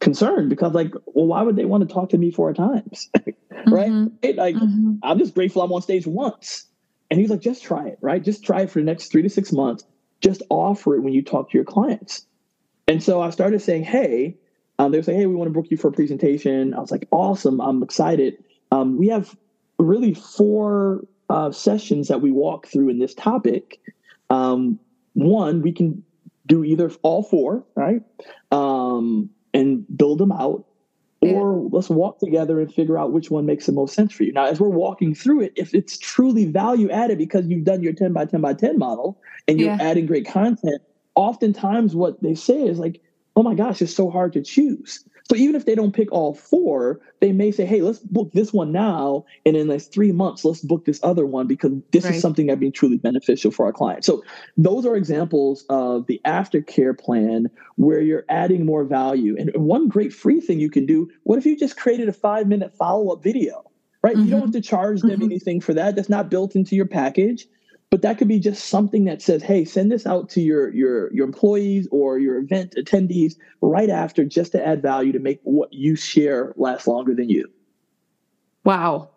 concerned 0.00 0.48
because, 0.48 0.72
like, 0.72 0.94
well, 1.06 1.26
why 1.26 1.42
would 1.42 1.56
they 1.56 1.64
want 1.64 1.86
to 1.86 1.92
talk 1.92 2.10
to 2.10 2.18
me 2.18 2.30
four 2.30 2.54
times? 2.54 3.10
right? 3.66 3.90
Mm-hmm. 3.90 4.38
Like, 4.38 4.54
mm-hmm. 4.54 4.94
I'm 5.02 5.18
just 5.18 5.34
grateful 5.34 5.60
I'm 5.60 5.72
on 5.72 5.82
stage 5.82 6.06
once. 6.06 6.64
And 7.10 7.20
he's 7.20 7.30
like, 7.30 7.40
just 7.40 7.62
try 7.62 7.88
it, 7.88 7.98
right? 8.00 8.22
Just 8.22 8.44
try 8.44 8.62
it 8.62 8.70
for 8.70 8.78
the 8.78 8.84
next 8.84 9.12
three 9.12 9.22
to 9.22 9.28
six 9.28 9.52
months. 9.52 9.84
Just 10.20 10.42
offer 10.50 10.96
it 10.96 11.00
when 11.02 11.12
you 11.12 11.22
talk 11.22 11.50
to 11.50 11.58
your 11.58 11.64
clients. 11.64 12.26
And 12.88 13.02
so 13.02 13.20
I 13.20 13.30
started 13.30 13.60
saying, 13.60 13.84
hey, 13.84 14.36
um, 14.78 14.92
they 14.92 14.98
were 14.98 15.02
saying, 15.02 15.18
hey, 15.18 15.26
we 15.26 15.34
want 15.34 15.48
to 15.48 15.52
book 15.52 15.70
you 15.70 15.76
for 15.76 15.88
a 15.88 15.92
presentation. 15.92 16.74
I 16.74 16.80
was 16.80 16.90
like, 16.90 17.08
awesome. 17.10 17.60
I'm 17.60 17.82
excited. 17.82 18.42
Um, 18.70 18.98
we 18.98 19.08
have 19.08 19.36
really 19.78 20.14
four 20.14 21.04
uh, 21.28 21.50
sessions 21.50 22.08
that 22.08 22.20
we 22.20 22.30
walk 22.30 22.66
through 22.66 22.90
in 22.90 22.98
this 22.98 23.14
topic. 23.14 23.80
Um, 24.30 24.78
one, 25.14 25.62
we 25.62 25.72
can 25.72 26.04
do 26.46 26.62
either 26.62 26.90
all 27.02 27.22
four, 27.22 27.64
right? 27.74 28.02
Um, 28.52 29.30
and 29.52 29.84
build 29.96 30.18
them 30.18 30.32
out. 30.32 30.64
Or 31.34 31.56
yeah. 31.56 31.68
let's 31.72 31.88
walk 31.88 32.18
together 32.18 32.60
and 32.60 32.72
figure 32.72 32.98
out 32.98 33.12
which 33.12 33.30
one 33.30 33.46
makes 33.46 33.66
the 33.66 33.72
most 33.72 33.94
sense 33.94 34.12
for 34.12 34.22
you. 34.22 34.32
Now, 34.32 34.46
as 34.46 34.60
we're 34.60 34.68
walking 34.68 35.14
through 35.14 35.42
it, 35.42 35.52
if 35.56 35.74
it's 35.74 35.98
truly 35.98 36.46
value 36.46 36.90
added 36.90 37.18
because 37.18 37.46
you've 37.46 37.64
done 37.64 37.82
your 37.82 37.92
10 37.92 38.12
by 38.12 38.24
10 38.24 38.40
by 38.40 38.54
10 38.54 38.78
model 38.78 39.18
and 39.48 39.60
you're 39.60 39.74
yeah. 39.74 39.82
adding 39.82 40.06
great 40.06 40.26
content, 40.26 40.82
oftentimes 41.14 41.94
what 41.94 42.22
they 42.22 42.34
say 42.34 42.62
is 42.62 42.78
like, 42.78 43.00
oh 43.36 43.42
my 43.42 43.54
gosh, 43.54 43.82
it's 43.82 43.94
so 43.94 44.10
hard 44.10 44.32
to 44.32 44.42
choose. 44.42 45.04
So 45.28 45.34
even 45.34 45.56
if 45.56 45.64
they 45.64 45.74
don't 45.74 45.92
pick 45.92 46.12
all 46.12 46.34
four, 46.34 47.00
they 47.20 47.32
may 47.32 47.50
say, 47.50 47.66
hey, 47.66 47.82
let's 47.82 47.98
book 47.98 48.30
this 48.32 48.52
one 48.52 48.70
now. 48.70 49.24
And 49.44 49.56
in 49.56 49.66
like 49.66 49.82
three 49.82 50.12
months, 50.12 50.44
let's 50.44 50.60
book 50.60 50.84
this 50.84 51.00
other 51.02 51.26
one 51.26 51.48
because 51.48 51.72
this 51.90 52.04
right. 52.04 52.14
is 52.14 52.22
something 52.22 52.46
that 52.46 52.60
be 52.60 52.70
truly 52.70 52.98
beneficial 52.98 53.50
for 53.50 53.66
our 53.66 53.72
clients. 53.72 54.06
So 54.06 54.22
those 54.56 54.86
are 54.86 54.94
examples 54.94 55.64
of 55.68 56.06
the 56.06 56.20
aftercare 56.24 56.96
plan 56.96 57.50
where 57.74 58.00
you're 58.00 58.24
adding 58.28 58.64
more 58.64 58.84
value. 58.84 59.36
And 59.36 59.50
one 59.56 59.88
great 59.88 60.12
free 60.12 60.40
thing 60.40 60.60
you 60.60 60.70
can 60.70 60.86
do, 60.86 61.10
what 61.24 61.38
if 61.38 61.46
you 61.46 61.56
just 61.56 61.76
created 61.76 62.08
a 62.08 62.12
five 62.12 62.46
minute 62.46 62.76
follow 62.76 63.12
up 63.12 63.22
video? 63.22 63.68
Right? 64.02 64.14
Mm-hmm. 64.14 64.24
You 64.24 64.30
don't 64.30 64.40
mm-hmm. 64.40 64.54
have 64.54 64.62
to 64.62 64.68
charge 64.68 65.00
them 65.00 65.10
mm-hmm. 65.10 65.24
anything 65.24 65.60
for 65.60 65.74
that. 65.74 65.96
That's 65.96 66.08
not 66.08 66.30
built 66.30 66.54
into 66.54 66.76
your 66.76 66.86
package 66.86 67.48
but 67.90 68.02
that 68.02 68.18
could 68.18 68.28
be 68.28 68.38
just 68.38 68.68
something 68.68 69.04
that 69.04 69.22
says 69.22 69.42
hey 69.42 69.64
send 69.64 69.90
this 69.90 70.06
out 70.06 70.28
to 70.30 70.40
your 70.40 70.72
your 70.74 71.12
your 71.12 71.26
employees 71.26 71.88
or 71.90 72.18
your 72.18 72.38
event 72.38 72.74
attendees 72.76 73.36
right 73.60 73.90
after 73.90 74.24
just 74.24 74.52
to 74.52 74.66
add 74.66 74.82
value 74.82 75.12
to 75.12 75.18
make 75.18 75.40
what 75.44 75.72
you 75.72 75.96
share 75.96 76.52
last 76.56 76.86
longer 76.86 77.14
than 77.14 77.28
you. 77.28 77.50
Wow. 78.64 79.10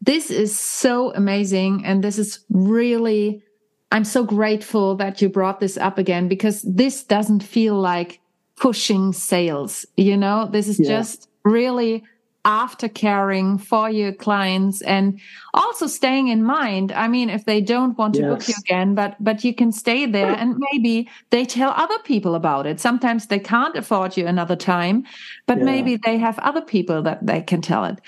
This 0.00 0.30
is 0.30 0.58
so 0.58 1.12
amazing. 1.14 1.84
And 1.84 2.02
this 2.02 2.18
is 2.18 2.44
really 2.50 3.42
i'm 3.90 4.04
so 4.04 4.24
grateful 4.24 4.94
that 4.96 5.20
you 5.20 5.28
brought 5.28 5.60
this 5.60 5.76
up 5.76 5.98
again 5.98 6.26
because 6.26 6.62
this 6.62 7.04
doesn't 7.04 7.42
feel 7.42 7.74
like 7.74 8.20
pushing 8.56 9.12
sales 9.12 9.84
you 9.96 10.16
know? 10.16 10.48
This 10.50 10.66
is 10.68 10.80
yeah. 10.80 10.88
just 10.88 11.28
really 11.44 12.04
after 12.44 12.88
caring 12.88 13.56
for 13.56 13.88
your 13.88 14.12
clients 14.12 14.82
and 14.82 15.20
also 15.54 15.86
staying 15.86 16.28
in 16.28 16.42
mind 16.42 16.90
i 16.92 17.06
mean 17.06 17.30
if 17.30 17.44
they 17.44 17.60
don't 17.60 17.96
want 17.98 18.14
to 18.14 18.20
yes. 18.20 18.30
book 18.30 18.48
you 18.48 18.54
again 18.58 18.94
but 18.94 19.16
but 19.20 19.44
you 19.44 19.54
can 19.54 19.70
stay 19.70 20.06
there 20.06 20.32
and 20.32 20.56
maybe 20.72 21.08
they 21.30 21.44
tell 21.44 21.70
other 21.76 21.98
people 22.00 22.34
about 22.34 22.66
it 22.66 22.80
sometimes 22.80 23.26
they 23.26 23.38
can't 23.38 23.76
afford 23.76 24.16
you 24.16 24.26
another 24.26 24.56
time 24.56 25.04
but 25.46 25.58
yeah. 25.58 25.64
maybe 25.64 25.96
they 26.04 26.18
have 26.18 26.38
other 26.40 26.62
people 26.62 27.00
that 27.02 27.24
they 27.24 27.40
can 27.40 27.60
tell 27.60 27.84
it 27.84 28.00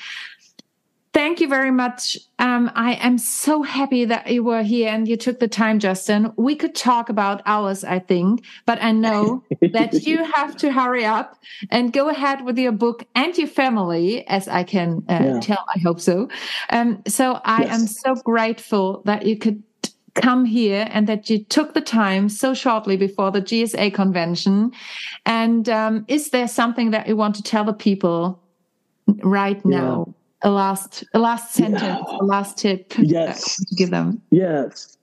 Thank 1.14 1.40
you 1.40 1.46
very 1.46 1.70
much. 1.70 2.18
Um, 2.40 2.72
I 2.74 2.94
am 2.94 3.18
so 3.18 3.62
happy 3.62 4.04
that 4.04 4.32
you 4.32 4.42
were 4.42 4.64
here 4.64 4.88
and 4.88 5.06
you 5.06 5.16
took 5.16 5.38
the 5.38 5.46
time, 5.46 5.78
Justin. 5.78 6.32
We 6.36 6.56
could 6.56 6.74
talk 6.74 7.08
about 7.08 7.40
hours, 7.46 7.84
I 7.84 8.00
think, 8.00 8.44
but 8.66 8.82
I 8.82 8.90
know 8.90 9.44
that 9.60 9.92
you 10.04 10.24
have 10.24 10.56
to 10.56 10.72
hurry 10.72 11.04
up 11.04 11.38
and 11.70 11.92
go 11.92 12.08
ahead 12.08 12.44
with 12.44 12.58
your 12.58 12.72
book 12.72 13.06
and 13.14 13.38
your 13.38 13.46
family, 13.46 14.26
as 14.26 14.48
I 14.48 14.64
can 14.64 15.04
uh, 15.08 15.20
yeah. 15.22 15.40
tell. 15.40 15.64
I 15.72 15.78
hope 15.78 16.00
so. 16.00 16.28
Um, 16.70 17.00
so 17.06 17.40
I 17.44 17.62
yes. 17.62 17.80
am 17.80 17.86
so 17.86 18.14
grateful 18.16 19.02
that 19.04 19.24
you 19.24 19.38
could 19.38 19.62
come 20.16 20.44
here 20.44 20.88
and 20.90 21.06
that 21.06 21.30
you 21.30 21.44
took 21.44 21.74
the 21.74 21.80
time 21.80 22.28
so 22.28 22.54
shortly 22.54 22.96
before 22.96 23.30
the 23.30 23.40
GSA 23.40 23.94
convention. 23.94 24.72
And 25.24 25.68
um, 25.68 26.06
is 26.08 26.30
there 26.30 26.48
something 26.48 26.90
that 26.90 27.06
you 27.06 27.16
want 27.16 27.36
to 27.36 27.42
tell 27.42 27.62
the 27.62 27.72
people 27.72 28.42
right 29.06 29.64
now? 29.64 30.12
A 30.44 30.50
last, 30.50 31.04
a 31.14 31.18
last 31.18 31.54
sentence, 31.54 31.82
yeah. 31.82 32.18
a 32.20 32.24
last 32.24 32.58
tip. 32.58 32.92
Yes. 32.98 33.56
To 33.56 33.74
give 33.74 33.90
them. 33.90 34.20
Yes. 34.30 34.96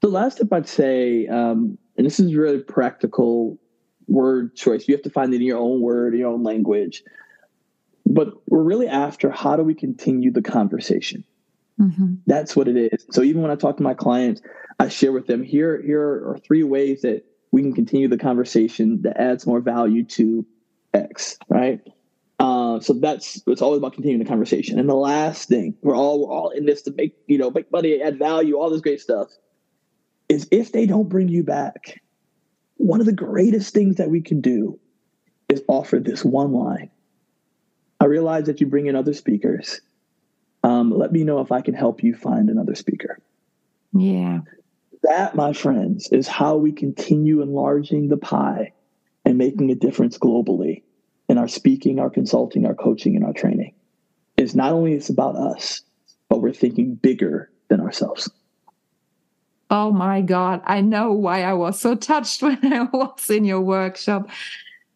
The 0.00 0.08
last 0.08 0.38
tip 0.38 0.52
I'd 0.52 0.68
say, 0.68 1.26
um, 1.28 1.78
and 1.96 2.06
this 2.06 2.20
is 2.20 2.34
really 2.34 2.58
practical 2.58 3.58
word 4.06 4.54
choice. 4.54 4.88
You 4.88 4.94
have 4.94 5.02
to 5.02 5.10
find 5.10 5.32
it 5.32 5.36
in 5.36 5.46
your 5.46 5.58
own 5.58 5.80
word, 5.80 6.14
your 6.14 6.30
own 6.30 6.42
language. 6.42 7.02
But 8.06 8.34
we're 8.48 8.62
really 8.62 8.88
after 8.88 9.30
how 9.30 9.56
do 9.56 9.62
we 9.62 9.74
continue 9.74 10.32
the 10.32 10.42
conversation? 10.42 11.24
Mm-hmm. 11.80 12.14
That's 12.26 12.56
what 12.56 12.68
it 12.68 12.76
is. 12.76 13.06
So 13.10 13.22
even 13.22 13.42
when 13.42 13.50
I 13.50 13.54
talk 13.54 13.76
to 13.76 13.82
my 13.82 13.94
clients, 13.94 14.40
I 14.80 14.88
share 14.88 15.12
with 15.12 15.26
them 15.26 15.42
here 15.42 15.80
here 15.82 16.02
are 16.02 16.38
three 16.44 16.62
ways 16.62 17.02
that 17.02 17.24
we 17.52 17.62
can 17.62 17.74
continue 17.74 18.08
the 18.08 18.18
conversation 18.18 19.02
that 19.02 19.20
adds 19.20 19.46
more 19.46 19.60
value 19.60 20.04
to 20.04 20.46
X, 20.94 21.38
right? 21.48 21.80
Uh, 22.38 22.78
so 22.80 22.92
that's 22.92 23.42
it's 23.46 23.62
always 23.62 23.78
about 23.78 23.94
continuing 23.94 24.22
the 24.22 24.28
conversation. 24.28 24.78
And 24.78 24.88
the 24.88 24.94
last 24.94 25.48
thing, 25.48 25.74
we're 25.82 25.96
all 25.96 26.26
we're 26.26 26.32
all 26.32 26.50
in 26.50 26.66
this 26.66 26.82
to 26.82 26.92
make 26.92 27.16
you 27.26 27.38
know 27.38 27.50
make 27.50 27.70
money, 27.72 28.00
add 28.00 28.18
value, 28.18 28.56
all 28.56 28.70
this 28.70 28.80
great 28.80 29.00
stuff. 29.00 29.28
Is 30.28 30.46
if 30.50 30.72
they 30.72 30.86
don't 30.86 31.08
bring 31.08 31.28
you 31.28 31.42
back, 31.42 32.00
one 32.76 33.00
of 33.00 33.06
the 33.06 33.12
greatest 33.12 33.72
things 33.72 33.96
that 33.96 34.10
we 34.10 34.20
can 34.20 34.40
do 34.40 34.78
is 35.48 35.62
offer 35.68 35.98
this 35.98 36.24
one 36.24 36.52
line. 36.52 36.90
I 37.98 38.04
realize 38.04 38.44
that 38.46 38.60
you 38.60 38.66
bring 38.66 38.86
in 38.86 38.94
other 38.94 39.14
speakers 39.14 39.80
um, 40.64 40.90
let 40.90 41.12
me 41.12 41.24
know 41.24 41.40
if 41.40 41.52
I 41.52 41.60
can 41.60 41.74
help 41.74 42.02
you 42.02 42.14
find 42.14 42.50
another 42.50 42.74
speaker. 42.74 43.18
Yeah. 43.92 44.40
That, 45.02 45.34
my 45.34 45.52
friends, 45.52 46.08
is 46.10 46.26
how 46.26 46.56
we 46.56 46.72
continue 46.72 47.40
enlarging 47.40 48.08
the 48.08 48.16
pie 48.16 48.72
and 49.24 49.38
making 49.38 49.70
a 49.70 49.74
difference 49.74 50.18
globally 50.18 50.82
in 51.28 51.38
our 51.38 51.48
speaking, 51.48 51.98
our 51.98 52.10
consulting, 52.10 52.66
our 52.66 52.74
coaching, 52.74 53.16
and 53.16 53.24
our 53.24 53.32
training. 53.32 53.74
Is 54.36 54.54
not 54.54 54.72
only 54.72 54.94
it's 54.94 55.08
about 55.08 55.36
us, 55.36 55.82
but 56.28 56.40
we're 56.40 56.52
thinking 56.52 56.94
bigger 56.94 57.50
than 57.68 57.80
ourselves. 57.80 58.30
Oh 59.70 59.92
my 59.92 60.22
God. 60.22 60.62
I 60.64 60.80
know 60.80 61.12
why 61.12 61.42
I 61.42 61.52
was 61.52 61.78
so 61.80 61.94
touched 61.94 62.42
when 62.42 62.72
I 62.72 62.82
was 62.84 63.28
in 63.30 63.44
your 63.44 63.60
workshop. 63.60 64.30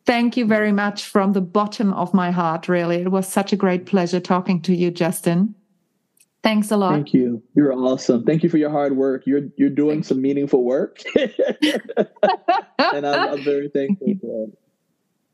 Thank 0.04 0.36
you 0.36 0.46
very 0.46 0.72
much 0.72 1.04
from 1.04 1.32
the 1.32 1.40
bottom 1.40 1.92
of 1.94 2.12
my 2.12 2.30
heart, 2.30 2.68
really. 2.68 2.96
It 2.96 3.10
was 3.10 3.28
such 3.28 3.52
a 3.52 3.56
great 3.56 3.86
pleasure 3.86 4.20
talking 4.20 4.60
to 4.62 4.74
you, 4.74 4.90
Justin. 4.90 5.54
Thanks 6.42 6.72
a 6.72 6.76
lot. 6.76 6.94
Thank 6.94 7.14
you. 7.14 7.40
You're 7.54 7.72
awesome. 7.72 8.24
Thank 8.24 8.42
you 8.42 8.48
for 8.48 8.56
your 8.58 8.70
hard 8.70 8.96
work. 8.96 9.22
You're 9.26 9.42
you're 9.56 9.70
doing 9.70 9.98
Thank 9.98 10.06
some 10.06 10.20
meaningful 10.20 10.64
work. 10.64 11.00
and 11.16 13.06
I'm, 13.06 13.34
I'm 13.34 13.44
very 13.44 13.68
thankful 13.68 14.14
for 14.20 14.48
it. 14.48 14.58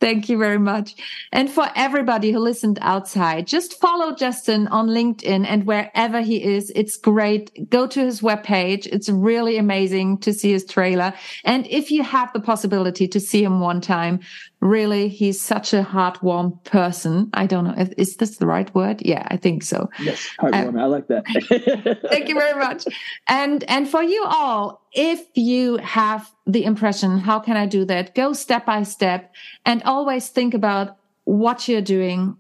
Thank 0.01 0.28
you 0.28 0.38
very 0.38 0.59
much. 0.59 0.94
And 1.32 1.51
for 1.51 1.68
everybody 1.74 2.30
who 2.30 2.38
listened 2.38 2.78
outside, 2.82 3.49
just 3.49 3.80
follow 3.80 4.14
Justin 4.14 4.68
on 4.68 4.86
LinkedIn 4.88 5.44
and 5.44 5.66
wherever 5.66 6.20
he 6.20 6.42
is. 6.42 6.70
It's 6.76 6.96
great. 6.96 7.68
Go 7.68 7.86
to 7.88 8.01
his 8.01 8.20
webpage. 8.20 8.86
It's 8.86 9.09
really 9.09 9.59
amazing 9.59 10.18
to 10.18 10.32
see 10.32 10.53
his 10.53 10.64
trailer. 10.64 11.12
And 11.44 11.66
if 11.66 11.90
you 11.90 12.05
have 12.05 12.32
the 12.32 12.40
possibility 12.40 13.09
to 13.09 13.18
see 13.18 13.42
him 13.42 13.59
one 13.59 13.80
time, 13.80 14.20
really, 14.61 15.09
he's 15.09 15.40
such 15.40 15.72
a 15.72 15.82
heartwarm 15.82 16.62
person. 16.64 17.30
I 17.34 17.46
don't 17.46 17.64
know. 17.64 17.74
If, 17.76 17.92
is 17.96 18.16
this 18.16 18.38
the 18.38 18.46
right 18.46 18.72
word? 18.74 19.02
Yeah, 19.04 19.26
I 19.28 19.36
think 19.36 19.62
so. 19.62 19.88
Yes, 20.00 20.28
heartwarm. 20.40 20.76
Uh, 20.76 20.82
I 20.82 20.84
like 20.86 21.06
that. 21.09 22.00
thank 22.11 22.28
you 22.28 22.34
very 22.34 22.59
much. 22.59 22.84
And, 23.26 23.64
and 23.64 23.88
for 23.88 24.02
you 24.02 24.24
all, 24.26 24.82
if 24.92 25.24
you 25.34 25.76
have 25.78 26.30
the 26.46 26.64
impression, 26.64 27.18
how 27.18 27.38
can 27.38 27.56
I 27.56 27.66
do 27.66 27.84
that? 27.84 28.14
Go 28.14 28.32
step 28.32 28.66
by 28.66 28.82
step 28.82 29.32
and 29.64 29.82
always 29.84 30.28
think 30.28 30.54
about 30.54 30.96
what 31.24 31.68
you're 31.68 31.80
doing. 31.80 32.36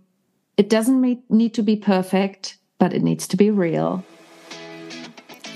It 0.56 0.68
doesn't 0.68 1.22
need 1.30 1.54
to 1.54 1.62
be 1.62 1.76
perfect, 1.76 2.58
but 2.78 2.92
it 2.92 3.02
needs 3.02 3.28
to 3.28 3.36
be 3.36 3.50
real. 3.50 4.04